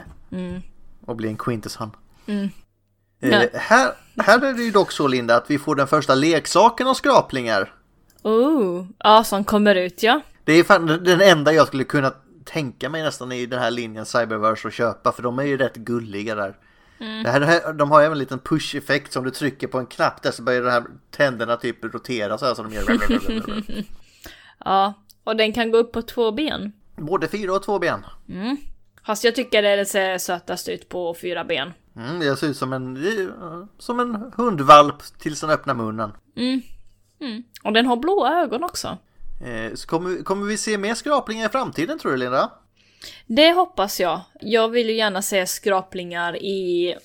Och 1.06 1.16
blir 1.16 1.30
en 1.30 1.38
Quintus 1.38 1.76
han. 1.76 1.92
Mm. 2.26 2.50
Eh, 3.22 3.42
här, 3.54 3.92
här 4.18 4.46
är 4.46 4.54
det 4.54 4.64
ju 4.64 4.72
dock 4.72 4.92
så 4.92 5.08
Linda 5.08 5.36
att 5.36 5.52
vi 5.52 5.60
får 5.60 5.76
den 5.76 5.88
första 5.88 6.16
leksaken 6.16 6.88
av 6.88 6.94
skraplingar. 6.94 7.74
Oh, 8.24 8.86
ja 9.00 9.24
som 9.24 9.44
kommer 9.44 9.76
ut 9.76 10.04
ja. 10.04 10.22
Det 10.44 10.54
är 10.54 10.64
fan 10.64 10.86
den 10.86 11.22
enda 11.22 11.54
jag 11.54 11.68
skulle 11.68 11.84
kunna 11.84 12.14
tänka 12.50 12.90
mig 12.90 13.04
nästan 13.04 13.32
i 13.32 13.46
den 13.46 13.60
här 13.60 13.72
linjen 13.72 14.06
Cyberverse 14.06 14.68
att 14.68 14.74
köpa 14.74 15.12
för 15.12 15.24
de 15.24 15.40
är 15.40 15.44
ju 15.44 15.58
rätt 15.58 15.76
gulliga 15.76 16.36
där. 16.36 16.56
Här, 17.00 17.40
det 17.40 17.46
här, 17.46 17.74
de 17.74 17.92
har 17.92 18.02
även 18.02 18.12
en 18.12 18.18
liten 18.18 18.40
push-effekt 18.40 19.14
som 19.14 19.24
du 19.24 19.32
trycker 19.32 19.68
på 19.68 19.80
en 19.80 19.86
knapp 19.86 20.22
där 20.22 20.32
så 20.32 20.44
börjar 20.44 20.62
de 20.62 20.70
här 20.70 20.84
tänderna 21.12 21.58
typ 21.58 21.84
rotera 21.84 22.38
så 22.38 22.46
här 22.46 22.54
så 22.54 22.64
de 22.64 22.74
gör 22.74 22.84
Ja, 24.66 24.94
och 25.24 25.36
den 25.36 25.54
kan 25.54 25.72
gå 25.72 25.78
upp 25.78 25.92
på 25.92 26.02
två 26.02 26.32
ben. 26.32 26.72
Både 26.96 27.28
fyra 27.28 27.54
och 27.54 27.64
två 27.64 27.80
ben. 27.80 28.06
Fast 29.06 29.24
jag 29.24 29.36
tycker 29.36 29.62
det 29.62 29.86
ser 29.86 30.18
sötast 30.18 30.70
ut 30.70 30.90
på 30.90 31.14
fyra 31.14 31.44
ben. 31.44 31.74
Mm, 31.96 32.20
det 32.20 32.38
ser 32.38 32.48
ut 32.48 32.58
som 32.58 32.74
en, 32.74 32.98
som 33.78 34.00
en 34.00 34.32
hundvalp 34.36 35.20
tills 35.20 35.42
den 35.42 35.50
öppnar 35.50 35.74
munnen. 35.74 36.12
Och 37.64 37.74
den 37.74 37.86
har 37.86 37.96
blåa 37.96 38.42
ögon 38.42 38.64
också. 38.64 38.98
Eh, 39.46 39.74
så 39.76 39.88
kommer, 39.88 40.24
kommer 40.24 40.46
vi 40.46 40.58
se 40.58 40.78
mer 40.78 40.94
skraplingar 40.94 41.46
i 41.46 41.50
framtiden 41.50 42.00
tror 42.00 42.12
du 42.12 42.18
Linda? 42.18 42.52
Det 43.28 43.52
hoppas 43.52 44.00
jag. 44.00 44.22
Jag 44.42 44.70
vill 44.70 44.90
ju 44.90 44.96
gärna 44.96 45.22
se 45.22 45.46
skraplingar 45.46 46.36
i... 46.36 46.96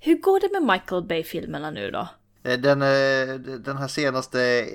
Hur 0.00 0.14
går 0.20 0.40
det 0.40 0.60
med 0.60 0.72
Michael 0.72 1.02
Bay-filmerna 1.02 1.70
nu 1.70 1.90
då? 1.90 2.08
Eh, 2.44 2.58
Den, 2.58 2.82
eh, 2.82 3.34
den 3.40 3.76
här 3.76 3.88
senaste 3.88 4.66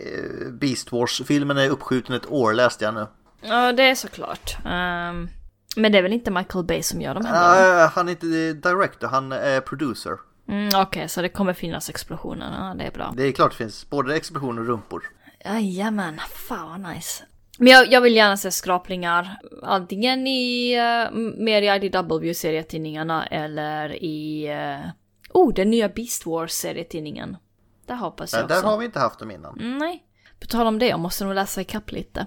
Beast 0.51 0.91
Wars-filmen 0.91 1.57
är 1.57 1.69
uppskjuten 1.69 2.15
ett 2.15 2.31
år 2.31 2.53
läste 2.53 2.85
jag 2.85 2.93
nu. 2.93 3.07
Ja, 3.41 3.73
det 3.73 3.83
är 3.83 3.95
såklart. 3.95 4.57
Um, 4.65 5.29
men 5.75 5.91
det 5.91 5.97
är 5.97 6.01
väl 6.01 6.13
inte 6.13 6.31
Michael 6.31 6.65
Bay 6.65 6.83
som 6.83 7.01
gör 7.01 7.13
de 7.13 7.25
här? 7.25 7.83
Uh, 7.83 7.89
han 7.89 8.07
är 8.07 8.11
inte 8.11 8.53
director, 8.53 9.07
han 9.07 9.31
är 9.31 9.61
producer. 9.61 10.17
Mm, 10.49 10.69
Okej, 10.75 11.09
så 11.09 11.21
det 11.21 11.29
kommer 11.29 11.53
finnas 11.53 11.89
explosioner. 11.89 12.67
Ja, 12.67 12.73
det 12.77 12.83
är 12.83 12.91
bra. 12.91 13.13
Det 13.17 13.23
är 13.23 13.31
klart 13.31 13.51
det 13.51 13.57
finns 13.57 13.89
både 13.89 14.15
explosioner 14.15 14.61
och 14.61 14.67
rumpor. 14.67 15.03
Jajamän, 15.45 16.19
fan 16.19 16.69
vad 16.69 16.93
nice. 16.93 17.23
Men 17.57 17.67
jag, 17.67 17.91
jag 17.91 18.01
vill 18.01 18.15
gärna 18.15 18.37
se 18.37 18.51
skrapningar. 18.51 19.39
Antingen 19.63 20.27
i 20.27 20.75
uh, 20.77 21.17
mer 21.37 21.61
i 21.61 21.67
IDW-serietidningarna 21.67 23.25
eller 23.25 24.03
i... 24.03 24.49
Uh, 24.53 24.89
oh, 25.33 25.53
den 25.53 25.69
nya 25.69 25.89
Beast 25.89 26.25
Wars-serietidningen. 26.25 27.37
Där 27.85 27.95
hoppas 27.95 28.33
jag 28.33 28.39
Där, 28.41 28.45
också. 28.45 28.61
där 28.61 28.71
har 28.71 28.77
vi 28.77 28.85
inte 28.85 28.99
haft 28.99 29.19
dem 29.19 29.31
innan. 29.31 29.59
Mm, 29.59 29.77
Nej. 29.77 30.03
På 30.39 30.47
tal 30.47 30.67
om 30.67 30.79
det, 30.79 30.87
jag 30.87 30.99
måste 30.99 31.25
nog 31.25 31.35
läsa 31.35 31.61
ikapp 31.61 31.91
lite. 31.91 32.25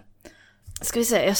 Ska 0.81 0.99
vi 0.99 1.05
se, 1.05 1.27
jag 1.27 1.37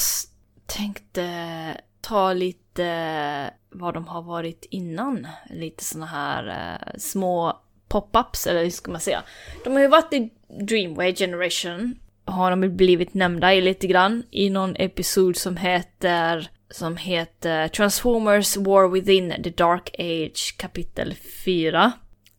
tänkte 0.65 1.81
ta 2.01 2.33
lite 2.33 3.53
vad 3.69 3.93
de 3.93 4.07
har 4.07 4.21
varit 4.21 4.65
innan. 4.71 5.27
Lite 5.49 5.83
såna 5.83 6.05
här 6.05 6.47
eh, 6.47 6.99
små 6.99 7.61
pop-ups, 7.89 8.47
eller 8.47 8.63
hur 8.63 8.69
ska 8.69 8.91
man 8.91 9.01
säga. 9.01 9.23
De 9.63 9.73
har 9.73 9.79
ju 9.79 9.87
varit 9.87 10.13
i 10.13 10.29
Dreamway 10.67 11.15
Generation. 11.15 11.99
Har 12.25 12.49
de 12.51 12.77
blivit 12.77 13.13
nämnda 13.13 13.53
i 13.53 13.61
lite 13.61 13.87
grann 13.87 14.23
i 14.31 14.49
någon 14.49 14.75
episod 14.75 15.37
som 15.37 15.57
heter 15.57 16.49
som 16.69 16.97
heter 16.97 17.67
Transformers 17.67 18.57
War 18.57 18.87
Within 18.89 19.43
the 19.43 19.49
Dark 19.49 19.89
Age 19.99 20.55
kapitel 20.57 21.15
4. 21.45 21.91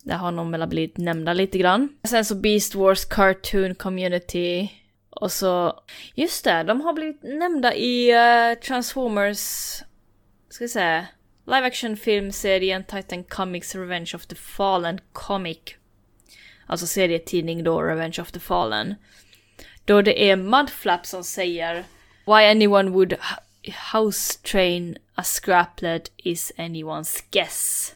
Där 0.03 0.17
har 0.17 0.33
de 0.33 0.51
väl 0.51 0.69
blivit 0.69 0.97
nämnda 0.97 1.33
lite 1.33 1.59
grann. 1.59 1.89
Sen 2.05 2.25
så 2.25 2.35
Beast 2.35 2.75
Wars 2.75 3.05
Cartoon 3.05 3.75
Community. 3.75 4.69
Och 5.11 5.33
så, 5.33 5.81
just 6.15 6.45
det, 6.45 6.63
de 6.63 6.81
har 6.81 6.93
blivit 6.93 7.23
nämnda 7.23 7.75
i 7.75 8.13
uh, 8.13 8.61
Transformers, 8.61 9.39
ska 10.49 10.65
vi 10.65 10.69
säga, 10.69 11.07
live 11.49 11.67
action 11.67 11.97
filmserien 11.97 12.85
Titan 12.85 13.25
Comics 13.25 13.75
Revenge 13.75 14.15
of 14.15 14.27
the 14.27 14.35
Fallen 14.35 15.01
Comic. 15.13 15.59
Alltså 16.67 16.87
serietidning 16.87 17.65
då, 17.65 17.83
Revenge 17.83 18.19
of 18.21 18.33
the 18.33 18.41
Fallen. 18.41 18.95
Då 19.85 20.03
det 20.03 20.31
är 20.31 20.37
Mudflap 20.37 21.07
som 21.07 21.25
säger 21.25 21.85
Why 22.27 22.45
anyone 22.51 22.91
would 22.91 23.15
house 23.93 24.39
train 24.43 24.97
a 25.15 25.23
scraplet 25.23 26.13
is 26.17 26.53
anyone's 26.57 27.25
guess. 27.31 27.93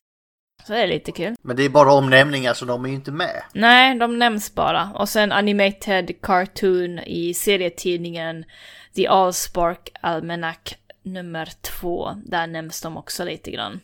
Så 0.67 0.73
det 0.73 0.79
är 0.79 0.87
lite 0.87 1.13
kul. 1.13 1.35
Men 1.43 1.57
det 1.57 1.63
är 1.63 1.69
bara 1.69 1.93
omnämningar 1.93 2.55
så 2.55 2.65
de 2.65 2.85
är 2.85 2.89
ju 2.89 2.95
inte 2.95 3.13
med. 3.13 3.43
Nej, 3.53 3.99
de 3.99 4.19
nämns 4.19 4.55
bara. 4.55 4.91
Och 4.95 5.09
sen 5.09 5.33
Animated 5.33 6.21
Cartoon 6.23 6.99
i 6.99 7.35
serietidningen 7.35 8.45
The 8.95 9.07
Allspark 9.07 9.93
Almanac 10.01 10.75
nummer 11.03 11.49
två. 11.61 12.17
Där 12.25 12.47
nämns 12.47 12.81
de 12.81 12.97
också 12.97 13.25
lite 13.25 13.51
grann. 13.51 13.81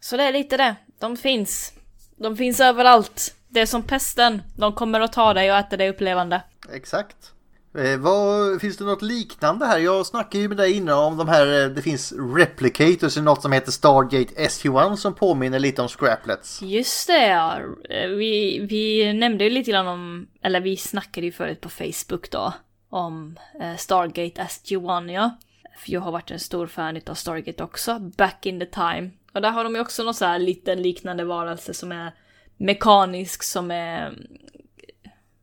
Så 0.00 0.16
det 0.16 0.22
är 0.22 0.32
lite 0.32 0.56
det. 0.56 0.76
De 0.98 1.16
finns. 1.16 1.72
De 2.16 2.36
finns 2.36 2.60
överallt. 2.60 3.34
Det 3.48 3.60
är 3.60 3.66
som 3.66 3.82
pesten. 3.82 4.42
De 4.56 4.72
kommer 4.72 5.00
att 5.00 5.12
ta 5.12 5.34
dig 5.34 5.50
och 5.50 5.56
äta 5.56 5.76
dig 5.76 5.90
upplevande. 5.90 6.42
Exakt. 6.72 7.32
Eh, 7.78 7.98
vad, 7.98 8.60
finns 8.60 8.76
det 8.76 8.84
något 8.84 9.02
liknande 9.02 9.66
här? 9.66 9.78
Jag 9.78 10.06
snackade 10.06 10.42
ju 10.42 10.48
med 10.48 10.56
dig 10.56 10.72
innan 10.72 10.98
om 10.98 11.16
de 11.16 11.28
här, 11.28 11.62
eh, 11.62 11.68
det 11.68 11.82
finns 11.82 12.12
replicators 12.36 13.16
i 13.16 13.20
något 13.20 13.42
som 13.42 13.52
heter 13.52 13.72
Stargate 13.72 14.34
SG-1 14.34 14.96
som 14.96 15.14
påminner 15.14 15.58
lite 15.58 15.82
om 15.82 15.88
Scraplets. 15.88 16.62
Just 16.62 17.06
det 17.06 17.26
ja. 17.26 17.58
Vi, 17.88 18.66
vi 18.70 19.12
nämnde 19.12 19.44
ju 19.44 19.50
lite 19.50 19.70
grann 19.70 19.86
om, 19.86 20.26
eller 20.42 20.60
vi 20.60 20.76
snackade 20.76 21.26
ju 21.26 21.32
förut 21.32 21.60
på 21.60 21.68
Facebook 21.68 22.30
då. 22.30 22.52
Om 22.88 23.38
eh, 23.60 23.76
Stargate 23.76 24.42
SG-1 24.42 25.12
ja. 25.12 25.30
För 25.76 25.92
jag 25.92 26.00
har 26.00 26.12
varit 26.12 26.30
en 26.30 26.40
stor 26.40 26.66
fan 26.66 27.00
av 27.06 27.14
Stargate 27.14 27.64
också, 27.64 27.98
back 27.98 28.46
in 28.46 28.60
the 28.60 28.66
time. 28.66 29.10
Och 29.32 29.42
där 29.42 29.50
har 29.50 29.64
de 29.64 29.74
ju 29.74 29.80
också 29.80 30.02
någon 30.02 30.14
så 30.14 30.24
här 30.24 30.38
liten 30.38 30.82
liknande 30.82 31.24
varelse 31.24 31.74
som 31.74 31.92
är 31.92 32.14
mekanisk 32.56 33.42
som 33.42 33.70
är... 33.70 34.18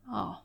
Ja, 0.06 0.42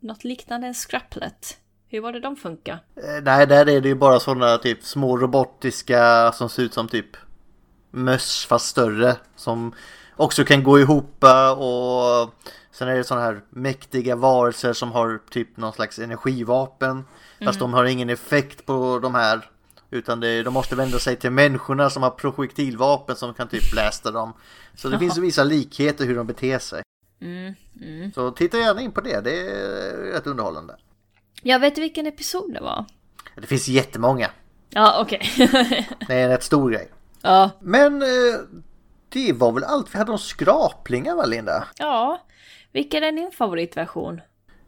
något 0.00 0.24
liknande 0.24 0.66
en 0.66 0.74
scraplet. 0.74 1.58
Hur 1.88 2.00
var 2.00 2.12
det 2.12 2.20
de 2.20 2.36
funkar? 2.36 2.78
Eh, 2.96 3.22
nej, 3.22 3.46
där 3.46 3.68
är 3.68 3.80
det 3.80 3.88
ju 3.88 3.94
bara 3.94 4.20
sådana 4.20 4.58
typ 4.58 4.84
små 4.84 5.16
robotiska 5.16 6.32
som 6.32 6.48
ser 6.48 6.62
ut 6.62 6.74
som 6.74 6.88
typ 6.88 7.16
möss 7.90 8.46
fast 8.46 8.66
större. 8.66 9.16
Som 9.36 9.74
också 10.16 10.44
kan 10.44 10.62
gå 10.62 10.80
ihop 10.80 11.24
eh, 11.24 11.50
och 11.50 12.30
sen 12.72 12.88
är 12.88 12.94
det 12.94 13.04
sådana 13.04 13.26
här 13.26 13.40
mäktiga 13.50 14.16
varelser 14.16 14.72
som 14.72 14.92
har 14.92 15.20
typ 15.30 15.56
någon 15.56 15.72
slags 15.72 15.98
energivapen. 15.98 17.04
Fast 17.44 17.58
de 17.58 17.72
har 17.74 17.84
ingen 17.84 18.10
effekt 18.10 18.66
på 18.66 18.98
de 19.02 19.14
här. 19.14 19.48
Utan 19.90 20.20
det, 20.20 20.42
de 20.42 20.54
måste 20.54 20.76
vända 20.76 20.98
sig 20.98 21.16
till 21.16 21.30
människorna 21.30 21.90
som 21.90 22.02
har 22.02 22.10
projektilvapen 22.10 23.16
som 23.16 23.34
kan 23.34 23.48
typ 23.48 23.70
blästa 23.70 24.10
dem. 24.10 24.32
Så 24.74 24.88
det 24.88 24.98
finns 25.04 25.18
vissa 25.18 25.44
likheter 25.44 26.04
hur 26.04 26.16
de 26.16 26.26
beter 26.26 26.58
sig. 26.58 26.82
Så 28.14 28.30
titta 28.30 28.58
gärna 28.58 28.80
in 28.80 28.92
på 28.92 29.00
det, 29.00 29.20
det 29.20 29.40
är 29.50 29.96
rätt 30.12 30.26
underhållande. 30.26 30.76
Jag 31.42 31.58
vet 31.60 31.78
vilken 31.78 32.06
episod 32.06 32.54
det 32.54 32.60
var. 32.60 32.84
Det 33.36 33.46
finns 33.46 33.68
jättemånga. 33.68 34.30
Ja, 34.70 34.98
okej. 35.00 35.20
Det 36.08 36.14
är 36.14 36.24
en 36.24 36.28
rätt 36.28 36.42
stor 36.42 36.70
grej. 36.70 36.88
ja. 37.22 37.50
Men 37.60 38.02
eh, 38.02 38.08
det 39.08 39.32
var 39.32 39.52
väl 39.52 39.64
allt 39.64 39.94
vi 39.94 39.98
hade 39.98 40.12
om 40.12 40.18
skraplingar 40.18 41.14
va 41.16 41.24
Linda? 41.26 41.64
ja. 41.78 42.22
Vilken 42.72 43.02
är 43.02 43.12
din 43.12 43.30
favoritversion? 43.30 44.20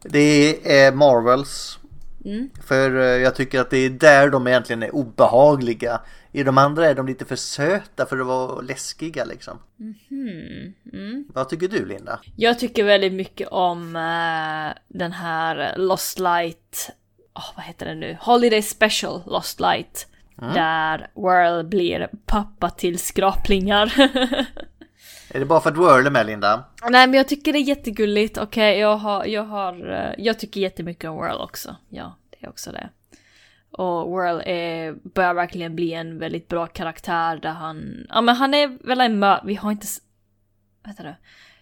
Det 0.03 0.79
är 0.85 0.93
Marvels. 0.93 1.79
För 2.66 3.01
eh, 3.01 3.05
jag 3.05 3.35
tycker 3.35 3.61
att 3.61 3.70
det 3.70 3.79
är 3.79 3.91
där 3.91 4.31
de 4.31 4.47
egentligen 4.47 4.83
är 4.83 4.95
obehagliga. 4.95 6.01
I 6.33 6.43
de 6.43 6.59
andra 6.59 6.87
är 6.87 6.95
de 6.95 7.07
lite 7.07 7.25
för 7.25 7.37
söta 7.37 8.07
för 8.07 8.18
att 8.18 8.27
vara 8.27 8.61
läskiga 8.61 9.25
liksom. 9.25 9.59
Vad 11.35 11.49
tycker 11.49 11.68
du 11.68 11.87
Linda? 11.87 12.20
Jag 12.37 12.59
tycker 12.59 12.85
väldigt 12.85 13.12
mycket 13.12 13.49
om 13.49 13.97
eh, 13.97 14.83
den 14.89 15.12
här 15.12 15.75
Lost 15.77 16.18
Light, 16.18 16.91
Åh, 17.35 17.51
vad 17.57 17.64
heter 17.64 17.87
den 17.87 18.01
nu? 18.01 18.16
Holiday 18.20 18.62
Special 18.62 19.22
Lost 19.27 19.61
Light. 19.61 20.07
Där 20.55 21.11
Whirl 21.14 21.64
blir 21.68 22.09
pappa 22.27 22.70
till 22.70 22.99
skraplingar. 22.99 23.95
Är 25.35 25.41
det 25.41 25.47
bara 25.47 25.61
för 25.61 25.70
att 25.70 25.76
Whirl 25.76 26.07
är 26.07 26.11
med 26.11 26.26
Linda? 26.26 26.64
Nej 26.91 27.07
men 27.07 27.14
jag 27.14 27.28
tycker 27.28 27.53
det 27.53 27.59
är 27.59 27.62
jättegulligt, 27.68 28.39
okej 28.39 28.78
jag 28.78 28.97
har, 28.97 29.24
jag 29.24 29.45
har, 29.45 29.91
eh, 29.93 30.24
jag 30.24 30.39
tycker 30.39 30.61
jättemycket 30.61 31.11
om 31.11 31.16
Whirl 31.16 31.41
också. 31.41 31.76
Ja, 31.89 32.16
det 32.30 32.47
är 32.47 32.49
också 32.51 32.72
det. 32.72 32.89
Och 33.70 34.09
Whirl 34.11 34.41
är, 34.47 34.93
börjar 35.14 35.35
verkligen 35.35 35.76
bli 35.76 35.93
en 35.93 36.18
väldigt 36.18 36.49
bra 36.49 36.66
karaktär 36.66 37.37
där 37.37 37.51
han, 37.51 38.07
ja 38.09 38.20
men 38.20 38.37
han 38.37 38.55
är 38.55 38.87
väl 38.87 39.01
en 39.01 39.18
mö, 39.18 39.41
vi 39.45 39.55
har 39.55 39.70
inte, 39.70 39.87
heter 40.87 41.05
det? 41.05 41.16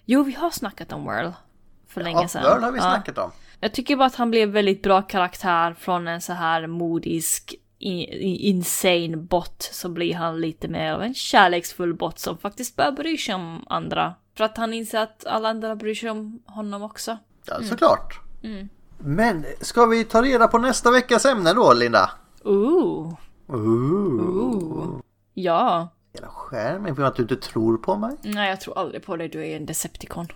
Jo 0.04 0.22
vi 0.22 0.32
har 0.32 0.50
snackat 0.50 0.92
om 0.92 1.04
Whirl. 1.04 1.30
För 1.88 2.00
länge 2.02 2.22
Ja, 2.22 2.28
sedan. 2.28 2.42
Whirl 2.42 2.62
har 2.62 2.72
vi 2.72 2.78
Ja. 2.78 2.82
snackat 2.82 3.18
om. 3.18 3.30
Jag 3.60 3.72
tycker 3.74 3.96
bara 3.96 4.06
att 4.06 4.14
han 4.14 4.30
blev 4.30 4.48
väldigt 4.48 4.82
bra 4.82 5.02
karaktär 5.02 5.74
från 5.78 6.08
en 6.08 6.20
så 6.20 6.32
här 6.32 6.66
modisk 6.66 7.54
insane 7.82 9.16
bot 9.16 9.62
så 9.72 9.88
blir 9.88 10.14
han 10.14 10.40
lite 10.40 10.68
mer 10.68 10.92
av 10.92 11.02
en 11.02 11.14
kärleksfull 11.14 11.94
bot 11.94 12.18
som 12.18 12.38
faktiskt 12.38 12.76
börjar 12.76 12.92
bry 12.92 13.18
sig 13.18 13.34
om 13.34 13.64
andra. 13.68 14.14
För 14.36 14.44
att 14.44 14.56
han 14.56 14.74
inser 14.74 14.98
att 14.98 15.26
alla 15.26 15.48
andra 15.48 15.76
bryr 15.76 15.94
sig 15.94 16.10
om 16.10 16.42
honom 16.46 16.82
också. 16.82 17.18
Ja, 17.46 17.62
såklart. 17.62 18.20
Men 18.98 19.44
ska 19.60 19.86
vi 19.86 20.04
ta 20.04 20.22
reda 20.22 20.48
på 20.48 20.58
nästa 20.58 20.90
veckas 20.90 21.26
ämne 21.26 21.52
då 21.52 21.72
Linda? 21.72 22.10
Ooh, 22.44 23.14
Ooh. 23.48 25.00
ja. 25.34 25.88
Hela 26.14 26.28
skärmen 26.28 26.96
för 26.96 27.02
att 27.02 27.16
du 27.16 27.22
inte 27.22 27.36
tror 27.36 27.76
på 27.78 27.96
mig. 27.96 28.16
Nej, 28.22 28.50
jag 28.50 28.60
tror 28.60 28.78
aldrig 28.78 29.04
på 29.04 29.16
dig, 29.16 29.28
du 29.28 29.46
är 29.46 29.56
en 29.56 29.66
Decepticon. 29.66 30.26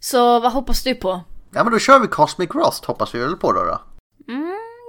Så 0.00 0.40
vad 0.40 0.52
hoppas 0.52 0.82
du 0.82 0.94
på? 0.94 1.20
Ja 1.54 1.64
men 1.64 1.72
då 1.72 1.78
kör 1.78 2.00
vi 2.00 2.06
Cosmic 2.06 2.50
Rust 2.50 2.84
hoppas 2.84 3.14
vi 3.14 3.18
väl 3.18 3.36
på 3.36 3.52
då 3.52 3.64
då. 3.64 3.80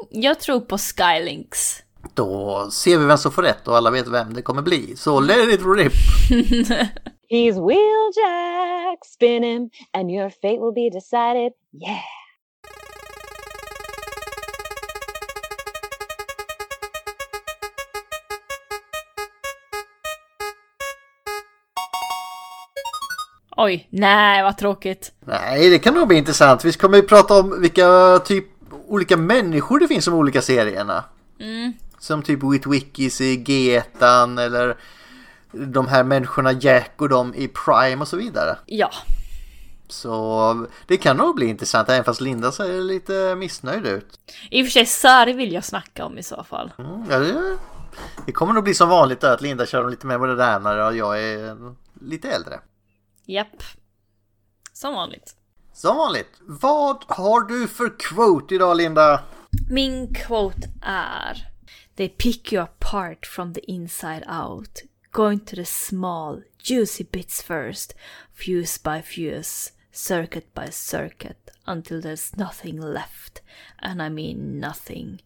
Jag 0.09 0.39
tror 0.39 0.59
på 0.59 0.77
Skylinks. 0.77 1.83
Då 2.13 2.67
ser 2.71 2.97
vi 2.97 3.05
vem 3.05 3.17
som 3.17 3.31
får 3.31 3.41
rätt 3.41 3.67
och 3.67 3.77
alla 3.77 3.91
vet 3.91 4.07
vem 4.07 4.33
det 4.33 4.41
kommer 4.41 4.61
bli. 4.61 4.95
Så 4.95 5.19
let 5.19 5.53
it 5.53 5.61
rip! 5.65 5.93
He's 7.29 7.67
Wheeljack, 7.67 9.05
spin 9.05 9.43
him, 9.43 9.69
and 9.93 10.11
your 10.11 10.29
fate 10.29 10.59
will 10.59 10.73
be 10.73 10.89
decided. 10.89 11.51
Yeah. 11.73 11.99
Oj, 23.61 23.87
nej 23.89 24.43
vad 24.43 24.57
tråkigt. 24.57 25.11
Nej, 25.19 25.69
det 25.69 25.79
kan 25.79 25.93
nog 25.93 26.07
bli 26.07 26.17
intressant. 26.17 26.65
Vi 26.65 26.73
kommer 26.73 26.97
ju 26.97 27.03
prata 27.03 27.39
om 27.39 27.61
vilka 27.61 28.19
typ 28.25 28.45
olika 28.87 29.17
människor 29.17 29.79
det 29.79 29.87
finns 29.87 30.05
som 30.05 30.13
olika 30.13 30.41
serierna. 30.41 31.03
Som 31.99 32.23
typ 32.23 32.43
Witwikis 32.43 33.21
i 33.21 33.37
G1 33.37 34.39
eller 34.41 34.77
de 35.51 35.87
här 35.87 36.03
människorna 36.03 36.51
Jack 36.51 36.91
och 36.97 37.09
de 37.09 37.35
i 37.35 37.47
Prime 37.47 38.01
och 38.01 38.07
så 38.07 38.17
vidare. 38.17 38.57
Ja, 38.65 38.91
Så 39.87 40.67
det 40.87 40.97
kan 40.97 41.17
nog 41.17 41.35
bli 41.35 41.45
intressant 41.45 41.89
även 41.89 42.03
fast 42.03 42.21
Linda 42.21 42.51
ser 42.51 42.81
lite 42.81 43.35
missnöjd 43.35 43.85
ut. 43.85 44.19
i 44.51 44.61
och 44.61 44.65
för 44.65 44.71
sig 44.71 44.85
Sari 44.85 45.33
vill 45.33 45.53
jag 45.53 45.63
snacka 45.63 46.05
om 46.05 46.17
i 46.17 46.23
så 46.23 46.43
fall. 46.43 46.71
Mm, 46.77 47.05
ja, 47.09 47.19
det, 47.19 47.57
det 48.25 48.31
kommer 48.31 48.53
nog 48.53 48.63
bli 48.63 48.73
som 48.73 48.89
vanligt 48.89 49.23
att 49.23 49.41
Linda 49.41 49.65
kör 49.65 49.89
lite 49.89 50.07
mer 50.07 50.17
modernare 50.17 50.85
och 50.85 50.95
jag 50.95 51.23
är 51.23 51.57
lite 52.01 52.29
äldre. 52.31 52.59
Japp. 53.25 53.63
Som 54.73 54.93
vanligt. 54.93 55.35
Som 55.73 55.97
vanligt. 55.97 56.33
Vad 56.41 57.03
har 57.07 57.41
du 57.41 57.67
för 57.67 57.99
quote 57.99 58.55
idag 58.55 58.77
Linda? 58.77 59.19
Min 59.71 60.13
quote 60.13 60.67
är 60.85 61.48
They 61.99 62.07
pick 62.07 62.53
you 62.53 62.61
apart 62.61 63.25
from 63.25 63.51
the 63.51 63.61
inside 63.69 64.23
out. 64.25 64.83
Going 65.11 65.41
to 65.41 65.55
the 65.57 65.65
small, 65.65 66.41
juicy 66.57 67.03
bits 67.03 67.41
first. 67.41 67.93
Fuse 68.33 68.77
by 68.77 69.01
fuse. 69.01 69.73
Circuit 69.91 70.53
by 70.53 70.69
circuit. 70.69 71.51
Until 71.65 71.99
there's 71.99 72.37
nothing 72.37 72.79
left. 72.79 73.41
And 73.79 74.01
I 74.01 74.07
mean 74.07 74.61
nothing. 74.61 75.19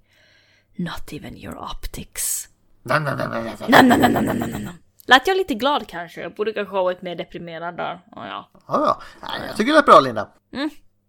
Not 0.76 1.14
even 1.14 1.38
your 1.38 1.60
optics. 1.60 2.48
Nam, 2.86 3.04
nam, 3.04 3.18
nam, 3.18 3.32
nam, 3.70 3.88
nam, 3.88 4.40
nam, 4.40 4.64
nam. 4.64 4.80
Lät 5.06 5.28
jag 5.28 5.38
lite 5.38 5.54
glad 5.54 5.88
kanske? 5.88 6.22
Jag 6.22 6.34
borde 6.34 6.54
kanske 6.54 6.76
ha 6.76 6.84
varit 6.84 7.02
mer 7.02 7.16
deprimerad 7.16 7.78
där. 7.78 7.94
Oh, 8.12 8.28
ja. 8.28 8.50
Ja, 8.68 9.02
ja. 9.22 9.46
Jag 9.48 9.58
tycker 9.58 9.74
det 9.74 9.80
är 9.80 9.84
bra 9.84 10.00
Linda. 10.00 10.30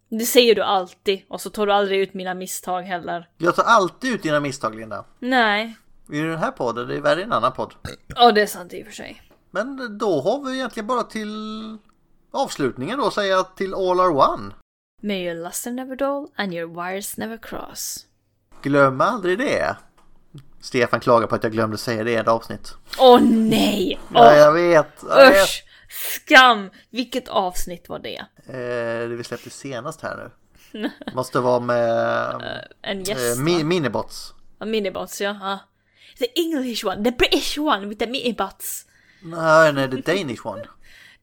Det 0.08 0.24
säger 0.24 0.54
du 0.54 0.62
alltid 0.62 1.22
och 1.28 1.40
så 1.40 1.50
tar 1.50 1.66
du 1.66 1.72
aldrig 1.72 2.00
ut 2.00 2.14
mina 2.14 2.34
misstag 2.34 2.82
heller. 2.82 3.28
Jag 3.38 3.56
tar 3.56 3.62
alltid 3.64 4.14
ut 4.14 4.22
dina 4.22 4.40
misstag 4.40 4.74
Linda. 4.74 5.04
Nej. 5.18 5.76
I 6.12 6.20
den 6.20 6.38
här 6.38 6.50
podden, 6.50 6.88
det 6.88 6.96
är 6.96 7.00
värre 7.00 7.20
i 7.20 7.22
en 7.22 7.32
annan 7.32 7.52
podd. 7.52 7.74
Ja, 8.06 8.32
det 8.32 8.42
är 8.42 8.46
sant 8.46 8.72
i 8.74 8.82
och 8.82 8.86
för 8.86 8.92
sig. 8.92 9.22
Men 9.50 9.98
då 9.98 10.20
har 10.20 10.44
vi 10.44 10.54
egentligen 10.54 10.86
bara 10.86 11.02
till 11.02 11.36
avslutningen 12.32 12.98
då 12.98 13.10
säga 13.10 13.42
till 13.42 13.74
All 13.74 14.00
Are 14.00 14.08
One. 14.08 14.54
May 15.02 15.24
your 15.24 15.44
luster 15.44 15.70
never 15.70 15.96
dull 15.96 16.26
and 16.36 16.54
your 16.54 16.84
wires 16.84 17.16
never 17.16 17.36
cross. 17.36 18.06
Glöm 18.62 19.00
aldrig 19.00 19.38
det. 19.38 19.76
Stefan 20.60 21.00
klagar 21.00 21.26
på 21.26 21.34
att 21.34 21.42
jag 21.42 21.52
glömde 21.52 21.78
säga 21.78 22.04
det 22.04 22.10
i 22.10 22.14
ett 22.14 22.28
avsnitt. 22.28 22.74
Åh 22.98 23.20
nej! 23.22 24.00
Ja, 24.14 24.30
Åh, 24.30 24.36
jag 24.38 24.52
vet. 24.52 25.04
Jag 25.08 25.30
vet. 25.30 25.48
Skam! 26.14 26.70
Vilket 26.90 27.28
avsnitt 27.28 27.88
var 27.88 27.98
det? 27.98 28.16
Eh, 28.46 29.08
det 29.08 29.16
vi 29.16 29.24
släppte 29.24 29.50
senast 29.50 30.00
här 30.00 30.16
nu. 30.16 30.30
Måste 31.14 31.40
vara 31.40 31.60
med 31.60 32.68
En 32.82 33.00
eh, 33.00 33.08
gäst? 33.08 33.40
mi- 33.40 33.58
va? 33.58 33.64
minibots. 33.64 34.34
Ja, 34.58 34.66
minibots 34.66 35.20
ja. 35.20 35.36
ja. 35.40 35.58
The 36.18 36.26
English 36.40 36.86
one, 36.86 37.04
the 37.04 37.10
British 37.10 37.58
one 37.58 37.86
with 37.86 37.98
the 37.98 38.06
minibots. 38.10 38.86
Nej, 39.22 39.72
nej, 39.72 39.90
the 39.90 39.96
Danish 40.12 40.46
one. 40.46 40.62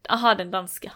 Aha, 0.09 0.35
den 0.35 0.51
danska. 0.51 0.91